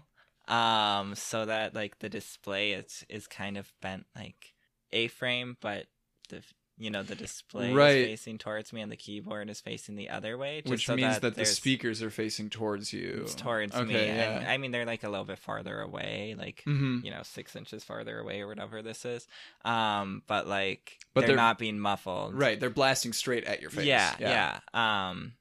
Um, 0.48 1.16
so 1.16 1.46
that 1.46 1.76
like 1.76 2.00
the 2.00 2.10
display 2.10 2.72
is 2.72 3.04
is 3.10 3.28
kind 3.28 3.58
of 3.58 3.72
bent 3.82 4.06
like 4.16 4.54
A-frame, 4.94 5.58
but 5.60 5.88
the 6.30 6.42
you 6.78 6.90
know 6.92 7.02
the 7.04 7.16
display 7.16 7.74
Right. 7.74 7.98
is 7.98 8.06
facing 8.08 8.38
towards 8.38 8.72
me 8.72 8.82
and 8.82 8.92
the 8.92 8.96
keyboard 8.98 9.50
is 9.50 9.60
facing 9.62 9.96
the 9.96 10.10
other 10.10 10.38
way, 10.38 10.62
Which 10.66 10.86
so 10.86 10.96
means 10.96 11.16
that, 11.20 11.22
that, 11.22 11.36
the 11.36 11.46
speakers 11.46 12.04
are 12.04 12.10
facing 12.12 12.50
towards 12.50 12.94
you. 12.94 13.22
it's 13.24 13.36
towards 13.36 13.76
okay, 13.76 13.86
me. 13.86 14.06
Yeah. 14.08 14.40
And 14.40 14.48
I 14.48 14.58
mean, 14.58 14.72
they're 14.72 14.86
like 14.86 15.04
a 15.04 15.10
little 15.10 15.26
bit 15.26 15.40
farther 15.40 15.80
away, 15.82 16.36
like 16.38 16.62
hmm 16.64 17.00
you 17.04 17.12
know, 17.12 17.22
six 17.24 17.56
inches 17.56 17.84
farther 17.84 18.20
away 18.20 18.42
or 18.42 18.48
whatever 18.48 18.82
this 18.82 19.06
is. 19.06 19.28
Um, 19.66 20.24
but 20.28 20.48
like, 20.48 20.98
But 21.14 21.22
they're, 21.22 21.30
they're- 21.30 21.36
not 21.36 21.58
being 21.58 21.80
muffled. 21.80 22.34
Right, 22.36 22.60
they're 22.60 22.70
blasting 22.70 23.14
straight 23.14 23.46
at 23.46 23.62
your 23.62 23.70
face. 23.70 23.86
Yeah, 23.86 24.16
yeah, 24.20 24.60
Um, 24.74 25.34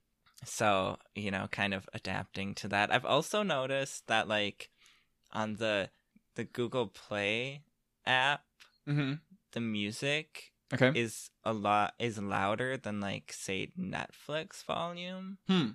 so 0.45 0.99
you 1.15 1.31
know, 1.31 1.49
kind 1.51 1.75
of 1.75 1.89
adapting 1.93 2.55
to 2.57 2.69
that. 2.69 2.93
I've 2.93 3.05
also 3.07 3.43
noticed 3.43 4.07
that 4.07 4.29
like 4.29 4.71
on 5.33 5.57
the 5.57 5.91
the 6.35 6.45
Google 6.45 6.87
Play 6.87 7.63
app, 8.07 8.45
hmm 8.87 9.15
the 9.53 9.61
music 9.61 10.53
Okay. 10.75 10.91
is 10.99 11.31
a 11.45 11.53
lot 11.53 11.95
is 11.99 12.19
louder 12.19 12.77
than 12.77 13.01
like 13.01 13.33
say 13.33 13.71
Netflix 13.79 14.65
volume. 14.65 15.39
Hmm. 15.49 15.71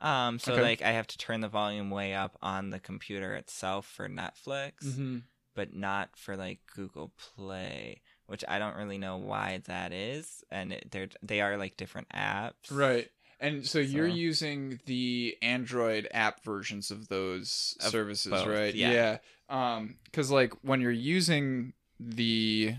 Um, 0.00 0.38
so 0.38 0.52
Okay. 0.52 0.62
like 0.62 0.82
I 0.82 0.90
have 0.92 1.06
to 1.08 1.18
turn 1.18 1.40
the 1.40 1.48
volume 1.48 1.90
way 1.90 2.14
up 2.14 2.36
on 2.42 2.70
the 2.70 2.80
computer 2.80 3.34
itself 3.34 3.86
for 3.86 4.08
Netflix, 4.08 4.94
hmm 4.94 5.18
but 5.54 5.72
not 5.72 6.10
for 6.16 6.36
like 6.36 6.58
Google 6.74 7.12
Play, 7.16 8.02
which 8.26 8.44
I 8.48 8.58
don't 8.58 8.76
really 8.76 8.98
know 8.98 9.16
why 9.18 9.62
that 9.66 9.92
is. 9.92 10.42
And 10.50 10.72
it, 10.72 10.88
they're 10.90 11.08
they 11.22 11.40
are 11.40 11.56
like 11.56 11.76
different 11.76 12.08
apps, 12.10 12.70
Right. 12.70 13.08
And 13.40 13.64
so, 13.66 13.78
you're 13.78 14.06
using 14.08 14.80
the 14.86 15.36
Android 15.42 16.08
app 16.12 16.42
versions 16.44 16.90
of 16.90 17.08
those 17.08 17.76
Of 17.80 17.90
services, 17.90 18.30
both, 18.32 18.46
right? 18.46 18.74
yeah. 18.74 19.18
Um, 19.48 19.96
because 20.04 20.30
like 20.30 20.52
when 20.62 20.80
you're 20.80 20.90
using 20.90 21.74
the 22.00 22.74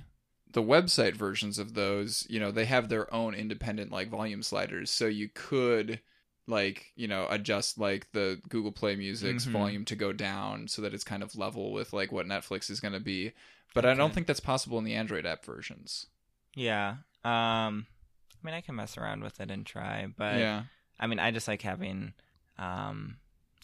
the 0.56 0.64
website 0.64 1.16
versions 1.16 1.60
of 1.60 1.74
those, 1.74 2.26
you 2.30 2.40
know, 2.40 2.50
they 2.50 2.64
have 2.66 2.88
their 2.90 3.14
own 3.14 3.36
independent 3.36 3.92
like 3.92 4.08
volume 4.10 4.42
sliders, 4.42 4.90
so 4.90 5.06
you 5.06 5.30
could 5.34 6.00
like 6.48 6.92
you 6.96 7.08
know 7.08 7.28
adjust 7.30 7.78
like 7.78 8.12
the 8.14 8.40
Google 8.50 8.72
Play 8.72 8.96
Music's 8.96 9.46
Mhm. 9.46 9.52
volume 9.52 9.86
to 9.86 9.96
go 9.96 10.14
down 10.14 10.68
so 10.68 10.82
that 10.82 10.94
it's 10.94 11.04
kind 11.04 11.22
of 11.24 11.36
level 11.36 11.72
with 11.74 11.92
like 11.92 12.12
what 12.12 12.26
Netflix 12.28 12.70
is 12.70 12.80
going 12.80 12.94
to 12.94 13.00
be. 13.00 13.34
But 13.74 13.86
I 13.86 13.94
don't 13.94 14.14
think 14.14 14.28
that's 14.28 14.40
possible 14.40 14.78
in 14.78 14.86
the 14.86 14.94
Android 14.96 15.26
app 15.26 15.44
versions. 15.44 16.08
Yeah. 16.56 16.98
Um, 17.26 17.88
I 18.34 18.42
mean, 18.44 18.54
I 18.54 18.62
can 18.62 18.76
mess 18.76 18.98
around 18.98 19.24
with 19.24 19.42
it 19.42 19.52
and 19.52 19.66
try, 19.66 20.08
but 20.16 20.38
yeah. 20.38 20.64
I 21.00 21.08
mean, 21.08 21.20
I 21.20 21.32
just 21.32 21.48
like 21.48 21.64
having, 21.64 22.14
um, 22.58 23.18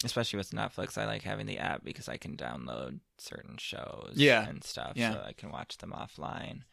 especially 0.04 0.38
with 0.38 0.50
Netflix, 0.52 0.98
I 0.98 1.06
like 1.06 1.22
having 1.22 1.46
the 1.46 1.60
app 1.60 1.84
because 1.86 2.10
I 2.10 2.18
can 2.18 2.36
download 2.36 3.00
certain 3.20 3.58
shows, 3.58 4.14
Yeah. 4.16 4.46
and 4.50 4.64
stuff, 4.64 4.94
Yeah. 4.96 5.14
so 5.14 5.24
I 5.26 5.34
can 5.34 5.52
watch 5.52 5.78
them 5.78 5.92
offline. 5.96 6.64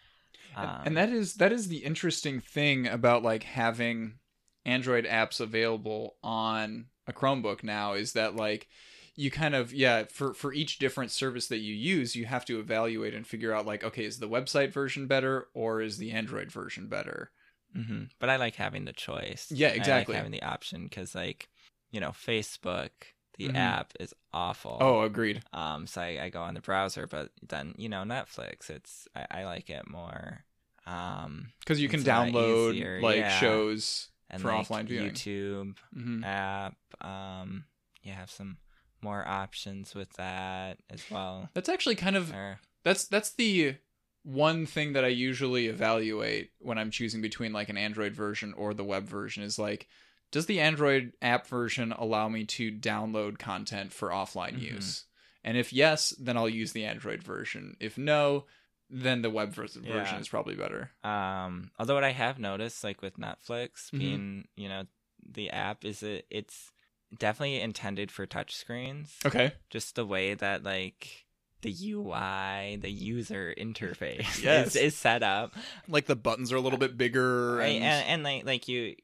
And- 0.57 0.67
Um, 0.69 0.83
and 0.87 0.97
that 0.97 1.11
is 1.11 1.35
that 1.35 1.53
is 1.53 1.69
the 1.69 1.79
interesting 1.85 2.41
thing 2.41 2.87
about 2.87 3.23
like 3.23 3.43
having 3.45 4.19
android 4.65 5.05
apps 5.07 5.41
available 5.41 6.17
on 6.23 6.87
a 7.07 7.13
chromebook 7.13 7.63
now 7.63 7.95
is 7.95 8.13
that 8.13 8.37
like 8.37 8.69
you 9.15 9.31
kind 9.31 9.55
of 9.55 9.73
yeah 9.73 10.05
for 10.11 10.35
for 10.35 10.53
each 10.53 10.79
different 10.79 11.11
service 11.11 11.47
that 11.49 11.59
you 11.59 11.75
use 11.75 12.15
you 12.15 12.27
have 12.27 12.45
to 12.45 12.61
evaluate 12.61 13.15
and 13.15 13.27
figure 13.27 13.53
out 13.53 13.67
like 13.67 13.83
okay 13.83 14.05
is 14.05 14.19
the 14.19 14.29
website 14.29 14.73
version 14.73 15.07
better 15.07 15.49
or 15.55 15.81
is 15.81 15.97
the 15.99 16.11
android 16.11 16.51
version 16.53 16.87
better 16.89 17.31
hmm 17.75 18.05
But 18.19 18.31
I 18.31 18.37
like 18.37 18.55
having 18.57 18.85
the 18.87 18.93
choice. 18.93 19.51
Yeah, 19.51 19.69
I 19.69 19.71
like 19.73 19.79
exactly. 19.79 20.17
having 20.17 20.33
the 20.33 20.43
option 20.43 20.85
because, 20.85 21.15
like, 21.15 21.49
you 21.91 22.01
know, 22.01 22.11
Facebook, 22.11 22.91
the 23.39 23.49
Mhm. 23.49 23.57
app 23.57 23.93
is 24.01 24.13
awful. 24.33 24.79
oh 24.81 25.03
agreed 25.03 25.43
Um, 25.53 25.87
so 25.87 26.01
I, 26.03 26.25
I 26.25 26.29
go 26.29 26.43
on 26.43 26.55
the 26.55 26.61
browser, 26.61 27.07
but 27.07 27.31
then 27.47 27.75
you 27.79 27.89
know 27.89 28.03
Netflix, 28.03 28.69
it's 28.69 29.09
I, 29.15 29.27
I 29.41 29.45
like 29.45 29.71
it 29.71 29.89
more. 29.89 30.45
Um, 30.87 31.53
because 31.61 31.81
you 31.81 31.89
can 31.89 32.01
It's 32.01 32.09
a 32.09 32.13
lot 32.13 32.29
download 32.29 32.73
easier, 32.75 33.01
like 33.01 33.17
yeah. 33.19 33.41
shows 33.41 34.09
and 34.31 34.43
For 34.43 34.53
like 34.53 34.67
offline 34.69 34.87
viewing. 34.87 35.13
YouTube 35.13 35.77
hmm 35.93 36.25
app. 36.25 36.77
Um, 37.01 37.65
you 38.03 38.13
have 38.13 38.31
some 38.31 38.59
more 39.03 39.27
options 39.27 39.95
with 39.95 40.13
that 40.15 40.79
as 40.91 41.05
well. 41.11 41.49
that's 41.55 41.69
actually 41.69 41.95
kind 41.95 42.17
of 42.17 42.33
Or 42.33 42.59
that's 42.85 43.05
that's 43.07 43.31
the 43.31 43.77
one 44.25 44.67
thing 44.67 44.93
that 44.95 45.05
I 45.05 45.09
usually 45.09 45.69
evaluate 45.69 46.51
when 46.59 46.77
I'm 46.79 46.91
choosing 46.91 47.21
between 47.23 47.53
like 47.53 47.69
an 47.69 47.77
Android 47.79 48.15
version 48.15 48.53
or 48.55 48.75
the 48.75 48.85
web 48.85 49.07
version 49.07 49.43
is 49.43 49.59
like 49.59 49.89
does 50.31 50.47
the 50.47 50.61
Android 50.61 51.13
app 51.23 51.47
version 51.47 51.93
allow 51.93 52.29
me 52.29 52.45
to 52.45 52.71
download 52.73 53.39
content 53.39 53.93
for 53.93 54.11
offline 54.11 54.55
Mhm. 54.59 54.75
use? 54.75 55.05
And 55.45 55.57
if 55.57 55.73
yes, 55.73 56.11
then 56.19 56.37
I'll 56.37 56.49
use 56.49 56.73
the 56.73 56.85
Android 56.85 57.23
version. 57.23 57.77
If 57.81 57.97
no, 57.97 58.47
then 58.91 59.23
the 59.23 59.31
web 59.31 59.53
vers- 59.55 59.77
Yeah. 59.81 59.93
version 59.93 60.19
is 60.19 60.29
probably 60.29 60.55
better. 60.55 60.91
um, 61.05 61.71
although 61.79 61.95
what 61.95 62.05
I 62.05 62.13
have 62.13 62.39
noticed, 62.39 62.83
like 62.85 63.01
with 63.03 63.17
Netflix 63.19 63.91
Mhm. 63.93 63.99
being, 63.99 64.49
you 64.57 64.69
know, 64.69 64.87
the 65.27 65.51
app 65.51 65.85
is 65.85 66.03
it 66.03 66.27
it's 66.31 66.73
definitely 67.17 67.61
intended 67.61 68.11
for 68.11 68.27
touchscreens. 68.27 69.25
Okay. 69.25 69.53
Just 69.71 69.95
the 69.95 70.05
way 70.07 70.35
that 70.35 70.63
like 70.63 71.27
the 71.63 71.71
UI, 71.73 72.77
the 72.77 72.91
user 72.91 73.55
interface 73.59 74.19
Yes. 74.43 74.69
is, 74.69 74.77
is 74.77 74.97
set 74.97 75.23
up. 75.23 75.55
Like 75.89 76.07
the 76.07 76.17
buttons 76.17 76.53
are 76.53 76.57
a 76.57 76.61
little 76.61 76.79
bit 76.79 76.97
bigger 76.97 77.57
Right, 77.57 77.77
and, 77.77 77.85
and, 77.85 78.07
and 78.07 78.23
like 78.23 78.45
like 78.47 78.69
you 78.69 78.95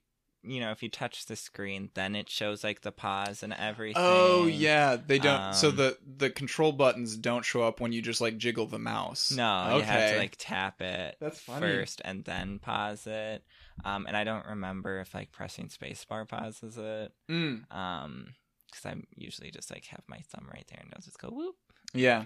you 0.47 0.61
know 0.61 0.71
if 0.71 0.83
you 0.83 0.89
touch 0.89 1.27
the 1.27 1.37
screen 1.37 1.91
then 1.95 2.15
it 2.15 2.29
shows 2.29 2.63
like 2.63 2.83
the 2.83 2.93
pause 2.93 3.43
and 3.43 3.53
everything 3.55 3.95
Oh 3.97 4.47
yeah, 4.47 4.97
they 4.97 5.19
don't. 5.19 5.55
so 5.55 5.71
Um, 5.71 5.77
the 5.77 5.99
the 6.19 6.31
control 6.31 6.73
buttons 6.73 7.17
don't 7.17 7.45
show 7.45 7.63
up 7.63 7.81
when 7.81 7.93
you 7.93 8.03
just 8.03 8.21
like 8.21 8.37
jiggle 8.37 8.67
the 8.67 8.79
mouse. 8.79 9.31
no 9.37 9.77
you 9.79 9.83
have 9.83 10.11
to 10.11 10.17
like 10.19 10.37
tap 10.39 10.81
it 10.83 11.17
That's 11.21 11.41
funny. 11.41 11.61
first 11.61 12.03
and 12.05 12.25
then 12.25 12.59
pause 12.59 13.07
it 13.07 13.43
um 13.85 14.07
and 14.07 14.17
i 14.17 14.25
don't 14.25 14.47
remember 14.47 15.01
if 15.01 15.15
like 15.15 15.33
pressing 15.33 15.69
spacebar 15.69 16.29
pauses 16.29 16.77
it 16.79 17.13
Mm, 17.31 17.65
um 17.75 18.35
because 18.71 18.87
i'm 18.87 19.05
usually 19.17 19.51
just 19.51 19.71
like 19.71 19.85
have 19.87 20.03
my 20.09 20.19
thumb 20.29 20.47
right 20.53 20.67
there 20.69 20.81
and 20.83 20.93
i'll 20.95 21.03
just 21.03 21.19
go 21.19 21.29
whoop 21.29 21.57
yeah. 21.95 22.25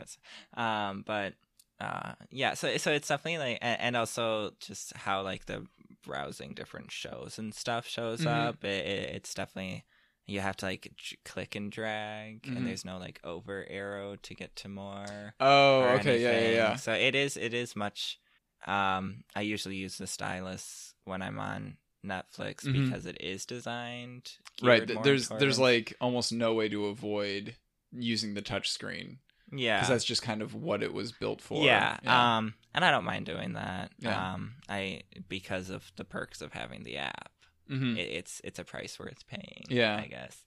Um 0.54 1.04
but 1.06 1.34
uh 1.80 2.12
yeah 2.30 2.54
so 2.54 2.76
so 2.78 2.90
it's 2.90 3.06
definitely 3.08 3.38
like 3.38 3.58
a- 3.58 3.64
and 3.82 3.96
also 3.96 4.52
just 4.60 4.96
how 4.96 5.22
like 5.22 5.46
the 5.46 5.64
browsing 6.04 6.54
different 6.54 6.90
shows 6.90 7.38
and 7.38 7.54
stuff 7.54 7.86
shows 7.86 8.20
Mhm. 8.20 8.26
up 8.48 8.64
it, 8.64 8.86
it, 8.86 9.14
it's 9.16 9.34
definitely 9.34 9.84
you 10.26 10.40
have 10.40 10.56
to 10.56 10.66
like 10.66 10.92
j- 10.96 11.16
click 11.24 11.54
and 11.54 11.72
drag 11.72 12.42
Mhm. 12.42 12.56
and 12.56 12.66
there's 12.66 12.84
no 12.84 12.98
like 12.98 13.20
over 13.24 13.66
arrow 13.68 14.16
to 14.16 14.34
get 14.34 14.54
to 14.56 14.68
more 14.68 15.34
Oh, 15.40 15.82
okay, 16.00 16.22
yeah, 16.22 16.38
yeah, 16.40 16.50
yeah. 16.54 16.76
so 16.76 16.92
it 16.92 17.14
is 17.14 17.36
it 17.36 17.54
is 17.54 17.74
much 17.76 18.18
Um, 18.66 19.22
I 19.36 19.42
usually 19.42 19.76
use 19.76 19.98
the 19.98 20.08
stylus 20.08 20.94
when 21.04 21.22
I'm 21.22 21.38
on 21.38 21.76
Netflix 22.04 22.64
Mhm. 22.64 22.72
because 22.90 23.06
it 23.06 23.16
is 23.20 23.46
designed 23.46 24.32
right. 24.60 24.78
geared 24.78 24.88
th- 24.88 24.94
more 24.96 25.04
There's 25.04 25.28
there's 25.28 25.58
like 25.60 25.94
almost 26.00 26.32
no 26.32 26.54
way 26.54 26.68
to 26.68 26.86
avoid 26.86 27.54
using 27.92 28.34
the 28.34 28.42
touch 28.42 28.68
screen 28.70 29.18
yeah 29.52 29.76
because 29.78 29.88
that's 29.88 30.04
just 30.04 30.22
kind 30.22 30.42
of 30.42 30.54
what 30.54 30.82
it 30.82 30.92
was 30.92 31.12
built 31.12 31.40
for. 31.40 31.64
Yeah, 31.64 31.98
um, 32.06 32.54
and 32.78 32.84
I 32.84 32.90
don't 32.90 33.04
mind 33.04 33.26
doing 33.26 33.54
that. 33.54 33.90
Yeah. 33.98 34.34
Um, 34.34 34.54
I 34.68 35.02
because 35.28 35.68
of 35.70 35.90
the 35.96 36.04
perks 36.04 36.40
of 36.40 36.52
having 36.52 36.84
the 36.84 36.96
app. 36.98 37.30
Mhm. 37.70 37.98
It, 37.98 38.08
it's 38.08 38.40
it's 38.44 38.58
a 38.58 38.64
price 38.64 38.98
worth 38.98 39.26
paying. 39.28 39.64
Yeah. 39.68 39.96
I 39.96 40.06
guess. 40.06 40.44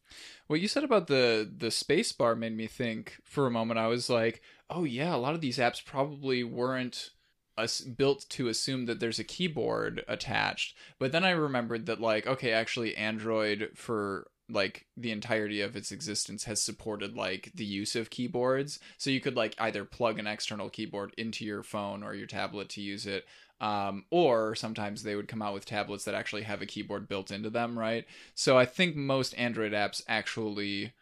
What 0.47 0.59
you 0.61 0.67
said 0.67 0.83
about 0.83 1.07
the 1.07 1.49
the 1.55 1.71
space 1.71 2.11
bar 2.11 2.35
made 2.35 2.55
me 2.55 2.67
think 2.67 3.17
for 3.23 3.45
a 3.45 3.51
moment. 3.51 3.79
I 3.79 3.87
was 3.87 4.09
like, 4.09 4.41
oh 4.69 4.83
yeah, 4.83 5.13
a 5.13 5.17
lot 5.17 5.35
of 5.35 5.41
these 5.41 5.57
apps 5.57 5.83
probably 5.83 6.43
weren't 6.43 7.11
us 7.57 7.81
built 7.81 8.25
to 8.29 8.47
assume 8.47 8.85
that 8.85 8.99
there's 8.99 9.19
a 9.19 9.23
keyboard 9.25 10.03
attached. 10.07 10.75
But 10.99 11.11
then 11.11 11.23
I 11.25 11.31
remembered 11.31 11.85
that 11.85 11.99
like, 11.99 12.25
okay, 12.25 12.51
actually 12.51 12.95
Android 12.95 13.71
for 13.75 14.27
like 14.51 14.85
the 14.97 15.11
entirety 15.11 15.61
of 15.61 15.75
its 15.75 15.91
existence 15.91 16.43
has 16.43 16.61
supported 16.61 17.15
like 17.15 17.51
the 17.55 17.65
use 17.65 17.95
of 17.95 18.09
keyboards. 18.09 18.79
So 18.97 19.09
you 19.09 19.21
could 19.21 19.35
like 19.35 19.55
either 19.59 19.85
plug 19.85 20.19
an 20.19 20.27
external 20.27 20.69
keyboard 20.69 21.13
into 21.17 21.45
your 21.45 21.63
phone 21.63 22.03
or 22.03 22.13
your 22.13 22.27
tablet 22.27 22.69
to 22.69 22.81
use 22.81 23.05
it. 23.07 23.25
Um, 23.59 24.05
or 24.09 24.55
sometimes 24.55 25.03
they 25.03 25.15
would 25.15 25.27
come 25.27 25.41
out 25.41 25.53
with 25.53 25.65
tablets 25.65 26.03
that 26.05 26.15
actually 26.15 26.41
have 26.43 26.61
a 26.63 26.65
keyboard 26.65 27.07
built 27.07 27.29
into 27.29 27.49
them, 27.51 27.77
right? 27.77 28.05
So 28.33 28.57
I 28.57 28.65
think 28.65 28.95
most 28.95 29.35
Android 29.37 29.71
apps 29.71 30.01
actually 30.07 30.93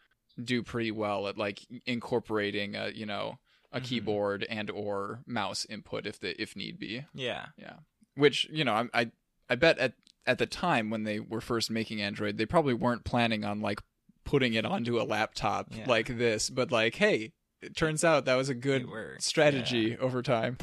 do 0.42 0.62
pretty 0.62 0.90
well 0.90 1.26
at 1.26 1.36
like 1.38 1.60
incorporating 1.86 2.74
a 2.74 2.90
you 2.94 3.06
know 3.06 3.38
a 3.72 3.80
Mhm. 3.80 3.84
keyboard 3.84 4.46
and 4.50 4.70
or 4.70 5.20
mouse 5.26 5.64
input 5.66 6.06
if 6.06 6.18
the 6.20 6.40
if 6.40 6.56
need 6.56 6.78
be. 6.78 7.04
Yeah. 7.14 7.46
Yeah, 7.56 7.76
which 8.14 8.46
you 8.50 8.64
know 8.64 8.72
I 8.74 9.00
I, 9.00 9.10
I 9.48 9.54
bet 9.54 9.78
at 9.78 9.94
at 10.26 10.38
the 10.38 10.46
time 10.46 10.90
when 10.90 11.04
they 11.04 11.18
were 11.20 11.40
first 11.40 11.70
making 11.70 12.00
Android, 12.00 12.36
they 12.38 12.46
probably 12.46 12.74
weren't 12.74 13.04
planning 13.04 13.44
on 13.44 13.60
like 13.60 13.80
putting 14.24 14.54
it 14.54 14.64
onto 14.64 15.00
a 15.00 15.04
laptop 15.04 15.68
Yeah. 15.70 15.84
like 15.86 16.18
this, 16.18 16.50
but 16.50 16.70
like 16.70 16.94
hey, 16.96 17.32
it 17.62 17.76
turns 17.76 18.04
out 18.04 18.24
that 18.26 18.36
was 18.36 18.48
a 18.48 18.54
good 18.54 18.86
strategy 19.18 19.96
over 19.98 20.22
time. 20.22 20.56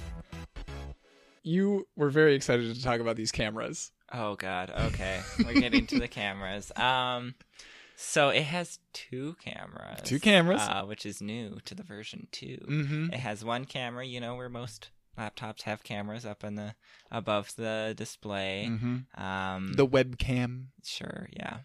You 1.43 1.87
were 1.95 2.09
very 2.09 2.35
excited 2.35 2.73
to 2.75 2.81
talk 2.81 2.99
about 2.99 3.15
these 3.15 3.31
cameras. 3.31 3.91
Oh 4.11 4.35
God. 4.35 4.71
Okay, 4.87 5.21
we're 5.45 5.53
getting 5.53 5.87
to 5.87 5.99
the 5.99 6.07
cameras. 6.07 6.71
Um, 6.77 7.35
so 7.99 8.29
it 8.29 8.43
has 8.43 8.77
two 8.93 9.35
cameras. 9.43 10.01
Two 10.03 10.19
cameras. 10.19 10.61
uh, 10.61 10.83
which 10.83 11.03
is 11.05 11.19
new 11.21 11.57
to 11.65 11.73
the 11.73 11.81
version 11.83 12.27
2 12.31 12.65
Mm-hmm. 12.69 13.13
It 13.13 13.19
has 13.19 13.43
one 13.43 13.65
camera. 13.65 14.05
You 14.05 14.19
know 14.21 14.35
where 14.35 14.49
most 14.49 14.89
laptops 15.17 15.63
have 15.63 15.83
cameras 15.83 16.25
up 16.25 16.43
in 16.43 16.55
the 16.55 16.75
above 17.11 17.55
the 17.55 17.93
display. 17.97 18.67
Mm-hmm. 18.69 19.21
Um, 19.21 19.73
The 19.73 19.87
webcam. 19.87 20.67
Sure, 20.83 21.27
yeah. 21.33 21.59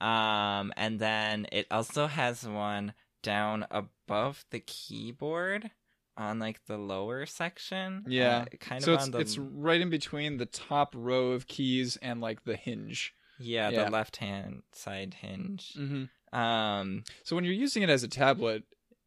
Um, 0.00 0.72
and 0.76 0.98
then 0.98 1.46
it 1.52 1.66
also 1.70 2.06
has 2.06 2.46
one 2.46 2.92
down 3.22 3.66
above 3.70 4.44
the 4.50 4.60
keyboard 4.60 5.70
on 6.16 6.38
like 6.38 6.64
the 6.66 6.78
lower 6.78 7.26
section. 7.26 8.04
Yeah. 8.08 8.38
uh, 8.52 8.56
kind 8.60 8.82
so 8.82 8.92
of 8.92 8.96
it's 8.96 9.04
on 9.04 9.10
the 9.12 9.18
it's 9.18 9.38
right 9.38 9.80
in 9.80 9.90
between 9.90 10.36
the 10.38 10.46
top 10.46 10.94
row 10.96 11.32
of 11.32 11.46
keys 11.46 11.96
and 12.02 12.20
like 12.20 12.44
the 12.44 12.56
hinge. 12.56 13.14
yeah, 13.38 13.68
yeah. 13.70 13.84
the 13.84 13.90
left 13.90 14.16
hand 14.16 14.62
side 14.72 15.14
hinge. 15.14 15.74
Mm-hmm. 15.78 16.38
Um, 16.38 17.04
So 17.24 17.36
when 17.36 17.44
you're 17.44 17.54
using 17.54 17.82
it 17.82 17.90
as 17.90 18.02
a 18.02 18.08
tablet, 18.08 18.64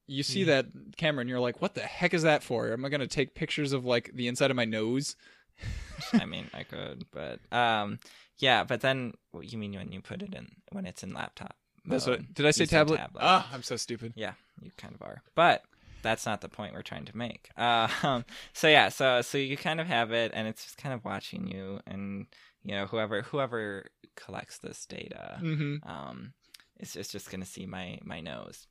you 0.09 0.23
see 0.23 0.43
that 0.45 0.65
camera 0.97 1.21
and 1.21 1.29
you're 1.29 1.39
like, 1.39 1.61
"What 1.61 1.75
the 1.75 1.81
heck 1.81 2.13
is 2.13 2.23
that 2.23 2.43
for? 2.43 2.71
Am 2.73 2.83
I 2.83 2.89
going 2.89 2.99
to 3.01 3.07
take 3.07 3.35
pictures 3.35 3.71
of 3.73 3.85
like 3.85 4.11
the 4.13 4.27
inside 4.27 4.49
of 4.51 4.57
my 4.57 4.65
nose?" 4.65 5.15
I 6.13 6.25
mean, 6.25 6.49
I 6.53 6.63
could, 6.63 7.05
but 7.11 7.39
um, 7.55 7.99
yeah. 8.37 8.63
But 8.63 8.81
then, 8.81 9.13
what 9.31 9.51
you 9.51 9.57
mean 9.57 9.73
when 9.73 9.91
you 9.91 10.01
put 10.01 10.21
it 10.21 10.33
in 10.33 10.47
when 10.71 10.85
it's 10.85 11.03
in 11.03 11.13
laptop? 11.13 11.55
That's 11.85 12.07
mode? 12.07 12.19
what. 12.19 12.33
Did 12.33 12.45
I 12.45 12.51
say 12.51 12.65
said 12.65 12.87
tablet? 12.87 13.01
Ah, 13.19 13.49
I'm 13.53 13.63
so 13.63 13.75
stupid. 13.75 14.13
Yeah, 14.15 14.33
you 14.61 14.71
kind 14.77 14.95
of 14.95 15.01
are. 15.01 15.21
But 15.35 15.63
that's 16.01 16.25
not 16.25 16.39
the 16.41 16.47
point 16.49 16.73
we're 16.73 16.81
trying 16.81 17.05
to 17.05 17.17
make. 17.17 17.49
Uh, 17.57 17.87
um, 18.03 18.25
so 18.53 18.67
yeah, 18.67 18.89
so 18.89 19.21
so 19.21 19.37
you 19.37 19.57
kind 19.57 19.79
of 19.81 19.87
have 19.87 20.11
it, 20.11 20.31
and 20.33 20.47
it's 20.47 20.63
just 20.63 20.77
kind 20.77 20.93
of 20.93 21.03
watching 21.03 21.47
you, 21.47 21.79
and 21.85 22.25
you 22.63 22.73
know 22.75 22.85
whoever 22.85 23.21
whoever 23.23 23.85
collects 24.15 24.57
this 24.59 24.85
data, 24.85 25.39
Mm-hmm. 25.41 25.89
um, 25.89 26.33
is 26.79 26.93
just 26.93 27.11
just 27.11 27.29
gonna 27.29 27.45
see 27.45 27.65
my 27.65 27.99
my 28.03 28.21
nose, 28.21 28.67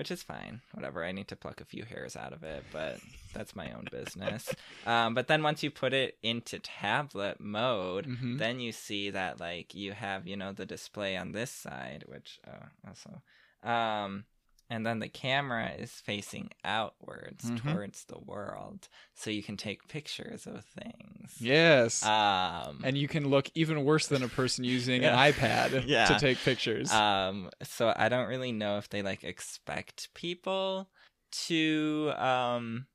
which 0.00 0.10
is 0.10 0.22
fine. 0.22 0.62
Whatever. 0.72 1.04
I 1.04 1.12
need 1.12 1.28
to 1.28 1.36
pluck 1.36 1.60
a 1.60 1.64
few 1.66 1.84
hairs 1.84 2.16
out 2.16 2.32
of 2.32 2.42
it, 2.42 2.64
but 2.72 2.98
that's 3.34 3.54
my 3.54 3.70
own 3.72 3.84
business. 3.90 4.48
um, 4.86 5.14
but 5.14 5.28
then 5.28 5.42
once 5.42 5.62
you 5.62 5.70
put 5.70 5.92
it 5.92 6.16
into 6.22 6.58
tablet 6.58 7.38
mode, 7.38 8.06
Mhm. 8.06 8.38
then 8.38 8.60
you 8.60 8.72
see 8.72 9.10
that 9.10 9.38
like 9.40 9.74
you 9.74 9.92
have 9.92 10.26
you 10.26 10.36
know 10.36 10.52
the 10.52 10.64
display 10.66 11.16
on 11.18 11.32
this 11.32 11.50
side 11.50 12.04
which 12.08 12.40
uh, 12.46 12.66
also 12.88 13.20
um 13.62 14.24
and 14.70 14.86
then 14.86 15.00
the 15.00 15.08
camera 15.08 15.72
is 15.76 15.90
facing 15.92 16.48
outwards 16.64 17.50
Mhm. 17.50 17.56
towards 17.62 18.04
the 18.04 18.18
world 18.18 18.88
so 19.14 19.28
you 19.30 19.42
can 19.42 19.56
take 19.56 19.88
pictures 19.88 20.46
of 20.46 20.64
things 20.64 21.36
Yes. 21.40 22.04
um 22.04 22.80
and 22.84 22.96
you 22.96 23.08
can 23.08 23.28
look 23.28 23.50
even 23.54 23.84
worse 23.84 24.06
than 24.06 24.22
a 24.22 24.28
person 24.28 24.64
using 24.64 25.02
Yeah. 25.02 25.12
an 25.22 25.32
iPad 25.32 25.84
Yeah. 25.86 26.06
to 26.06 26.14
take 26.18 26.38
pictures. 26.38 26.90
um 26.92 27.50
so 27.62 27.92
i 27.96 28.08
don't 28.08 28.28
really 28.28 28.52
know 28.52 28.78
if 28.78 28.88
they 28.88 29.02
like 29.02 29.24
expect 29.24 30.14
people 30.14 30.88
to 31.32 32.12
um 32.16 32.86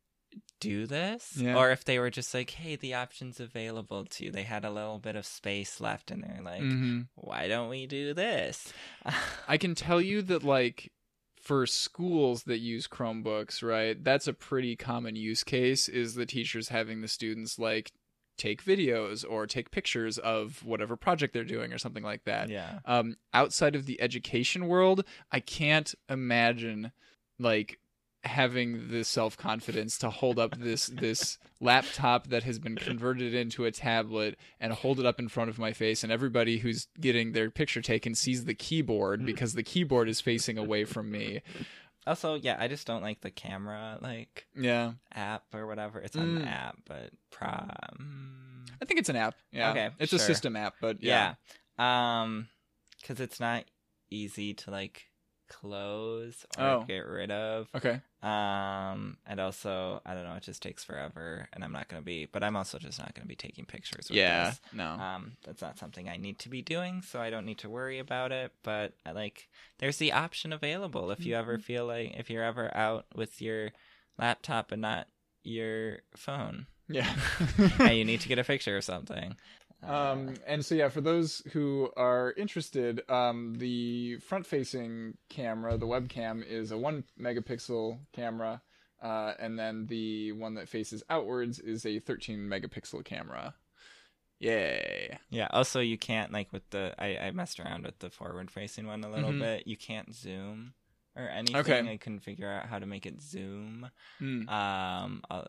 do 0.59 0.85
this 0.87 1.37
Yeah. 1.37 1.55
or 1.55 1.71
if 1.71 1.85
they 1.85 1.99
were 1.99 2.09
just 2.09 2.33
like 2.33 2.49
hey 2.51 2.75
the 2.75 2.93
options 2.93 3.39
available 3.39 4.05
to 4.05 4.25
you 4.25 4.31
they 4.31 4.43
had 4.43 4.65
a 4.65 4.71
little 4.71 4.99
bit 4.99 5.15
of 5.15 5.25
space 5.25 5.79
left 5.79 6.11
and 6.11 6.23
they're 6.23 6.41
like 6.43 6.61
hmm 6.61 7.01
why 7.17 7.47
don't 7.47 7.69
we 7.69 7.87
do 7.87 8.13
this? 8.13 8.71
I 9.47 9.57
can 9.57 9.73
tell 9.73 10.01
you 10.01 10.21
that 10.23 10.43
like 10.43 10.91
for 11.45 11.67
schools 11.67 12.43
that 12.43 12.57
use 12.57 12.87
Chromebooks, 12.87 13.61
right? 13.61 14.03
That's 14.03 14.27
a 14.27 14.33
pretty 14.33 14.75
common 14.75 15.15
use 15.15 15.43
case 15.43 15.87
is 15.87 16.15
the 16.15 16.25
teachers 16.25 16.69
having 16.69 17.01
the 17.01 17.07
students 17.07 17.59
like 17.59 17.91
take 18.35 18.65
videos 18.65 19.23
or 19.29 19.45
take 19.45 19.69
pictures 19.69 20.17
of 20.17 20.65
whatever 20.65 20.97
project 20.97 21.33
they're 21.33 21.43
doing 21.43 21.71
or 21.71 21.77
something 21.77 22.03
like 22.03 22.23
that. 22.25 22.49
yeah. 22.49 22.79
Um 22.83 23.15
outside 23.31 23.75
of 23.75 23.85
the 23.85 24.01
education 24.01 24.67
world, 24.67 25.05
I 25.31 25.39
can't 25.39 25.93
imagine 26.09 26.91
like 27.37 27.79
having 28.25 28.89
the 28.89 29.03
self-confidence 29.03 29.97
to 29.99 30.09
hold 30.09 30.39
up 30.39 30.57
this 30.57 30.87
this 30.87 31.37
laptop 31.61 32.27
that 32.27 32.43
has 32.43 32.57
been 32.59 32.75
converted 32.75 33.33
into 33.33 33.65
a 33.65 33.71
tablet 33.71 34.37
and 34.59 34.73
hold 34.73 34.99
it 34.99 35.05
up 35.05 35.19
in 35.19 35.29
front 35.29 35.49
of 35.49 35.59
my 35.59 35.71
face 35.73 36.03
and 36.03 36.11
everybody 36.11 36.57
who's 36.57 36.87
getting 36.99 37.31
their 37.31 37.49
picture 37.51 37.81
taken 37.81 38.15
sees 38.15 38.45
the 38.45 38.53
keyboard 38.55 39.25
because 39.25 39.53
the 39.53 39.63
keyboard 39.63 40.09
is 40.09 40.19
facing 40.19 40.57
away 40.57 40.83
from 40.85 41.11
me. 41.11 41.41
Also, 42.07 42.35
yeah, 42.35 42.55
I 42.59 42.67
just 42.67 42.85
don't 42.85 43.01
like 43.01 43.21
the 43.21 43.31
camera 43.31 43.97
like 44.01 44.47
Yeah. 44.55 44.93
app 45.13 45.43
or 45.53 45.65
whatever. 45.67 45.99
It's 45.99 46.15
an 46.15 46.39
Mm. 46.39 46.47
app, 46.47 46.77
but 46.85 47.11
prom. 47.31 48.65
I 48.81 48.85
think 48.85 48.99
it's 48.99 49.09
an 49.09 49.15
app. 49.15 49.35
Yeah. 49.51 49.71
Okay, 49.71 49.89
It's 49.99 50.13
a 50.13 50.19
system 50.19 50.55
app, 50.55 50.75
but 50.81 51.01
yeah. 51.01 51.35
Yeah. 51.79 52.21
Um, 52.21 52.49
because 53.01 53.19
it's 53.19 53.39
not 53.39 53.65
easy 54.09 54.53
to 54.55 54.71
like 54.71 55.05
close 55.47 56.45
or 56.57 56.61
Oh. 56.63 56.83
get 56.87 57.05
rid 57.05 57.31
of. 57.31 57.67
Okay. 57.75 58.01
Um, 58.21 59.17
and 59.27 59.39
also 59.39 60.01
I 60.05 60.13
don't 60.15 60.23
know, 60.23 60.33
it 60.35 60.43
just 60.43 60.61
takes 60.63 60.83
forever, 60.83 61.47
and 61.53 61.63
I'm 61.63 61.71
not 61.71 61.87
gonna 61.87 62.01
be. 62.01 62.25
But 62.25 62.43
I'm 62.43 62.55
also 62.55 62.79
just 62.79 62.97
not 62.99 63.13
gonna 63.13 63.27
be 63.27 63.35
taking 63.35 63.65
pictures. 63.65 64.09
With 64.09 64.17
Yeah. 64.17 64.47
this. 64.49 64.61
No. 64.73 64.93
Um, 64.93 65.37
that's 65.43 65.61
not 65.61 65.77
something 65.77 66.09
I 66.09 66.17
need 66.17 66.39
to 66.39 66.49
be 66.49 66.61
doing, 66.61 67.01
so 67.01 67.21
I 67.21 67.29
don't 67.29 67.45
need 67.45 67.59
to 67.59 67.69
worry 67.69 67.99
about 67.99 68.31
it. 68.31 68.51
But 68.63 68.93
I 69.05 69.11
like, 69.11 69.47
there's 69.77 69.97
the 69.97 70.11
option 70.11 70.51
available 70.53 71.11
if 71.11 71.25
you 71.25 71.33
Mm-hmm. 71.33 71.39
ever 71.39 71.57
feel 71.59 71.85
like 71.85 72.15
if 72.17 72.29
you're 72.29 72.43
ever 72.43 72.75
out 72.75 73.05
with 73.15 73.41
your 73.41 73.71
laptop 74.17 74.71
and 74.71 74.81
not 74.81 75.07
your 75.43 75.99
phone, 76.15 76.65
yeah. 76.87 77.13
and 77.79 77.97
you 77.97 78.05
need 78.05 78.21
to 78.21 78.27
get 78.29 78.39
a 78.39 78.43
picture 78.43 78.77
of 78.77 78.83
something. 78.83 79.35
Um, 79.83 80.33
and 80.47 80.65
so 80.65 80.73
yeah, 80.75 80.89
for 80.89 81.01
those 81.01 81.43
who 81.53 81.89
are 81.95 82.33
interested, 82.37 83.07
um, 83.09 83.55
the 83.55 84.17
front-facing 84.17 85.17
camera, 85.29 85.77
the 85.77 85.85
webcam, 85.85 86.43
is 86.45 86.71
a 86.71 86.77
one 86.77 87.03
megapixel 87.19 87.99
camera, 88.13 88.61
uh, 89.03 89.33
and 89.39 89.59
then 89.59 89.85
the 89.87 90.31
one 90.31 90.55
that 90.55 90.67
faces 90.69 91.03
outwards 91.09 91.59
is 91.59 91.85
a 91.85 91.99
13 91.99 92.39
megapixel 92.49 93.05
camera. 93.05 93.53
Yay! 94.39 95.17
yeah. 95.29 95.47
Also, 95.51 95.79
you 95.79 95.97
can't 95.97 96.33
like 96.33 96.51
with 96.51 96.69
the 96.71 96.93
I, 96.99 97.17
I 97.27 97.31
messed 97.31 97.59
around 97.59 97.83
with 97.85 97.99
the 97.99 98.09
forward 98.09 98.51
facing 98.51 98.85
one 98.85 99.03
a 99.03 99.09
little 99.09 99.31
Mhm. 99.31 99.39
bit. 99.39 99.67
You 99.67 99.77
can't 99.77 100.13
zoom 100.13 100.73
or 101.15 101.29
anything. 101.29 101.55
Okay. 101.57 101.79
I 101.89 101.97
couldn't 101.97 102.19
figure 102.19 102.49
out 102.51 102.65
how 102.67 102.79
to 102.79 102.85
make 102.85 103.05
it 103.05 103.21
zoom. 103.21 103.89
Hmm. 104.19 104.49
Um, 104.49 105.21
uh, 105.29 105.45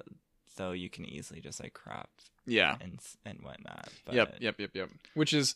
so 0.57 0.73
you 0.73 0.89
can 0.91 1.05
easily 1.05 1.41
just 1.41 1.63
like 1.63 1.75
crop 1.75 2.09
Yeah. 2.47 2.77
and 2.81 2.99
and 3.25 3.41
whatnot. 3.43 3.89
But, 4.05 4.15
Yep. 4.15 4.37
Yep. 4.41 4.61
Yep. 4.61 4.71
Yep. 4.75 4.91
Which 5.15 5.33
is 5.33 5.55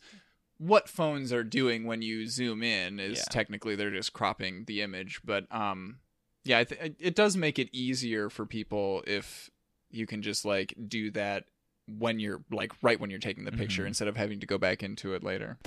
what 0.58 0.88
phones 0.88 1.32
are 1.32 1.42
doing 1.44 1.84
when 1.84 2.02
you 2.02 2.26
zoom 2.26 2.62
in. 2.62 3.00
Is 3.00 3.18
Yeah. 3.18 3.24
technically 3.30 3.76
they're 3.76 3.90
just 3.90 4.12
cropping 4.12 4.64
the 4.66 4.82
image, 4.82 5.20
but 5.24 5.46
um, 5.54 6.00
yeah, 6.44 6.58
I 6.58 6.64
th- 6.64 6.94
it 6.98 7.14
does 7.14 7.36
make 7.36 7.58
it 7.58 7.68
easier 7.72 8.28
for 8.30 8.46
people 8.46 9.02
if 9.06 9.50
you 9.90 10.06
can 10.06 10.22
just 10.22 10.44
like 10.44 10.74
do 10.86 11.10
that 11.12 11.44
when 11.86 12.20
you're 12.20 12.42
like 12.50 12.72
right 12.82 13.00
when 13.00 13.10
you're 13.10 13.18
taking 13.18 13.44
the 13.44 13.52
picture 13.52 13.82
Mhm. 13.84 13.88
instead 13.88 14.06
of 14.08 14.16
having 14.16 14.38
to 14.40 14.46
go 14.46 14.58
back 14.58 14.82
into 14.82 15.14
it 15.14 15.24
later. 15.24 15.58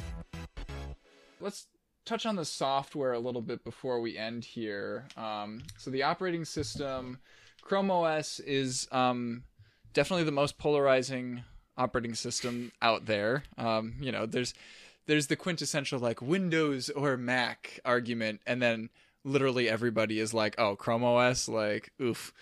Let's 1.40 1.68
touch 2.06 2.26
on 2.26 2.36
the 2.36 2.46
software 2.46 3.14
a 3.14 3.20
little 3.20 3.42
bit 3.42 3.64
before 3.64 4.00
we 4.00 4.18
end 4.18 4.46
here. 4.46 5.08
Um, 5.18 5.64
so 5.78 5.90
the 5.92 6.04
operating 6.04 6.46
system, 6.46 7.20
Chrome 7.64 7.90
OS 7.90 8.40
is 8.40 8.88
um, 8.92 9.44
definitely 9.94 10.26
the 10.26 10.32
most 10.32 10.58
polarizing 10.58 11.44
operating 11.78 12.14
system 12.14 12.72
out 12.82 13.06
there. 13.06 13.44
Um, 13.58 13.96
you 14.00 14.12
know, 14.12 14.26
there's 14.26 14.54
there's 15.06 15.28
the 15.28 15.36
quintessential 15.36 16.00
like 16.00 16.22
Windows 16.22 16.90
or 16.90 17.18
Mac 17.18 17.80
argument, 17.86 18.42
and 18.46 18.62
then 18.62 18.90
literally 19.24 19.70
everybody 19.70 20.20
is 20.20 20.34
like, 20.34 20.56
"Oh, 20.58 20.76
Chrome 20.76 21.04
OS, 21.04 21.48
like, 21.48 21.92
oof." 22.02 22.34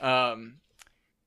Um, 0.00 0.56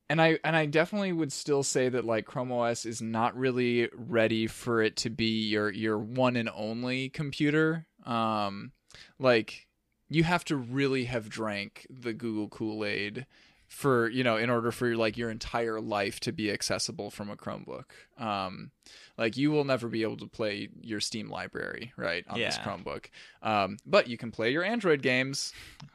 and 0.09 0.21
I 0.21 0.39
and 0.43 0.55
I 0.55 0.65
definitely 0.65 1.13
would 1.13 1.31
still 1.31 1.63
say 1.63 1.87
that 1.89 2.05
like 2.05 2.25
Chrome 2.25 2.51
OS 2.51 2.85
is 2.85 3.01
not 3.01 3.37
really 3.37 3.89
ready 3.93 4.47
for 4.47 4.81
it 4.81 4.95
to 4.97 5.09
be 5.09 5.47
your 5.47 5.71
your 5.71 5.99
one 5.99 6.35
and 6.35 6.49
only 6.55 7.09
computer. 7.09 7.85
Um, 8.05 8.71
like 9.19 9.67
you 10.09 10.23
have 10.23 10.43
to 10.45 10.55
really 10.55 11.05
have 11.05 11.29
drank 11.29 11.85
the 11.89 12.13
Google 12.13 12.49
Kool 12.49 12.83
Aid 12.83 13.25
for 13.67 14.09
you 14.09 14.23
know 14.23 14.35
in 14.35 14.49
order 14.49 14.71
for 14.71 14.95
like 14.95 15.15
your 15.15 15.29
entire 15.29 15.79
life 15.79 16.19
to 16.21 16.31
be 16.31 16.51
accessible 16.51 17.11
from 17.11 17.29
a 17.29 17.35
Chromebook. 17.35 17.85
Um, 18.17 18.71
like 19.17 19.37
you 19.37 19.51
will 19.51 19.63
never 19.63 19.87
be 19.87 20.01
able 20.01 20.17
to 20.17 20.27
play 20.27 20.69
your 20.81 20.99
Steam 20.99 21.29
library 21.29 21.93
right 21.95 22.25
on 22.27 22.39
this 22.39 22.57
Chromebook. 22.57 23.05
Um, 23.43 23.77
but 23.85 24.07
you 24.07 24.17
can 24.17 24.31
play 24.31 24.51
your 24.51 24.63
Android 24.63 25.01
games 25.01 25.53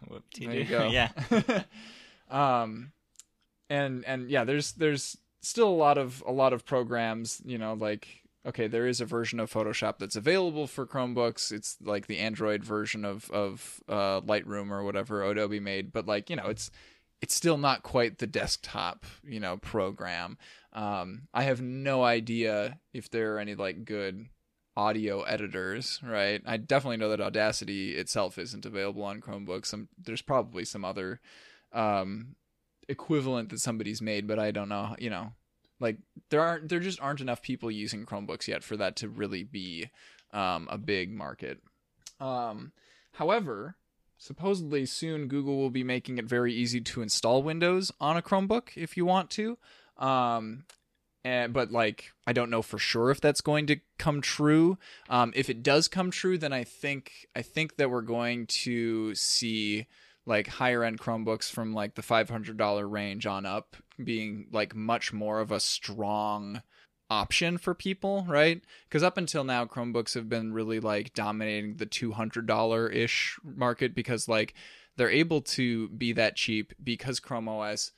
there 0.38 0.54
you 0.54 0.64
go. 0.64 0.86
yeah. 0.90 1.10
um, 2.30 2.92
and 3.68 4.04
and 4.04 4.30
yeah, 4.30 4.44
there's 4.44 4.72
there's 4.72 5.16
still 5.40 5.68
a 5.68 5.74
lot 5.74 5.98
of 5.98 6.22
a 6.26 6.32
lot 6.32 6.52
of 6.52 6.64
programs. 6.64 7.42
You 7.44 7.58
know, 7.58 7.74
like 7.74 8.06
okay, 8.46 8.66
there 8.66 8.86
is 8.86 9.00
a 9.00 9.06
version 9.06 9.40
of 9.40 9.52
Photoshop 9.52 9.98
that's 9.98 10.16
available 10.16 10.66
for 10.66 10.86
Chromebooks. 10.86 11.50
It's 11.52 11.76
like 11.80 12.06
the 12.06 12.18
Android 12.18 12.64
version 12.64 13.04
of 13.04 13.30
of 13.30 13.80
uh, 13.88 14.20
Lightroom 14.22 14.70
or 14.70 14.84
whatever 14.84 15.22
Adobe 15.22 15.60
made, 15.60 15.92
but 15.92 16.06
like 16.06 16.30
you 16.30 16.36
know, 16.36 16.46
it's 16.46 16.70
it's 17.20 17.34
still 17.34 17.56
not 17.56 17.82
quite 17.82 18.18
the 18.18 18.26
desktop 18.26 19.06
you 19.22 19.40
know 19.40 19.56
program. 19.56 20.38
Um, 20.72 21.28
I 21.32 21.44
have 21.44 21.62
no 21.62 22.02
idea 22.02 22.78
if 22.92 23.10
there 23.10 23.34
are 23.34 23.38
any 23.38 23.54
like 23.54 23.84
good 23.84 24.26
audio 24.76 25.22
editors, 25.22 26.00
right? 26.02 26.42
I 26.44 26.56
definitely 26.56 26.96
know 26.96 27.10
that 27.10 27.20
Audacity 27.20 27.94
itself 27.94 28.38
isn't 28.38 28.66
available 28.66 29.04
on 29.04 29.20
Chromebooks. 29.20 29.66
Some 29.66 29.88
there's 29.98 30.22
probably 30.22 30.64
some 30.64 30.84
other 30.84 31.20
um, 31.72 32.36
equivalent 32.88 33.50
that 33.50 33.60
somebody's 33.60 34.02
made, 34.02 34.26
but 34.26 34.38
I 34.38 34.50
don't 34.50 34.68
know. 34.68 34.96
You 34.98 35.10
know, 35.10 35.32
like 35.80 35.98
there 36.30 36.40
aren't 36.40 36.68
there 36.68 36.80
just 36.80 37.00
aren't 37.00 37.20
enough 37.20 37.42
people 37.42 37.70
using 37.70 38.06
Chromebooks 38.06 38.48
yet 38.48 38.62
for 38.62 38.76
that 38.76 38.96
to 38.96 39.08
really 39.08 39.44
be 39.44 39.90
um, 40.32 40.68
a 40.70 40.78
big 40.78 41.12
market. 41.12 41.60
Um, 42.20 42.72
however, 43.12 43.76
supposedly 44.18 44.86
soon 44.86 45.28
Google 45.28 45.56
will 45.56 45.70
be 45.70 45.84
making 45.84 46.18
it 46.18 46.24
very 46.24 46.54
easy 46.54 46.80
to 46.80 47.02
install 47.02 47.42
Windows 47.42 47.92
on 48.00 48.16
a 48.16 48.22
Chromebook 48.22 48.76
if 48.76 48.96
you 48.96 49.04
want 49.04 49.30
to. 49.30 49.58
Um, 49.98 50.64
and 51.24 51.52
but 51.52 51.72
like 51.72 52.12
I 52.26 52.32
don't 52.32 52.50
know 52.50 52.62
for 52.62 52.78
sure 52.78 53.10
if 53.10 53.20
that's 53.20 53.40
going 53.40 53.66
to 53.66 53.76
come 53.98 54.20
true. 54.20 54.78
Um, 55.08 55.32
if 55.34 55.48
it 55.48 55.62
does 55.62 55.88
come 55.88 56.10
true, 56.10 56.38
then 56.38 56.52
I 56.52 56.64
think 56.64 57.28
I 57.34 57.42
think 57.42 57.76
that 57.76 57.90
we're 57.90 58.02
going 58.02 58.46
to 58.46 59.14
see 59.14 59.86
like 60.26 60.46
higher 60.46 60.84
end 60.84 61.00
Chromebooks 61.00 61.50
from 61.50 61.74
like 61.74 61.94
the 61.94 62.02
five 62.02 62.30
hundred 62.30 62.56
dollar 62.56 62.88
range 62.88 63.26
on 63.26 63.44
up 63.46 63.76
being 64.02 64.46
like 64.52 64.74
much 64.74 65.12
more 65.12 65.40
of 65.40 65.52
a 65.52 65.60
strong 65.60 66.62
option 67.10 67.58
for 67.58 67.74
people, 67.74 68.24
right? 68.28 68.62
Because 68.88 69.02
up 69.02 69.18
until 69.18 69.44
now, 69.44 69.64
Chromebooks 69.64 70.14
have 70.14 70.28
been 70.28 70.52
really 70.52 70.80
like 70.80 71.14
dominating 71.14 71.76
the 71.76 71.86
two 71.86 72.12
hundred 72.12 72.46
dollar 72.46 72.88
ish 72.88 73.38
market 73.44 73.94
because 73.94 74.28
like 74.28 74.54
they're 74.96 75.10
able 75.10 75.40
to 75.40 75.88
be 75.88 76.12
that 76.12 76.36
cheap 76.36 76.72
because 76.82 77.20
Chrome 77.20 77.48
OS 77.48 77.92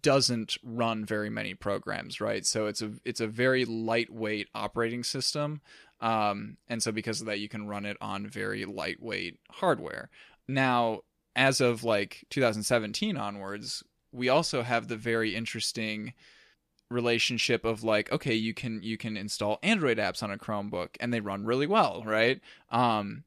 doesn't 0.00 0.56
run 0.62 1.04
very 1.04 1.28
many 1.28 1.54
programs, 1.54 2.20
right? 2.20 2.46
So 2.46 2.66
it's 2.66 2.82
a 2.82 2.92
it's 3.04 3.20
a 3.20 3.26
very 3.26 3.64
lightweight 3.64 4.48
operating 4.54 5.04
system, 5.04 5.60
um, 6.00 6.56
and 6.68 6.82
so 6.82 6.92
because 6.92 7.20
of 7.20 7.26
that, 7.26 7.40
you 7.40 7.48
can 7.48 7.66
run 7.66 7.84
it 7.84 7.96
on 8.00 8.26
very 8.26 8.64
lightweight 8.64 9.38
hardware. 9.50 10.08
Now, 10.48 11.00
as 11.36 11.60
of 11.60 11.84
like 11.84 12.24
2017 12.30 13.16
onwards, 13.16 13.84
we 14.10 14.28
also 14.28 14.62
have 14.62 14.88
the 14.88 14.96
very 14.96 15.36
interesting 15.36 16.14
relationship 16.88 17.64
of 17.64 17.82
like 17.82 18.10
okay 18.12 18.34
you 18.34 18.54
can 18.54 18.80
you 18.80 18.96
can 18.96 19.16
install 19.16 19.58
android 19.60 19.98
apps 19.98 20.22
on 20.22 20.30
a 20.30 20.38
chromebook 20.38 20.90
and 21.00 21.12
they 21.12 21.18
run 21.18 21.44
really 21.44 21.66
well 21.66 22.02
right? 22.06 22.40
Um 22.70 23.24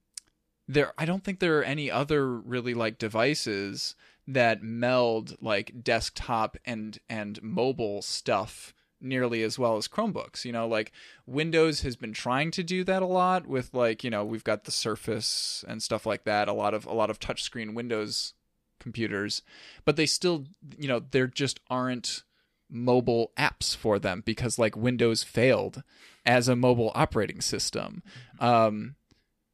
there 0.66 0.94
i 0.98 1.04
don't 1.04 1.24
think 1.24 1.40
there 1.40 1.58
are 1.60 1.64
any 1.64 1.92
other 1.92 2.38
really 2.38 2.74
like 2.74 2.98
devices 2.98 3.96
that 4.28 4.62
meld 4.62 5.36
like 5.42 5.84
desktop 5.84 6.56
and 6.64 7.00
and 7.10 7.42
mobile 7.42 8.02
stuff 8.02 8.74
nearly 9.02 9.44
as 9.44 9.58
well 9.58 9.78
as 9.78 9.88
Chromebooks. 9.88 10.46
You 10.46 10.52
know, 10.52 10.68
like 10.68 10.92
Windows 11.26 11.82
has 11.82 11.96
been 11.96 12.14
trying 12.14 12.52
to 12.52 12.64
do 12.64 12.84
that 12.84 13.02
a 13.02 13.08
lot 13.08 13.48
with 13.48 13.74
like, 13.74 14.04
you 14.04 14.10
know, 14.10 14.26
we've 14.26 14.44
got 14.44 14.64
the 14.64 14.72
Surface 14.72 15.64
and 15.68 15.82
stuff 15.82 16.06
like 16.06 16.24
that, 16.26 16.48
a 16.48 16.54
lot 16.54 16.74
of 16.74 16.86
a 16.86 16.94
lot 16.94 17.10
of 17.10 17.20
touchscreen 17.20 17.74
Windows 17.74 18.34
computers, 18.80 19.42
but 19.86 19.96
they 19.96 20.06
still, 20.06 20.46
you 20.78 20.88
know, 20.88 21.00
there 21.12 21.28
just 21.28 21.60
aren't 21.70 22.24
mobile 22.70 23.32
apps 23.38 23.76
for 23.76 23.98
them 23.98 24.22
because 24.26 24.60
like 24.60 24.76
Windows 24.76 25.24
failed 25.24 25.82
as 26.26 26.48
a 26.48 26.56
mobile 26.56 26.92
operating 26.94 27.42
system. 27.42 28.04
Um 28.40 28.96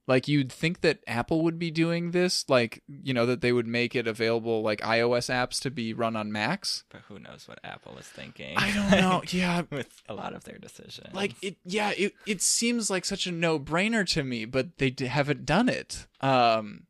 like 0.07 0.27
you'd 0.27 0.51
think 0.51 0.81
that 0.81 0.99
Apple 1.07 1.41
would 1.43 1.57
be 1.57 1.71
doing 1.71 2.11
this, 2.11 2.45
like 2.47 2.83
you 2.87 3.13
know 3.13 3.25
that 3.25 3.41
they 3.41 3.51
would 3.51 3.65
make 3.67 3.95
it 3.95 4.07
available 4.07 4.61
like 4.61 4.81
iOS 4.81 5.29
apps 5.33 5.59
to 5.61 5.71
be 5.71 5.93
run 5.93 6.15
on 6.15 6.31
Macs. 6.31 6.83
But 6.89 7.01
who 7.07 7.17
knows 7.19 7.47
what 7.47 7.59
Apple 7.63 7.97
is 7.97 8.05
thinking? 8.05 8.55
I 8.57 8.71
don't 8.71 8.91
know. 8.91 9.21
Yeah, 9.29 9.63
with 9.71 10.03
a 10.07 10.13
lot 10.13 10.33
of 10.33 10.43
their 10.43 10.57
decisions. 10.59 11.13
like 11.13 11.33
it. 11.41 11.57
Yeah, 11.65 11.91
it 11.97 12.13
it 12.25 12.41
seems 12.41 12.89
like 12.89 13.03
such 13.05 13.25
a 13.27 13.31
no 13.31 13.59
brainer 13.59 14.07
to 14.13 14.23
me, 14.23 14.45
but 14.45 14.77
they 14.77 14.89
d- 14.91 15.05
haven't 15.07 15.45
done 15.45 15.69
it. 15.69 16.05
Um, 16.21 16.83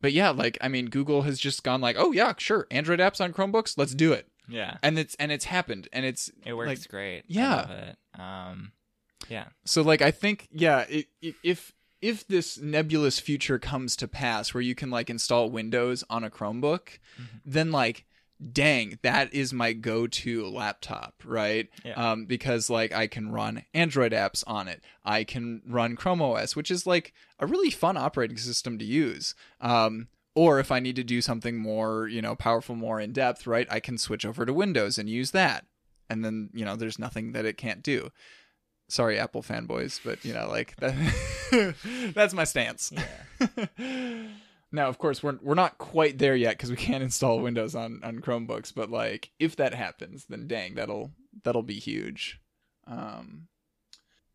but 0.00 0.12
yeah, 0.12 0.30
like 0.30 0.56
I 0.60 0.68
mean, 0.68 0.86
Google 0.86 1.22
has 1.22 1.38
just 1.38 1.62
gone 1.64 1.80
like, 1.80 1.96
oh 1.98 2.12
yeah, 2.12 2.32
sure, 2.38 2.66
Android 2.70 3.00
apps 3.00 3.20
on 3.22 3.32
Chromebooks, 3.32 3.76
let's 3.76 3.94
do 3.94 4.12
it, 4.12 4.28
yeah, 4.48 4.78
and 4.82 4.98
it's 4.98 5.14
and 5.16 5.30
it's 5.32 5.44
happened, 5.46 5.88
and 5.92 6.06
it's 6.06 6.30
it 6.46 6.54
works 6.54 6.68
like, 6.68 6.88
great. 6.88 7.24
yeah. 7.26 7.54
I 7.54 7.56
love 7.56 7.70
it. 7.70 7.96
Um, 8.18 8.72
yeah, 9.28 9.46
So 9.66 9.82
like 9.82 10.00
I 10.00 10.10
think 10.12 10.48
yeah, 10.50 10.86
it, 10.88 11.06
it, 11.20 11.34
if 11.42 11.72
if 12.02 12.26
this 12.26 12.58
nebulous 12.58 13.18
future 13.18 13.58
comes 13.58 13.96
to 13.96 14.08
pass 14.08 14.54
where 14.54 14.62
you 14.62 14.74
can 14.74 14.90
like 14.90 15.10
install 15.10 15.50
Windows 15.50 16.04
on 16.08 16.24
a 16.24 16.30
Chromebook, 16.30 16.98
then 17.44 17.70
like 17.70 18.06
dang, 18.52 18.98
that 19.02 19.34
is 19.34 19.52
my 19.52 19.74
go-to 19.74 20.46
laptop, 20.46 21.22
right? 21.24 21.68
Yeah. 21.84 21.92
Um 22.12 22.24
because 22.24 22.70
like 22.70 22.92
I 22.92 23.06
can 23.06 23.30
run 23.30 23.64
Android 23.74 24.12
apps 24.12 24.42
on 24.46 24.66
it. 24.66 24.82
I 25.04 25.24
can 25.24 25.62
run 25.66 25.96
Chrome 25.96 26.22
OS, 26.22 26.56
which 26.56 26.70
is 26.70 26.86
like 26.86 27.12
a 27.38 27.46
really 27.46 27.70
fun 27.70 27.96
operating 27.96 28.38
system 28.38 28.78
to 28.78 28.84
use. 28.84 29.34
Um 29.60 30.08
or 30.34 30.60
if 30.60 30.70
I 30.72 30.80
need 30.80 30.96
to 30.96 31.04
do 31.04 31.20
something 31.20 31.58
more, 31.58 32.08
you 32.08 32.22
know, 32.22 32.34
powerful, 32.36 32.76
more 32.76 33.00
in 33.00 33.12
depth, 33.12 33.46
right? 33.46 33.66
I 33.70 33.80
can 33.80 33.98
switch 33.98 34.24
over 34.24 34.46
to 34.46 34.52
Windows 34.52 34.96
and 34.96 35.08
use 35.08 35.32
that. 35.32 35.66
And 36.08 36.24
then, 36.24 36.50
you 36.54 36.64
know, 36.64 36.76
there's 36.76 36.98
nothing 36.98 37.32
that 37.32 37.44
it 37.44 37.56
can't 37.56 37.82
do 37.82 38.10
sorry 38.90 39.18
apple 39.18 39.42
fanboys 39.42 40.00
but 40.04 40.24
you 40.24 40.32
know 40.32 40.48
like 40.48 40.76
that, 40.76 40.94
that's 42.14 42.34
my 42.34 42.44
stance. 42.44 42.92
Yeah. 42.92 43.66
now 44.72 44.88
of 44.88 44.98
course 44.98 45.22
we're, 45.22 45.38
we're 45.42 45.54
not 45.54 45.78
quite 45.78 46.18
there 46.18 46.36
yet 46.36 46.56
because 46.56 46.70
we 46.70 46.76
can't 46.76 47.02
install 47.02 47.40
windows 47.40 47.74
on, 47.74 48.00
on 48.02 48.20
chromebooks 48.20 48.72
but 48.74 48.90
like 48.90 49.30
if 49.38 49.56
that 49.56 49.74
happens 49.74 50.26
then 50.28 50.46
dang 50.46 50.74
that'll 50.74 51.10
that'll 51.44 51.62
be 51.62 51.78
huge. 51.78 52.40
Um, 52.86 53.48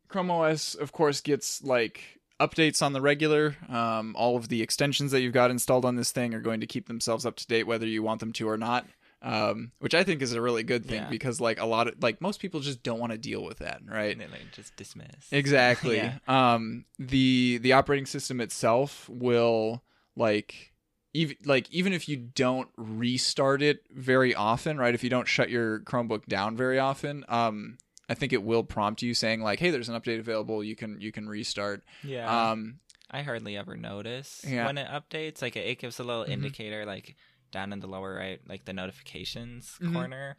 chrome 0.08 0.30
os 0.30 0.74
of 0.74 0.92
course 0.92 1.20
gets 1.20 1.62
like 1.62 2.20
updates 2.40 2.82
on 2.82 2.92
the 2.92 3.00
regular. 3.00 3.56
Um, 3.68 4.14
all 4.16 4.36
of 4.36 4.48
the 4.48 4.62
extensions 4.62 5.10
that 5.12 5.20
you've 5.20 5.32
got 5.32 5.50
installed 5.50 5.84
on 5.84 5.96
this 5.96 6.12
thing 6.12 6.34
are 6.34 6.40
going 6.40 6.60
to 6.60 6.66
keep 6.66 6.86
themselves 6.86 7.24
up 7.24 7.36
to 7.36 7.46
date 7.46 7.66
whether 7.66 7.86
you 7.86 8.02
want 8.02 8.20
them 8.20 8.32
to 8.34 8.48
or 8.48 8.58
not 8.58 8.86
um, 9.22 9.72
which 9.78 9.94
i 9.94 10.04
think 10.04 10.20
is 10.22 10.32
a 10.34 10.40
really 10.40 10.62
good 10.62 10.84
thing 10.84 11.02
Yeah. 11.02 11.08
because 11.08 11.40
like 11.40 11.58
a 11.60 11.64
lot 11.66 11.88
of 11.88 11.94
like 12.02 12.20
most 12.20 12.38
people 12.40 12.60
just 12.60 12.82
don't 12.82 13.00
want 13.00 13.12
to 13.12 13.18
deal 13.18 13.42
with 13.42 13.58
that 13.58 13.80
right 13.86 14.12
And 14.12 14.20
they 14.20 14.28
like 14.28 14.52
just 14.52 14.76
dismiss. 14.76 15.32
Exactly. 15.32 15.96
Yeah. 16.02 16.18
Um 16.28 16.84
the 16.98 17.58
the 17.62 17.72
operating 17.72 18.06
system 18.06 18.40
itself 18.40 19.08
will 19.08 19.82
like 20.16 20.72
even 21.14 21.36
like 21.44 21.70
even 21.70 21.92
if 21.94 22.08
you 22.08 22.16
don't 22.16 22.68
restart 22.76 23.62
it 23.62 23.84
very 23.90 24.34
often, 24.34 24.76
right? 24.78 24.94
If 24.94 25.02
you 25.02 25.10
don't 25.10 25.26
shut 25.26 25.48
your 25.50 25.80
Chromebook 25.80 26.26
down 26.26 26.56
very 26.56 26.78
often, 26.78 27.24
um 27.28 27.78
I 28.08 28.14
think 28.14 28.32
it 28.32 28.42
will 28.42 28.62
prompt 28.62 29.02
you 29.02 29.14
saying 29.14 29.40
like, 29.40 29.58
"Hey, 29.58 29.70
there's 29.70 29.88
an 29.88 29.98
update 30.00 30.20
available. 30.20 30.62
You 30.62 30.76
can 30.76 31.00
you 31.00 31.10
can 31.12 31.26
restart." 31.28 31.82
Yeah. 32.04 32.50
Um 32.50 32.80
I 33.10 33.22
hardly 33.22 33.56
ever 33.56 33.76
notice 33.76 34.44
Yeah. 34.46 34.66
when 34.66 34.78
it 34.78 34.88
updates. 34.88 35.40
Like 35.40 35.56
it, 35.56 35.78
gives 35.78 35.98
a 36.00 36.04
little 36.04 36.24
Mhm. 36.24 36.30
indicator, 36.30 36.84
like 36.84 37.16
down 37.56 37.72
in 37.72 37.80
the 37.80 37.86
lower 37.96 38.14
right, 38.14 38.40
like 38.46 38.64
the 38.66 38.72
notifications 38.82 39.78
Mhm. 39.80 39.92
corner. 39.92 40.36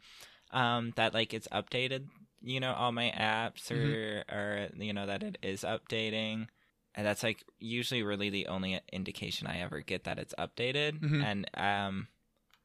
um, 0.50 0.92
that 0.96 1.12
like 1.12 1.34
it's 1.34 1.48
updated, 1.48 2.06
you 2.40 2.58
know, 2.58 2.72
all 2.72 2.90
my 2.92 3.10
apps 3.10 3.70
or 3.70 3.74
Mhm. 3.76 4.34
or 4.36 4.68
you 4.82 4.92
know 4.94 5.06
that 5.06 5.22
it 5.22 5.36
is 5.42 5.60
updating. 5.62 6.46
And 6.94 7.06
that's 7.06 7.22
like 7.22 7.44
usually 7.58 8.02
really 8.02 8.30
the 8.30 8.46
only 8.46 8.80
indication 8.92 9.46
I 9.46 9.60
ever 9.60 9.80
get 9.82 10.04
that 10.04 10.18
it's 10.18 10.34
updated. 10.38 11.00
Mhm. 11.00 11.22
And 11.22 11.50
um 11.54 12.08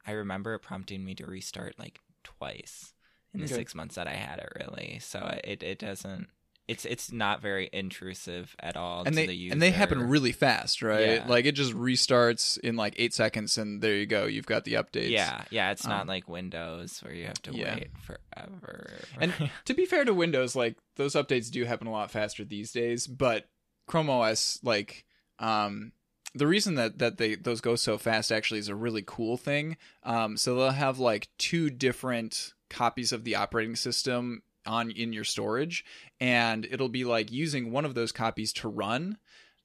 I 0.06 0.12
remember 0.12 0.54
it 0.54 0.60
prompting 0.62 1.04
me 1.04 1.14
to 1.16 1.26
restart 1.26 1.78
like 1.78 1.98
twice 2.22 2.94
in 3.34 3.40
the 3.40 3.46
Okay. 3.46 3.56
six 3.56 3.74
months 3.74 3.96
that 3.96 4.06
I 4.08 4.14
had 4.14 4.38
it 4.38 4.52
really. 4.60 4.98
So 5.00 5.18
it 5.44 5.62
it 5.62 5.78
doesn't 5.80 6.28
it's 6.66 6.84
it's 6.86 7.12
not 7.12 7.42
very 7.42 7.68
intrusive 7.72 8.56
at 8.58 8.76
all 8.76 9.00
and 9.04 9.08
to 9.08 9.14
they 9.14 9.26
the 9.26 9.34
user. 9.34 9.52
and 9.52 9.60
they 9.60 9.70
happen 9.70 10.08
really 10.08 10.32
fast, 10.32 10.80
right? 10.82 11.16
Yeah. 11.16 11.26
Like 11.28 11.44
it 11.44 11.52
just 11.52 11.74
restarts 11.74 12.58
in 12.58 12.76
like 12.76 12.94
eight 12.96 13.12
seconds, 13.12 13.58
and 13.58 13.82
there 13.82 13.94
you 13.96 14.06
go. 14.06 14.24
You've 14.24 14.46
got 14.46 14.64
the 14.64 14.74
updates. 14.74 15.10
Yeah, 15.10 15.44
yeah, 15.50 15.72
it's 15.72 15.86
not 15.86 16.02
Um, 16.02 16.08
like 16.08 16.28
Windows 16.28 17.00
where 17.02 17.12
you 17.12 17.26
have 17.26 17.42
to 17.42 17.52
yeah. 17.54 17.74
wait 17.74 17.90
forever. 18.00 18.90
And 19.20 19.32
to 19.66 19.74
be 19.74 19.84
fair 19.84 20.04
to 20.04 20.14
Windows, 20.14 20.56
like 20.56 20.76
those 20.96 21.14
updates 21.14 21.50
do 21.50 21.64
happen 21.64 21.86
a 21.86 21.92
lot 21.92 22.10
faster 22.10 22.44
these 22.44 22.72
days, 22.72 23.06
but 23.06 23.46
Chrome 23.86 24.08
OS, 24.08 24.58
like, 24.62 25.04
um, 25.38 25.92
the 26.34 26.46
reason 26.46 26.76
that 26.76 26.98
that 26.98 27.18
they 27.18 27.34
those 27.34 27.60
go 27.60 27.76
so 27.76 27.98
fast 27.98 28.32
actually 28.32 28.60
is 28.60 28.68
a 28.68 28.74
really 28.74 29.04
cool 29.06 29.36
thing. 29.36 29.76
Um, 30.02 30.36
so 30.38 30.54
they'll 30.54 30.70
have 30.70 30.98
like 30.98 31.28
two 31.38 31.68
different 31.70 32.54
copies 32.70 33.12
of 33.12 33.24
the 33.24 33.36
operating 33.36 33.76
system 33.76 34.42
on 34.66 34.90
in 34.90 35.12
your 35.12 35.24
storage, 35.24 35.84
and 36.20 36.66
it'll 36.70 36.88
be 36.88 37.04
like 37.04 37.30
using 37.32 37.70
one 37.72 37.84
of 37.84 37.94
those 37.94 38.12
copies 38.12 38.52
to 38.54 38.68
run. 38.68 39.18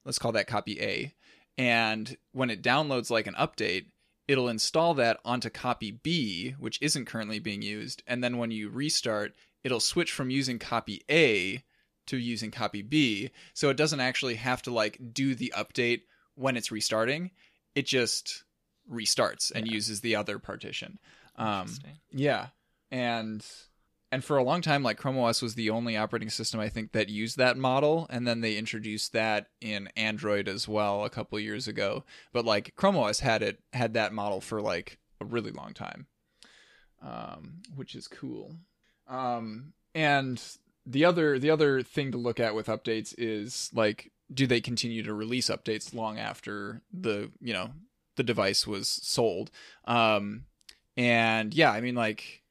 Let's 0.06 0.20
call 0.20 0.32
that 0.34 0.48
copy 0.48 0.82
A. 0.82 1.14
And 1.58 2.16
when 2.32 2.50
it 2.50 2.64
downloads 2.64 3.10
like 3.10 3.28
an 3.28 3.36
update, 3.36 3.86
it'll 4.28 4.48
install 4.48 4.94
that 4.94 5.20
onto 5.26 5.50
copy 5.50 5.92
B, 5.92 6.52
which 6.60 6.82
isn't 6.82 7.06
currently 7.06 7.40
being 7.40 7.62
used. 7.62 8.02
And 8.08 8.24
then 8.24 8.38
when 8.38 8.52
you 8.52 8.70
restart, 8.70 9.34
it'll 9.64 9.80
switch 9.80 10.12
from 10.12 10.30
using 10.30 10.58
copy 10.60 11.02
A 11.12 11.64
to 12.08 12.18
using 12.18 12.50
copy 12.52 12.82
B. 12.82 13.32
So 13.54 13.70
it 13.70 13.78
doesn't 13.78 14.00
actually 14.00 14.36
have 14.36 14.62
to 14.64 14.72
like 14.72 15.00
do 15.14 15.36
the 15.36 15.54
update 15.56 16.02
when 16.36 16.56
it's 16.58 16.72
restarting. 16.72 17.32
It 17.76 17.86
just 17.86 18.44
restarts 18.90 19.52
and 19.54 19.68
Yeah. 19.68 19.74
uses 19.74 20.02
the 20.02 20.16
other 20.16 20.40
partition. 20.40 20.98
Um, 21.36 21.68
yeah. 22.12 22.48
And 22.92 23.46
and 24.12 24.24
for 24.24 24.38
a 24.38 24.44
long 24.44 24.62
time 24.62 24.84
like 24.84 24.98
Chrome 24.98 25.18
OS 25.18 25.42
was 25.42 25.56
the 25.56 25.70
only 25.70 25.96
operating 25.96 26.30
system 26.30 26.60
I 26.60 26.70
think 26.70 26.92
that 26.94 27.10
used 27.10 27.38
that 27.38 27.58
model 27.58 28.08
and 28.10 28.28
then 28.28 28.42
they 28.42 28.58
introduced 28.58 29.14
that 29.14 29.48
in 29.62 29.90
Android 29.96 30.48
as 30.48 30.68
well 30.68 31.06
a 31.06 31.10
couple 31.10 31.40
years 31.40 31.68
ago. 31.68 32.04
But 32.34 32.46
like 32.46 32.76
Chrome 32.76 32.98
OS 32.98 33.20
had 33.20 33.44
it 33.44 33.60
had 33.74 33.94
that 33.94 34.14
model 34.14 34.42
for 34.42 34.62
like 34.62 34.98
a 35.22 35.26
really 35.26 35.52
long 35.52 35.74
time. 35.74 36.08
Um 37.02 37.62
which 37.76 37.96
is 37.96 38.08
cool. 38.08 38.56
Um 39.08 39.74
and 39.94 40.42
the 40.86 41.06
other 41.06 41.38
the 41.38 41.52
other 41.52 41.84
thing 41.84 42.12
to 42.12 42.18
look 42.18 42.40
at 42.40 42.56
with 42.56 42.68
updates 42.68 43.14
is 43.18 43.70
like 43.74 44.12
do 44.32 44.48
they 44.48 44.62
continue 44.62 45.04
to 45.04 45.14
release 45.14 45.50
updates 45.50 45.94
long 45.94 46.20
after 46.20 46.84
the, 46.94 47.32
you 47.42 47.52
know, 47.52 47.72
the 48.16 48.24
device 48.24 48.66
was 48.66 48.88
sold? 48.88 49.52
Um 49.86 50.46
and 50.98 51.54
yeah, 51.54 51.72
I 51.72 51.82
mean 51.82 51.96
like 51.96 52.44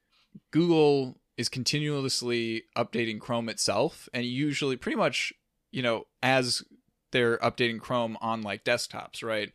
Google 0.50 1.17
is 1.39 1.49
continuously 1.49 2.64
updating 2.76 3.20
Chrome 3.20 3.49
itself, 3.49 4.09
and 4.12 4.26
usually 4.26 4.76
pretty 4.76 4.97
much, 4.97 5.32
you 5.70 5.80
know, 5.80 6.07
as 6.20 6.64
they're 7.12 7.39
updating 7.39 7.80
Chrome 7.80 8.18
on 8.20 8.43
like 8.43 8.64
desktops, 8.64 9.22
right? 9.22 9.53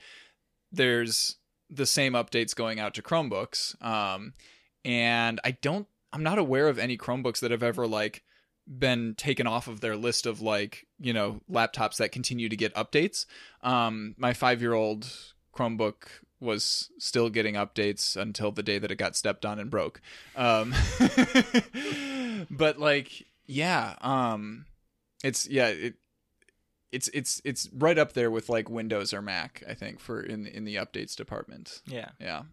There's 0.71 1.35
the 1.69 1.85
same 1.85 2.13
updates 2.13 2.55
going 2.55 2.79
out 2.79 2.93
to 2.95 3.01
Chromebooks. 3.01 3.79
Um, 3.83 4.33
and 4.85 5.39
I 5.43 5.51
don't, 5.51 5.87
I'm 6.13 6.23
not 6.23 6.39
aware 6.39 6.69
of 6.69 6.79
any 6.79 6.97
Chromebooks 6.97 7.41
that 7.41 7.51
have 7.51 7.63
ever 7.63 7.85
like 7.85 8.23
been 8.65 9.13
taken 9.15 9.45
off 9.45 9.67
of 9.67 9.81
their 9.81 9.97
list 9.97 10.25
of 10.25 10.41
like, 10.41 10.87
you 10.99 11.11
know, 11.11 11.41
laptops 11.51 11.97
that 11.97 12.13
continue 12.13 12.47
to 12.47 12.55
get 12.55 12.73
updates. 12.75 13.25
Um, 13.61 14.15
my 14.17 14.33
five 14.33 14.61
year 14.61 14.73
old 14.73 15.11
Chromebook 15.53 16.05
was 16.43 16.91
still 16.99 17.29
getting 17.29 17.55
updates 17.55 18.15
until 18.15 18.51
the 18.51 18.61
day 18.63 18.77
that 18.77 18.91
it 18.91 18.95
got 18.97 19.15
stepped 19.15 19.45
on 19.45 19.57
and 19.59 19.69
broke. 19.71 20.01
Um, 20.35 20.73
but 22.49 22.79
like, 22.79 23.25
yeah, 23.45 23.95
um, 24.01 24.65
it's 25.23 25.47
yeah, 25.47 25.67
it 25.67 25.95
it's 26.91 27.07
it's 27.13 27.41
it's 27.43 27.69
right 27.73 27.97
up 27.97 28.13
there 28.13 28.29
with 28.29 28.49
like 28.49 28.69
Windows 28.69 29.13
or 29.13 29.21
Mac, 29.21 29.63
I 29.67 29.73
think, 29.73 29.99
for 29.99 30.21
in 30.21 30.45
in 30.45 30.65
the 30.65 30.75
updates 30.75 31.15
department. 31.15 31.81
Yeah. 31.87 32.09
Yeah. 32.19 32.43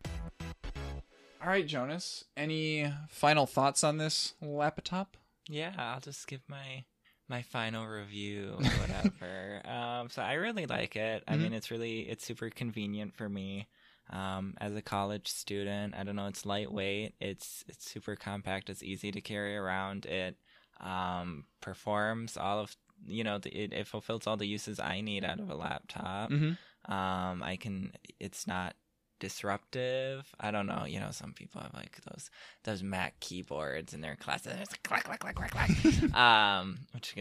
All 1.43 1.49
right, 1.49 1.67
Jonas. 1.67 2.25
Any 2.37 2.93
final 3.09 3.47
thoughts 3.47 3.83
on 3.83 3.97
this 3.97 4.35
laptop? 4.43 5.17
Yeah, 5.49 5.73
I'll 5.77 6.01
just 6.01 6.27
give 6.27 6.43
my 6.49 6.85
my 7.29 7.43
final 7.43 7.87
review 7.87 8.55
or 8.59 8.65
whatever. 8.65 9.63
um, 9.71 10.11
so 10.11 10.21
I 10.23 10.35
really 10.35 10.67
like 10.67 10.97
it. 10.97 11.23
I 11.29 11.35
Mhm. 11.37 11.39
mean, 11.43 11.53
it's 11.55 11.71
really 11.71 12.01
it's 12.01 12.25
super 12.27 12.51
convenient 12.51 13.15
for 13.15 13.29
me. 13.29 13.69
Um, 14.13 14.55
as 14.61 14.75
a 14.75 14.83
college 14.83 15.29
student, 15.29 15.95
I 15.97 16.03
don't 16.03 16.17
know, 16.17 16.27
it's 16.27 16.45
lightweight. 16.45 17.15
It's 17.21 17.65
it's 17.69 17.89
super 17.89 18.17
compact. 18.17 18.69
It's 18.69 18.83
easy 18.83 19.13
to 19.13 19.21
carry 19.21 19.57
around. 19.57 20.07
It 20.07 20.37
um, 20.81 21.45
performs 21.61 22.37
all 22.37 22.59
of 22.61 22.77
you 23.07 23.25
know 23.25 23.39
the, 23.39 23.51
it, 23.51 23.73
it 23.73 23.87
fulfills 23.87 24.27
all 24.27 24.37
the 24.37 24.47
uses 24.47 24.81
I 24.81 25.01
need 25.01 25.25
out 25.25 25.41
of 25.41 25.49
a 25.51 25.55
laptop. 25.55 26.31
Mm-hmm. 26.31 26.93
Um, 26.93 27.43
I 27.43 27.57
can. 27.61 27.93
It's 28.19 28.47
not 28.47 28.75
disruptive. 29.21 30.27
I 30.41 30.51
don't 30.51 30.67
know. 30.67 30.85
You 30.87 31.01
know, 31.01 31.11
some 31.13 31.33
people 31.33 31.61
have 31.61 31.73
like 31.75 31.99
those 32.11 32.31
those 32.65 32.83
Mac 32.83 33.19
keyboards 33.21 33.95
in 33.95 34.01
their 34.01 34.17
classes. 34.17 34.55
It's 34.61 34.73
like 34.73 34.83
clack 34.83 35.05
clack 35.05 35.21
clack 35.21 35.37
clack 35.37 35.51
clack. 35.53 36.15
um, 36.17 36.79
which 36.93 37.15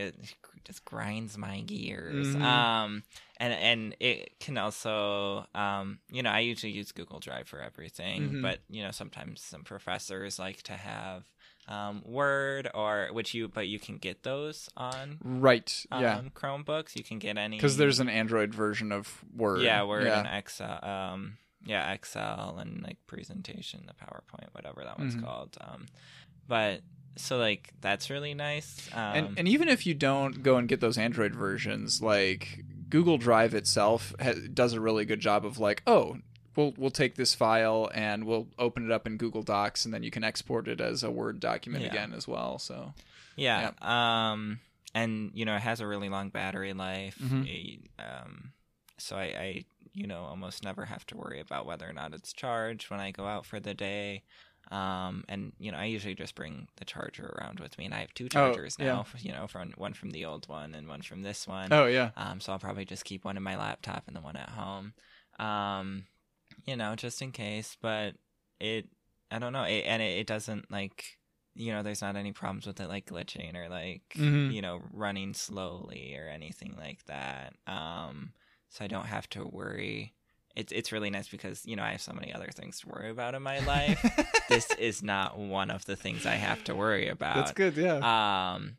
just 0.66 0.86
grinds 0.86 1.38
my 1.38 1.62
gears. 1.62 2.28
Mhm. 2.36 2.42
Um, 2.42 3.04
and 3.38 3.54
and 3.54 3.96
it 4.00 4.40
can 4.40 4.58
also 4.58 5.46
um, 5.56 6.00
you 6.10 6.24
know, 6.24 6.30
I 6.32 6.40
usually 6.40 6.72
use 6.74 6.92
Google 6.92 7.20
Drive 7.20 7.48
for 7.48 7.62
everything, 7.62 8.30
Mhm. 8.30 8.42
but 8.42 8.60
you 8.70 8.82
know, 8.84 8.92
sometimes 8.92 9.42
some 9.42 9.64
professors 9.64 10.40
like 10.40 10.62
to 10.64 10.74
have 10.74 11.24
um, 11.68 12.02
Word 12.04 12.68
or 12.74 13.10
which 13.12 13.36
you 13.36 13.48
but 13.48 13.68
you 13.68 13.80
can 13.80 13.98
get 13.98 14.24
those 14.24 14.70
on 14.76 15.20
Right. 15.24 15.86
um, 15.92 16.02
yeah. 16.02 16.22
Chromebooks. 16.34 16.96
You 16.96 17.04
can 17.04 17.20
get 17.20 17.38
any 17.38 17.58
Because 17.58 17.78
there's 17.78 18.00
an 18.00 18.10
Android 18.10 18.56
version 18.56 18.92
of 18.92 19.24
Word. 19.36 19.62
yeah, 19.62 19.84
Word 19.84 20.06
Yeah. 20.08 20.20
and 20.20 20.28
Excel. 20.40 20.84
Um, 20.84 21.38
yeah, 21.66 21.92
Excel 21.94 22.58
and 22.60 22.82
like 22.84 22.98
presentation, 23.08 23.86
the 23.88 23.94
PowerPoint, 23.94 24.48
whatever 24.54 24.84
that 24.84 24.98
one's 25.00 25.16
Mhm. 25.16 25.24
called. 25.24 25.58
Um, 25.62 25.88
but 26.48 26.82
so 27.16 27.38
like 27.38 27.74
that's 27.82 28.10
really 28.10 28.34
nice. 28.34 28.90
Um, 28.94 29.00
and 29.16 29.40
and 29.40 29.48
even 29.48 29.68
if 29.68 29.86
you 29.86 29.94
don't 29.94 30.42
go 30.44 30.58
and 30.58 30.68
get 30.68 30.80
those 30.80 30.98
Android 30.98 31.34
versions, 31.36 32.02
like 32.02 32.64
Google 32.90 33.18
Drive 33.18 33.54
itself 33.54 34.14
ha- 34.22 34.34
does 34.54 34.74
a 34.74 34.80
really 34.82 35.06
good 35.06 35.20
job 35.20 35.46
of 35.46 35.60
like, 35.60 35.84
oh, 35.86 36.18
we'll 36.56 36.74
we'll 36.78 36.92
take 36.92 37.16
this 37.16 37.36
file 37.36 37.90
and 37.94 38.26
we'll 38.26 38.48
open 38.58 38.86
it 38.86 38.92
up 38.92 39.06
in 39.06 39.18
Google 39.18 39.44
Docs, 39.44 39.86
and 39.86 39.94
then 39.94 40.02
you 40.04 40.12
can 40.12 40.24
export 40.24 40.68
it 40.68 40.80
as 40.82 41.04
a 41.04 41.12
Word 41.12 41.40
document 41.40 41.84
Yeah. 41.84 41.90
again 41.92 42.14
as 42.14 42.28
well. 42.28 42.58
So 42.58 42.94
yeah, 43.36 43.72
um, 43.82 44.60
and 44.96 45.32
you 45.34 45.46
know 45.46 45.56
it 45.56 45.62
has 45.62 45.82
a 45.82 45.88
really 45.88 46.10
long 46.10 46.30
battery 46.30 46.74
life. 46.74 47.18
Mhm. 47.20 47.46
It, 47.48 47.90
um, 48.00 48.54
so 49.00 49.16
I, 49.16 49.24
I 49.24 49.66
you 49.94 50.08
know 50.08 50.24
almost 50.24 50.64
never 50.64 50.86
have 50.86 51.06
to 51.08 51.18
worry 51.18 51.40
about 51.40 51.66
whether 51.66 51.90
or 51.90 51.94
not 51.94 52.14
it's 52.14 52.34
charged 52.34 52.90
when 52.92 53.00
I 53.00 53.12
go 53.12 53.26
out 53.26 53.46
for 53.46 53.60
the 53.60 53.74
day. 53.74 54.24
Um, 54.72 55.24
and 55.28 55.54
you 55.58 55.72
know, 55.72 55.80
I 55.80 55.86
usually 55.86 56.14
just 56.14 56.36
bring 56.36 56.68
the 56.78 56.86
charger 56.86 57.36
around 57.40 57.60
with 57.60 57.78
me, 57.78 57.86
and 57.86 57.94
I 57.94 58.02
have 58.02 58.14
two 58.14 58.30
chargers 58.30 58.76
yeah. 58.78 58.86
now. 58.86 59.06
You 59.18 59.32
know, 59.32 59.48
from 59.48 59.72
one 59.78 59.94
from 59.94 60.12
the 60.12 60.26
old 60.26 60.48
one 60.48 60.76
and 60.76 60.88
one 60.88 61.02
from 61.02 61.24
this 61.24 61.48
one. 61.48 61.74
oh 61.74 61.88
yeah, 61.88 62.12
Um, 62.16 62.40
so 62.40 62.52
I'll 62.52 62.60
probably 62.60 62.86
just 62.86 63.06
keep 63.06 63.26
one 63.26 63.38
in 63.38 63.42
my 63.44 63.58
laptop 63.58 64.04
and 64.08 64.16
the 64.16 64.22
one 64.22 64.36
at 64.36 64.50
home. 64.50 64.94
Um, 65.40 66.06
you 66.66 66.76
know, 66.76 66.96
just 66.96 67.22
in 67.22 67.32
case. 67.32 67.78
But 67.82 68.16
it, 68.60 68.88
I 69.32 69.40
don't 69.40 69.54
know, 69.54 69.64
it, 69.64 69.86
and 69.86 70.02
it, 70.04 70.20
it 70.20 70.28
doesn't 70.28 70.70
like, 70.70 71.18
you 71.56 71.72
know, 71.72 71.82
there's 71.82 72.02
not 72.02 72.16
any 72.16 72.32
problems 72.34 72.68
with 72.68 72.80
it 72.80 72.90
like 72.90 73.06
glitching 73.08 73.56
or 73.56 73.70
like, 73.70 74.04
Mhm. 74.16 74.54
you 74.54 74.62
know, 74.62 74.82
running 74.92 75.34
slowly 75.34 76.16
or 76.16 76.28
anything 76.28 76.76
like 76.78 77.04
that. 77.06 77.54
Um, 77.66 78.29
so 78.70 78.86
I 78.86 78.88
don't 78.88 79.06
have 79.06 79.30
to 79.32 79.44
worry. 79.44 80.14
It's 80.56 80.72
it's 80.72 80.92
really 80.92 81.10
nice 81.10 81.28
because 81.28 81.66
you 81.66 81.76
know 81.76 81.84
I 81.84 81.92
have 81.92 82.02
so 82.02 82.14
many 82.14 82.34
other 82.34 82.50
things 82.54 82.80
to 82.82 82.90
worry 82.90 83.10
about 83.10 83.36
in 83.36 83.44
my 83.44 83.60
life. 83.60 84.04
this 84.50 84.72
is 84.72 85.04
not 85.04 85.38
one 85.38 85.70
of 85.72 85.86
the 85.86 85.96
things 85.96 86.26
I 86.26 86.36
have 86.36 86.64
to 86.66 86.76
worry 86.76 87.08
about. 87.08 87.36
that's 87.36 87.52
good. 87.52 87.76
Yeah. 87.78 88.54
Um, 88.54 88.78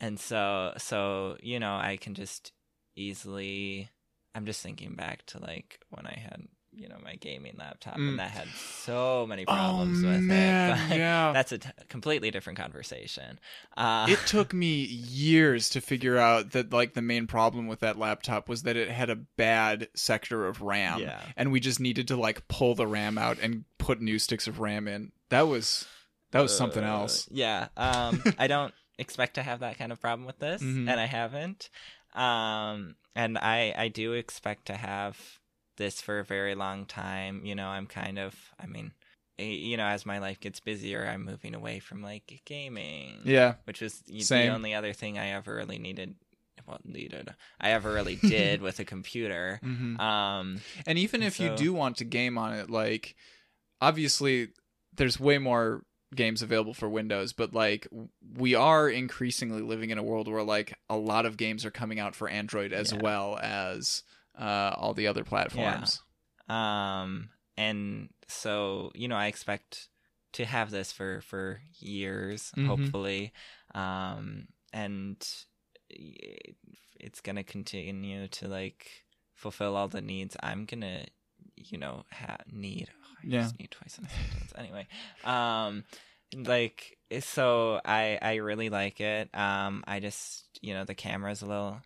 and 0.00 0.18
so 0.18 0.74
so 0.78 1.36
you 1.42 1.58
know 1.58 1.74
I 1.74 1.98
can 2.00 2.14
just 2.14 2.52
easily. 2.96 3.90
I'm 4.34 4.46
just 4.46 4.62
thinking 4.62 4.94
back 4.94 5.26
to 5.26 5.40
like 5.40 5.80
when 5.90 6.06
I 6.06 6.18
had 6.18 6.42
you 6.72 6.88
know 6.88 6.98
my 7.02 7.16
gaming 7.16 7.54
laptop 7.58 7.96
Mm. 7.96 8.10
and 8.10 8.18
that 8.20 8.30
had 8.30 8.46
so 8.48 9.26
many 9.28 9.42
oh 9.42 9.52
problems 9.52 10.04
with 10.04 10.20
man, 10.22 10.70
it. 10.78 10.88
But 10.90 10.98
yeah. 10.98 11.32
That's 11.32 11.52
a 11.52 11.58
t- 11.58 11.68
completely 11.88 12.30
different 12.30 12.58
conversation. 12.58 13.40
Uh, 13.76 14.06
it 14.08 14.18
took 14.26 14.54
me 14.54 14.84
years 14.84 15.68
to 15.70 15.80
figure 15.80 16.16
out 16.16 16.52
that 16.52 16.72
like 16.72 16.94
the 16.94 17.02
main 17.02 17.26
problem 17.26 17.66
with 17.66 17.80
that 17.80 17.98
laptop 17.98 18.48
was 18.48 18.62
that 18.62 18.76
it 18.76 18.88
had 18.88 19.10
a 19.10 19.16
bad 19.16 19.88
sector 19.94 20.46
of 20.46 20.62
RAM. 20.62 21.00
Yeah. 21.00 21.20
And 21.36 21.50
we 21.52 21.58
just 21.60 21.80
needed 21.80 22.08
to 22.08 22.16
like 22.16 22.46
pull 22.48 22.74
the 22.74 22.86
RAM 22.86 23.18
out 23.18 23.38
and 23.40 23.64
put 23.78 24.00
new 24.00 24.18
sticks 24.18 24.46
of 24.46 24.60
RAM 24.60 24.86
in. 24.86 25.10
That 25.30 25.48
was 25.48 25.86
That 26.30 26.40
was 26.40 26.56
something 26.56 26.84
Uh, 26.84 26.88
else. 26.88 27.28
Yeah. 27.32 27.68
Um, 27.76 28.22
I 28.38 28.46
don't 28.46 28.72
expect 28.98 29.34
to 29.34 29.42
have 29.42 29.60
that 29.60 29.76
kind 29.78 29.90
of 29.90 30.00
problem 30.00 30.24
with 30.26 30.38
this, 30.38 30.62
Mhm. 30.62 30.88
and 30.88 31.00
I 31.00 31.06
haven't. 31.06 31.68
Um, 32.14 32.94
and 33.16 33.38
I 33.38 33.74
I 33.76 33.88
do 33.88 34.12
expect 34.12 34.66
to 34.66 34.74
have 34.76 35.16
this 35.80 36.00
for 36.00 36.20
a 36.20 36.24
very 36.24 36.54
long 36.54 36.86
time. 36.86 37.44
You 37.44 37.54
know, 37.56 37.66
I'm 37.66 37.86
kind 37.86 38.18
of. 38.18 38.34
I 38.60 38.66
mean, 38.66 38.92
you 39.38 39.76
know, 39.76 39.86
as 39.86 40.06
my 40.06 40.18
life 40.18 40.38
gets 40.38 40.60
busier, 40.60 41.06
I'm 41.06 41.24
moving 41.24 41.54
away 41.54 41.80
from 41.80 42.02
like 42.02 42.42
gaming. 42.44 43.22
Yeah. 43.24 43.54
Which 43.64 43.80
was 43.80 44.02
Same. 44.20 44.48
the 44.50 44.54
only 44.54 44.74
other 44.74 44.92
thing 44.92 45.18
I 45.18 45.30
ever 45.30 45.54
really 45.54 45.78
needed. 45.78 46.14
Well, 46.66 46.78
needed. 46.84 47.34
I 47.58 47.70
ever 47.72 47.92
really 47.92 48.16
did 48.22 48.60
with 48.60 48.78
a 48.80 48.84
computer. 48.84 49.58
hmm 49.62 49.98
Um, 49.98 50.60
And 50.86 50.98
even 50.98 51.22
if 51.22 51.40
you 51.40 51.56
do 51.56 51.72
want 51.72 51.96
to 51.96 52.04
game 52.04 52.36
on 52.38 52.52
it, 52.52 52.68
like 52.70 53.16
obviously 53.80 54.48
there's 54.94 55.18
way 55.18 55.38
more 55.38 55.82
games 56.14 56.42
available 56.42 56.74
for 56.74 56.88
Windows, 56.88 57.32
but 57.32 57.54
like 57.54 57.86
we 58.36 58.54
are 58.54 58.88
increasingly 58.90 59.62
living 59.62 59.90
in 59.90 59.98
a 59.98 60.02
world 60.02 60.28
where 60.28 60.42
like 60.42 60.76
a 60.88 60.96
lot 60.96 61.24
of 61.24 61.36
games 61.36 61.64
are 61.64 61.70
coming 61.70 61.98
out 61.98 62.14
for 62.14 62.28
Android 62.28 62.72
as 62.72 62.92
Yeah. 62.92 62.98
well 63.00 63.38
as 63.40 64.02
uh, 64.40 64.74
all 64.76 64.94
the 64.94 65.06
other 65.06 65.22
platforms. 65.24 66.02
um 66.48 67.28
and 67.56 68.08
so 68.26 68.90
you 68.94 69.06
know 69.08 69.16
i 69.16 69.26
expect 69.26 69.88
to 70.32 70.44
have 70.44 70.70
this 70.70 70.90
for 70.92 71.20
for 71.20 71.60
years 71.78 72.50
Mhm. 72.56 72.66
hopefully 72.66 73.32
um 73.74 74.48
and 74.72 75.18
it's 76.98 77.20
gonna 77.20 77.44
continue 77.44 78.28
to 78.28 78.48
like 78.48 79.04
fulfill 79.34 79.76
all 79.76 79.88
the 79.88 80.00
needs 80.00 80.36
i'm 80.42 80.64
gonna 80.64 81.04
you 81.56 81.78
know 81.78 82.04
ha- 82.12 82.38
need 82.50 82.88
oh, 82.90 83.16
I 83.22 83.26
Yeah. 83.26 83.42
just 83.42 83.58
need 83.58 83.70
twice 83.70 83.98
in 83.98 84.04
a 84.06 84.08
sentence 84.10 84.52
anyway 84.56 84.86
um 85.24 85.84
like 86.34 86.96
so 87.20 87.80
i 87.84 88.18
i 88.22 88.34
really 88.36 88.68
like 88.70 89.00
it 89.00 89.28
um 89.34 89.82
i 89.86 89.98
just 90.00 90.44
you 90.62 90.74
know 90.74 90.84
the 90.84 90.94
camera's 90.94 91.42
a 91.42 91.46
little 91.46 91.80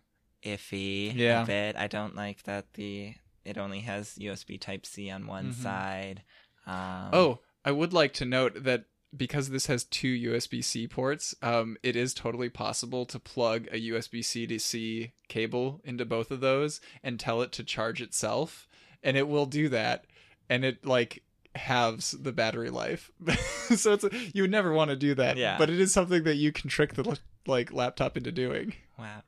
iffy 0.45 1.13
Yeah. 1.15 1.43
a 1.43 1.45
bit 1.45 1.75
i 1.75 1.87
don't 1.87 2.15
like 2.15 2.43
that 2.43 2.73
the 2.73 3.13
it 3.43 3.57
only 3.57 3.81
has 3.81 4.15
usb 4.19 4.59
type 4.61 4.85
c 4.85 5.09
on 5.09 5.27
one 5.27 5.51
Mhm. 5.51 5.53
side 5.53 6.23
um 6.67 7.09
Oh, 7.13 7.39
I 7.63 7.71
would 7.71 7.93
like 7.93 8.13
to 8.13 8.25
note 8.25 8.63
that 8.63 8.85
because 9.15 9.49
this 9.49 9.67
has 9.67 9.83
two 9.85 10.07
USB 10.09 10.61
C 10.63 10.87
ports, 10.87 11.33
um, 11.41 11.77
it 11.83 11.95
is 11.95 12.13
totally 12.13 12.49
possible 12.49 13.05
to 13.05 13.17
plug 13.19 13.67
a 13.71 13.79
USB 13.89 14.21
C 14.23 14.45
to 14.47 14.59
C 14.59 15.13
cable 15.29 15.79
into 15.83 16.05
both 16.05 16.31
of 16.31 16.41
those 16.41 16.81
and 17.03 17.19
tell 17.19 17.41
it 17.41 17.51
to 17.53 17.63
charge 17.63 18.01
itself, 18.01 18.67
and 19.01 19.15
it 19.15 19.27
will 19.27 19.45
do 19.45 19.69
that, 19.69 20.05
and 20.49 20.65
it 20.65 20.85
like 20.85 21.23
halves 21.55 22.11
the 22.11 22.33
battery 22.33 22.69
life. 22.69 23.09
so 23.75 23.93
it's 23.93 24.05
you 24.33 24.41
would 24.43 24.51
never 24.51 24.73
want 24.73 24.89
to 24.89 24.95
do 24.97 25.15
that, 25.15 25.37
Yeah. 25.37 25.57
but 25.57 25.69
it 25.69 25.79
is 25.79 25.93
something 25.93 26.23
that 26.23 26.35
you 26.35 26.51
can 26.51 26.69
trick 26.69 26.93
the 26.95 27.17
like 27.47 27.71
laptop 27.71 28.17
into 28.17 28.31
doing. 28.31 28.73
Wow. 28.99 29.21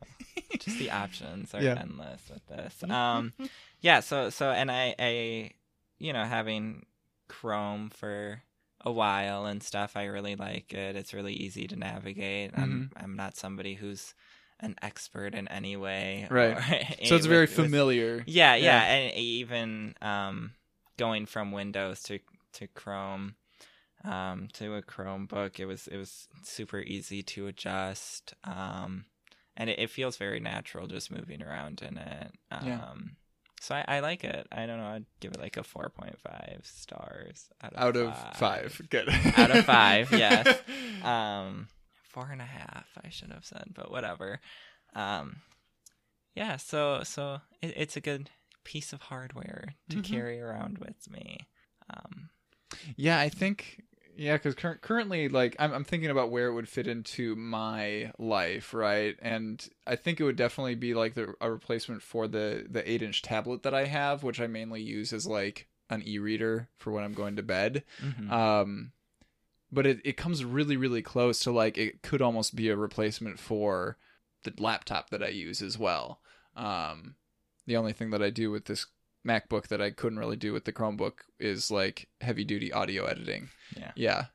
Just 0.60 0.80
the 0.80 0.92
options 0.92 1.54
are 1.54 1.62
Yeah. 1.62 1.78
endless 1.80 2.22
with 2.30 2.46
this. 2.48 2.84
Um 2.90 3.34
yeah, 3.82 4.00
so 4.00 4.30
so 4.30 4.52
and 4.52 4.72
I 4.72 4.96
I 5.00 5.52
you 6.00 6.14
know, 6.14 6.24
having 6.26 6.86
Chrome 7.28 7.90
for 7.90 8.42
a 8.82 8.92
while 8.92 9.46
and 9.46 9.62
stuff, 9.64 9.98
I 9.98 10.06
really 10.06 10.36
like 10.36 10.74
it. 10.74 10.96
It's 10.96 11.14
really 11.14 11.34
easy 11.34 11.68
to 11.68 11.76
navigate. 11.76 12.52
I'm 12.56 12.90
Mm-hmm. 12.94 13.04
I'm 13.04 13.16
not 13.16 13.36
somebody 13.36 13.74
who's 13.76 14.14
an 14.60 14.76
expert 14.82 15.36
in 15.36 15.48
any 15.50 15.76
way. 15.78 16.28
Right. 16.30 16.98
So 17.06 17.16
it's 17.16 17.26
very 17.26 17.42
with- 17.42 17.58
with- 17.58 17.66
familiar. 17.68 18.24
yeah, 18.26 18.56
yeah, 18.56 18.64
Yeah. 18.82 18.84
and 18.94 19.14
even 19.16 19.96
um, 20.02 20.52
going 20.98 21.26
from 21.26 21.52
Windows 21.52 22.02
to 22.04 22.20
to 22.54 22.68
Chrome 22.68 23.36
um, 24.04 24.48
to 24.54 24.76
a 24.76 24.82
Chromebook, 24.82 25.60
it 25.60 25.66
was 25.66 25.88
it 25.88 25.98
was 25.98 26.28
super 26.44 26.80
easy 26.80 27.22
to 27.24 27.48
adjust, 27.48 28.34
um, 28.44 29.06
and 29.58 29.70
it, 29.70 29.80
it 29.80 29.90
feels 29.90 30.16
very 30.18 30.40
natural 30.40 30.88
just 30.88 31.12
moving 31.12 31.42
around 31.44 31.82
in 31.82 31.98
it. 31.98 32.32
Um, 32.52 32.68
Yeah. 32.68 32.86
So 33.60 33.74
I, 33.76 33.84
I 33.88 34.00
like 34.02 34.24
it. 34.24 34.48
I 34.52 34.68
don't 34.68 34.78
know. 34.78 34.86
I'd 34.88 35.06
give 35.20 35.32
it 35.34 35.40
like 35.42 35.58
a 35.58 35.64
four 35.64 35.90
point 35.90 36.18
five 36.20 36.62
stars 36.64 37.50
out 37.62 37.74
of 37.74 37.82
Out 37.82 37.98
of 37.98 38.16
five. 38.16 38.36
five, 38.36 38.82
good. 38.90 39.10
Out 39.36 39.50
of 39.52 39.66
five, 39.66 40.12
yes. 40.12 40.48
um 41.04 41.68
four 42.10 42.30
and 42.32 42.42
a 42.42 42.46
half 42.46 42.88
i 43.04 43.10
should 43.10 43.32
have 43.32 43.46
said 43.46 43.66
but 43.76 43.92
whatever 43.92 44.40
um 44.96 45.36
yeah 46.34 46.58
so 46.58 47.02
so 47.04 47.40
it, 47.62 47.74
it's 47.78 47.96
a 47.96 48.02
good 48.02 48.32
piece 48.64 48.92
of 48.92 49.02
hardware 49.04 49.76
to 49.90 49.98
Mhm. 50.00 50.04
carry 50.04 50.42
around 50.42 50.80
with 50.80 51.10
me 51.12 51.48
um 51.94 52.30
Yeah, 52.96 53.20
I 53.20 53.30
think 53.30 53.84
yeah, 54.18 54.34
because 54.34 54.56
cur- 54.56 54.80
currently, 54.82 55.30
like, 55.30 55.56
I'm 55.60 55.74
I'm 55.74 55.84
thinking 55.84 56.10
about 56.10 56.32
where 56.32 56.48
it 56.48 56.54
would 56.54 56.68
fit 56.68 56.88
into 56.88 57.36
my 57.36 58.12
life, 58.18 58.74
right? 58.74 59.16
And 59.22 59.66
I 59.86 59.96
think 59.96 60.20
it 60.20 60.24
would 60.24 60.36
definitely 60.36 60.76
be 60.76 60.94
like 60.94 61.14
the 61.14 61.36
a 61.40 61.52
replacement 61.52 62.02
for 62.02 62.28
the 62.28 62.66
the 62.70 62.90
eight 62.90 63.02
inch 63.02 63.22
tablet 63.22 63.64
that 63.64 63.74
I 63.74 63.86
have, 63.86 64.24
which 64.24 64.42
I 64.42 64.48
mainly 64.48 64.82
use 64.82 65.14
as 65.14 65.26
like 65.28 65.68
an 65.90 66.04
e-reader 66.06 66.70
for 66.78 66.92
when 66.92 67.04
I'm 67.04 67.14
going 67.14 67.36
to 67.38 67.44
bed. 67.44 67.84
mhm. 68.04 68.30
Um, 68.32 68.92
but 69.72 69.86
it 69.86 70.00
it 70.04 70.18
comes 70.18 70.44
really 70.46 70.78
really 70.78 71.02
close 71.02 71.40
to 71.40 71.52
like 71.52 71.78
it 71.78 72.02
could 72.02 72.22
almost 72.22 72.56
be 72.56 72.70
a 72.70 72.76
replacement 72.78 73.40
for 73.40 73.98
the 74.44 74.54
laptop 74.58 75.10
that 75.10 75.24
I 75.24 75.28
use 75.30 75.62
as 75.62 75.78
well. 75.78 76.22
Um, 76.56 77.16
the 77.66 77.78
only 77.78 77.94
thing 77.94 78.10
that 78.12 78.24
I 78.24 78.30
do 78.30 78.50
with 78.52 78.66
this 78.66 78.88
MacBook 79.28 79.68
that 79.68 79.82
I 79.82 79.92
couldn't 79.92 80.20
really 80.20 80.36
do 80.38 80.54
with 80.54 80.66
the 80.66 80.74
Chromebook 80.74 81.20
is 81.40 81.70
like 81.70 82.08
heavy 82.22 82.44
duty 82.44 82.72
audio 82.72 83.06
editing. 83.06 83.50
Yeah. 83.76 83.92
Yeah. 83.96 84.26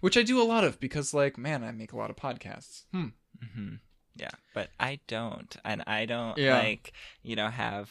Which 0.00 0.16
I 0.16 0.22
do 0.22 0.40
a 0.40 0.44
lot 0.44 0.64
of 0.64 0.80
because 0.80 1.14
like 1.14 1.38
man, 1.38 1.62
I 1.64 1.70
make 1.72 1.92
a 1.92 1.96
lot 1.96 2.10
of 2.10 2.16
podcasts. 2.16 2.84
Hmm. 2.92 3.08
hmm 3.54 3.74
Yeah, 4.16 4.30
but 4.54 4.70
I 4.80 5.00
don't, 5.06 5.54
and 5.64 5.82
I 5.86 6.04
don't 6.06 6.36
Yeah. 6.38 6.58
like 6.58 6.92
you 7.22 7.36
know 7.36 7.48
have. 7.48 7.90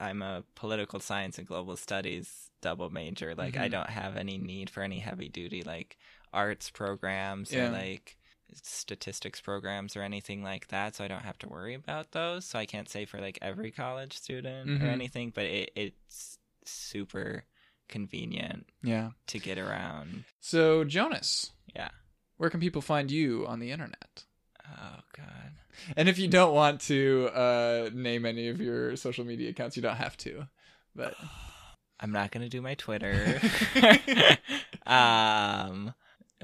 I'm 0.00 0.22
a 0.22 0.42
political 0.56 0.98
science 0.98 1.38
and 1.38 1.46
global 1.46 1.76
studies 1.76 2.50
double 2.60 2.90
major. 2.90 3.34
Like 3.36 3.56
I 3.56 3.68
Mhm. 3.68 3.70
don't 3.70 3.90
have 3.90 4.16
any 4.16 4.38
need 4.38 4.68
for 4.68 4.82
any 4.82 4.98
heavy 4.98 5.28
duty 5.28 5.62
like 5.62 5.96
arts 6.32 6.68
programs 6.70 7.52
Yeah. 7.52 7.68
or 7.68 7.70
like 7.70 8.16
statistics 8.62 9.40
programs 9.40 9.96
or 9.96 10.02
anything 10.02 10.42
like 10.42 10.68
that. 10.68 10.94
So 10.96 11.04
I 11.04 11.08
don't 11.08 11.24
have 11.24 11.38
to 11.38 11.48
worry 11.48 11.74
about 11.74 12.12
those. 12.12 12.44
So 12.44 12.58
I 12.58 12.66
can't 12.66 12.88
say 12.88 13.04
for 13.04 13.20
like 13.20 13.38
every 13.42 13.70
college 13.70 14.16
student 14.16 14.68
Mhm. 14.68 14.82
or 14.82 14.86
anything, 14.86 15.30
but 15.34 15.44
it, 15.44 15.70
it's 15.74 16.38
super 16.64 17.44
convenient 17.88 18.66
Yeah. 18.82 19.10
to 19.28 19.38
get 19.38 19.58
around. 19.58 20.24
So 20.40 20.84
Jonas, 20.84 21.52
Yeah. 21.74 21.90
where 22.36 22.50
can 22.50 22.60
people 22.60 22.82
find 22.82 23.10
you 23.10 23.46
on 23.46 23.58
the 23.60 23.70
internet? 23.70 24.24
Oh 24.66 25.00
god. 25.16 25.52
And 25.96 26.08
if 26.08 26.18
you 26.18 26.28
don't 26.28 26.54
want 26.54 26.80
to 26.82 27.28
uh, 27.34 27.90
name 27.92 28.24
any 28.24 28.48
of 28.48 28.60
your 28.60 28.96
social 28.96 29.24
media 29.24 29.50
accounts, 29.50 29.76
you 29.76 29.82
don't 29.82 29.96
have 29.96 30.16
to. 30.18 30.48
But 30.94 31.14
I'm 32.00 32.12
not 32.12 32.30
gonna 32.30 32.48
do 32.48 32.62
my 32.62 32.74
Twitter. 32.74 33.40
um, 34.86 35.94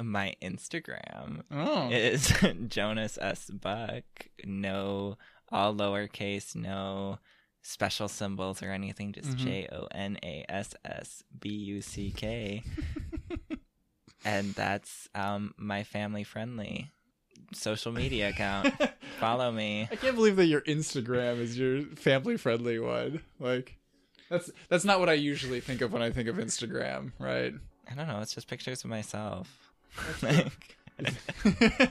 my 0.03 0.35
Instagram 0.43 1.43
oh, 1.51 1.89
is 1.91 2.33
Jonas 2.69 3.19
S 3.21 3.51
Buck. 3.51 4.05
No, 4.45 5.19
all 5.51 5.75
lowercase. 5.75 6.55
No 6.55 7.19
special 7.63 8.09
symbols 8.09 8.63
or 8.63 8.71
anything. 8.71 9.13
Just 9.13 9.31
Mhm. 9.31 9.37
J 9.37 9.69
O 9.73 9.87
N 9.93 10.19
A 10.23 10.45
S 10.49 10.75
S 10.85 11.23
B 11.39 11.49
U 11.51 11.83
C 11.83 12.11
K. 12.11 12.63
And 14.25 14.55
that's 14.55 15.09
um 15.15 15.55
my 15.57 15.83
family 15.83 16.25
friendly 16.25 16.91
social 17.53 17.93
media 17.93 18.29
account. 18.29 18.75
Follow 19.19 19.51
me. 19.51 19.89
I 19.91 19.97
can't 19.97 20.15
believe 20.15 20.37
that 20.37 20.47
your 20.47 20.61
Instagram 20.63 21.39
is 21.41 21.59
your 21.59 21.83
family 21.97 22.37
friendly 22.37 22.79
one. 22.79 23.23
Like 23.39 23.77
that's 24.29 24.51
that's 24.69 24.85
not 24.85 25.01
what 25.01 25.09
I 25.09 25.15
usually 25.15 25.61
think 25.61 25.81
of 25.81 25.93
when 25.93 26.03
I 26.03 26.11
think 26.11 26.29
of 26.29 26.37
Instagram, 26.37 27.13
right? 27.19 27.55
I 27.91 27.95
don't 27.95 28.07
know. 28.07 28.21
It's 28.21 28.35
just 28.35 28.47
pictures 28.47 28.85
of 28.85 28.91
myself. 28.91 29.70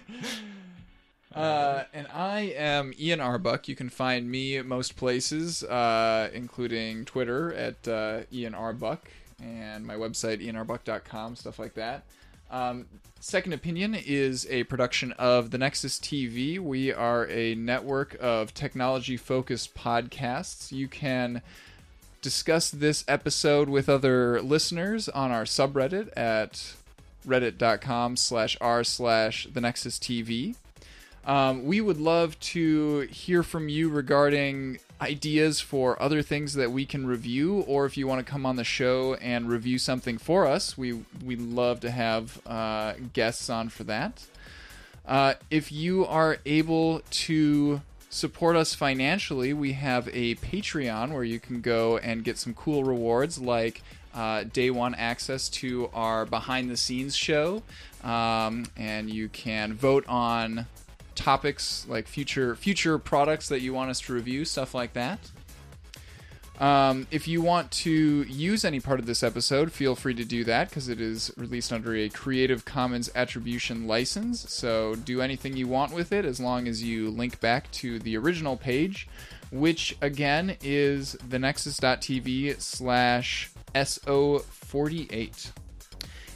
Uh, 1.34 1.84
and 1.94 2.08
I 2.08 2.54
am 2.58 2.92
Ian 3.00 3.22
R. 3.22 3.38
Buck. 3.38 3.68
You 3.68 3.76
can 3.76 3.90
find 3.90 4.30
me 4.30 4.58
at 4.58 4.66
most 4.66 4.96
places, 4.96 5.64
uh, 5.64 6.30
including 6.34 7.06
Twitter 7.06 7.54
at 7.54 7.88
uh, 7.88 8.22
Ian 8.34 8.56
R. 8.56 8.74
Buck 8.74 9.10
and 9.42 9.86
my 9.86 9.94
website, 9.94 10.44
ianrbuck.com, 10.46 11.36
stuff 11.36 11.60
like 11.60 11.76
that. 11.76 12.04
Um, 12.52 12.88
Second 13.20 13.54
Opinion 13.54 13.94
is 13.96 14.48
a 14.50 14.64
production 14.64 15.12
of 15.14 15.52
the 15.52 15.58
Nexus 15.58 16.00
TV. 16.00 16.60
We 16.60 16.92
are 16.92 17.28
a 17.28 17.54
network 17.54 18.18
of 18.20 18.54
technology 18.54 19.18
focused 19.18 19.76
podcasts. 19.76 20.72
You 20.72 20.88
can 20.88 21.44
discuss 22.22 22.72
this 22.72 23.06
episode 23.08 23.70
with 23.70 23.88
other 23.88 24.42
listeners 24.42 25.08
on 25.08 25.32
our 25.32 25.44
subreddit 25.44 26.10
at 26.18 26.74
reddit.com 27.30 28.18
slash 28.18 28.58
r 28.60 28.84
slash 28.84 29.48
the 29.54 29.62
nexus 29.62 29.98
tv 29.98 30.56
um, 31.26 31.66
we 31.66 31.80
would 31.80 32.00
love 32.00 32.40
to 32.40 33.02
hear 33.12 33.44
from 33.44 33.70
you 33.70 33.90
regarding 33.90 34.80
ideas 35.02 35.62
for 35.62 36.02
other 36.02 36.22
things 36.22 36.56
that 36.56 36.72
we 36.72 36.86
can 36.86 37.06
review, 37.06 37.62
or 37.62 37.86
if 37.86 37.98
you 37.98 38.08
want 38.08 38.26
to 38.26 38.30
come 38.30 38.46
on 38.46 38.56
the 38.56 38.64
show 38.64 39.14
and 39.16 39.50
review 39.50 39.78
something 39.78 40.18
for 40.18 40.48
us, 40.48 40.78
we 40.78 41.04
we 41.24 41.36
love 41.36 41.82
to 41.82 41.92
have 41.92 42.42
uh, 42.46 42.94
guests 43.14 43.50
on 43.50 43.70
for 43.70 43.84
that. 43.86 44.26
Uh, 45.06 45.34
if 45.50 45.72
you 45.72 46.06
are 46.06 46.38
able 46.46 47.02
to 47.10 47.82
support 48.10 48.56
us 48.56 48.74
financially, 48.74 49.54
we 49.54 49.74
have 49.74 50.08
a 50.10 50.36
Patreon 50.36 51.14
where 51.14 51.24
you 51.24 51.40
can 51.40 51.62
go 51.62 51.98
and 51.98 52.24
get 52.24 52.38
some 52.38 52.54
cool 52.54 52.84
rewards 52.84 53.40
like 53.40 53.82
uh, 54.14 54.44
day 54.44 54.72
one 54.72 54.96
access 54.96 55.50
to 55.50 55.90
our 55.94 56.26
behind 56.26 56.70
the 56.70 56.78
scenes 56.78 57.16
show, 57.16 57.62
um, 58.04 58.66
and 58.76 59.10
you 59.10 59.30
can 59.30 59.74
vote 59.74 60.06
on 60.08 60.66
topics 61.16 61.86
like 61.90 62.08
future 62.08 62.56
future 62.56 62.98
products 62.98 63.50
that 63.50 63.62
you 63.62 63.74
want 63.74 63.90
us 63.90 64.02
to 64.02 64.14
review, 64.14 64.46
stuff 64.46 64.74
like 64.74 64.94
that. 64.94 65.20
Um, 66.60 67.08
if 67.10 67.26
you 67.28 67.42
want 67.42 67.72
to 67.72 68.24
use 68.24 68.66
any 68.66 68.82
part 68.82 69.00
of 69.00 69.06
this 69.06 69.24
episode, 69.24 69.72
feel 69.72 69.96
free 69.96 70.14
to 70.16 70.26
do 70.26 70.44
that 70.44 70.70
because 70.70 70.90
it 70.90 71.00
is 71.00 71.32
released 71.38 71.72
under 71.72 71.96
a 71.96 72.10
Creative 72.10 72.66
Commons 72.66 73.10
Attribution 73.16 73.88
license. 73.88 74.52
So 74.52 74.96
do 74.96 75.22
anything 75.22 75.56
you 75.56 75.68
want 75.68 75.94
with 75.94 76.12
it 76.12 76.26
as 76.26 76.40
long 76.40 76.68
as 76.68 76.84
you 76.84 77.10
link 77.10 77.40
back 77.40 77.72
to 77.74 77.98
the 78.00 78.18
original 78.18 78.58
page, 78.58 79.08
which 79.52 79.96
again 80.02 80.58
is 80.62 81.16
thenexus.tv 81.28 82.60
slash 82.60 83.52
SO48. 83.74 85.52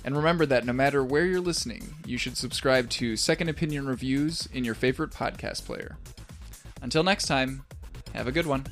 And 0.06 0.16
remember 0.16 0.46
that 0.46 0.66
no 0.66 0.74
matter 0.74 1.04
where 1.04 1.26
you're 1.26 1.42
listening, 1.42 1.96
you 2.06 2.18
should 2.18 2.38
subscribe 2.38 2.90
to 2.92 3.18
Second 3.18 3.50
Opinion 3.50 3.88
Reviews 3.88 4.48
in 4.54 4.64
your 4.64 4.76
favorite 4.76 5.12
podcast 5.12 5.66
player. 5.66 5.98
Until 6.82 7.04
next 7.04 7.28
time, 7.28 7.66
have 8.14 8.28
a 8.28 8.32
good 8.32 8.46
one. 8.46 8.66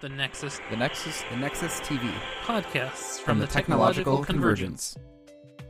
The 0.00 0.08
Nexus 0.08 0.60
The 0.70 0.76
Nexus 0.76 1.24
The 1.28 1.36
Nexus 1.38 1.80
TV. 1.80 2.08
podcasts 2.44 3.18
From 3.18 3.40
the 3.40 3.48
Technological 3.48 4.22
Convergence. 4.24 4.96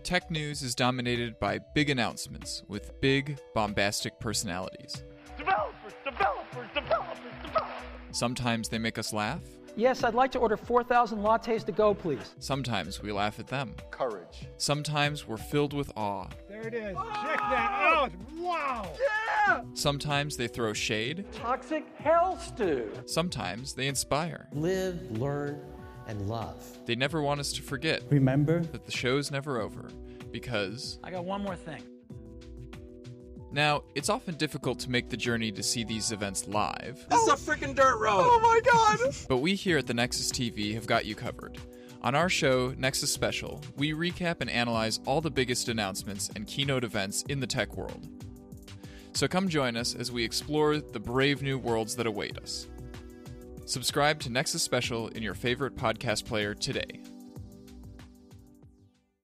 Tech 0.03 0.31
news 0.31 0.61
is 0.61 0.75
dominated 0.75 1.41
by 1.41 1.61
big 1.75 1.89
announcements 1.89 2.63
with 2.69 3.01
big, 3.01 3.39
bombastic 3.55 4.21
personalities. 4.21 5.03
Developers, 5.39 5.95
developers, 6.05 6.69
developers, 6.75 7.33
developers. 7.43 7.73
Sometimes 8.11 8.69
they 8.69 8.77
make 8.79 8.99
us 8.99 9.15
laugh, 9.15 9.41
Yes, 9.77 10.03
I'd 10.03 10.13
like 10.15 10.33
to 10.33 10.41
order 10.41 10.57
4,000 10.57 11.21
lattes 11.21 11.65
to 11.65 11.71
go, 11.71 11.95
please. 11.95 12.35
sometimes 12.41 13.01
we 13.01 13.13
laugh 13.13 13.39
at 13.39 13.47
them. 13.47 13.75
Courage. 13.93 14.49
Sometimes 14.57 15.27
we're 15.27 15.37
filled 15.37 15.73
with 15.73 15.91
awe. 15.97 16.27
There 16.59 16.67
it 16.69 16.75
is. 16.75 16.97
Check 17.23 17.39
that 17.39 17.71
out. 17.81 18.13
Wow. 18.37 18.91
Sometimes 19.75 20.37
they 20.37 20.49
throw 20.49 20.73
shade, 20.73 21.25
Toxic 21.33 21.85
hell 21.99 22.37
stew. 22.39 22.91
sometimes 23.07 23.75
they 23.75 23.87
inspire. 23.87 24.49
Live, 24.53 25.01
learn, 25.19 25.61
and 26.09 26.29
love. 26.29 26.61
They 26.85 26.97
never 26.97 27.23
want 27.23 27.39
us 27.39 27.53
to 27.55 27.63
forget 27.63 28.03
Remember, 28.11 28.61
that 28.61 28.85
the 28.87 28.91
show's 28.93 29.31
never 29.31 29.61
over 29.61 29.89
because 30.33 30.99
I 31.05 31.11
got 31.13 31.25
one 31.25 31.43
more 31.43 31.57
thing. 31.57 31.83
now 33.53 33.85
it's 33.95 34.09
often 34.09 34.35
difficult 34.35 34.81
to 34.81 34.91
make 34.91 35.09
the 35.11 35.17
journey 35.17 35.53
to 35.53 35.63
see 35.63 35.85
these 35.85 36.11
events 36.13 36.49
live. 36.49 37.07
This 37.09 37.21
is 37.23 37.29
a 37.29 37.37
freaking 37.37 37.75
dirt 37.75 37.99
road. 37.99 38.21
Oh 38.25 38.41
my 38.41 38.61
god. 38.73 39.15
But 39.29 39.39
we 39.39 39.55
here 39.55 39.79
at 39.79 39.87
the 39.87 39.95
Nexus 39.95 40.33
TV 40.33 40.75
have 40.75 40.87
got 40.89 41.07
you 41.07 41.15
covered. 41.15 41.57
On 42.03 42.15
our 42.15 42.29
show, 42.29 42.75
Nexus 42.79 43.13
Special, 43.13 43.61
we 43.77 43.93
recap 43.93 44.37
and 44.41 44.49
analyze 44.49 45.01
all 45.05 45.21
the 45.21 45.31
biggest 45.31 45.69
announcements 45.69 46.31
and 46.37 46.47
keynote 46.47 46.85
events 46.85 47.23
in 47.23 47.41
the 47.41 47.47
tech 47.47 47.77
world. 47.77 48.07
So 49.15 49.27
come 49.27 49.49
join 49.49 49.77
us 49.77 49.97
as 49.97 50.13
we 50.13 50.23
explore 50.23 50.79
the 50.79 51.01
brave 51.01 51.43
new 51.43 51.59
worlds 51.59 51.97
that 51.97 52.07
await 52.07 52.39
us. 52.39 52.69
Subscribe 53.65 54.21
to 54.21 54.31
Nexus 54.31 54.63
Special 54.63 55.09
in 55.09 55.25
your 55.25 55.35
favorite 55.35 55.75
podcast 55.75 56.25
player 56.25 56.55
today. 56.55 57.03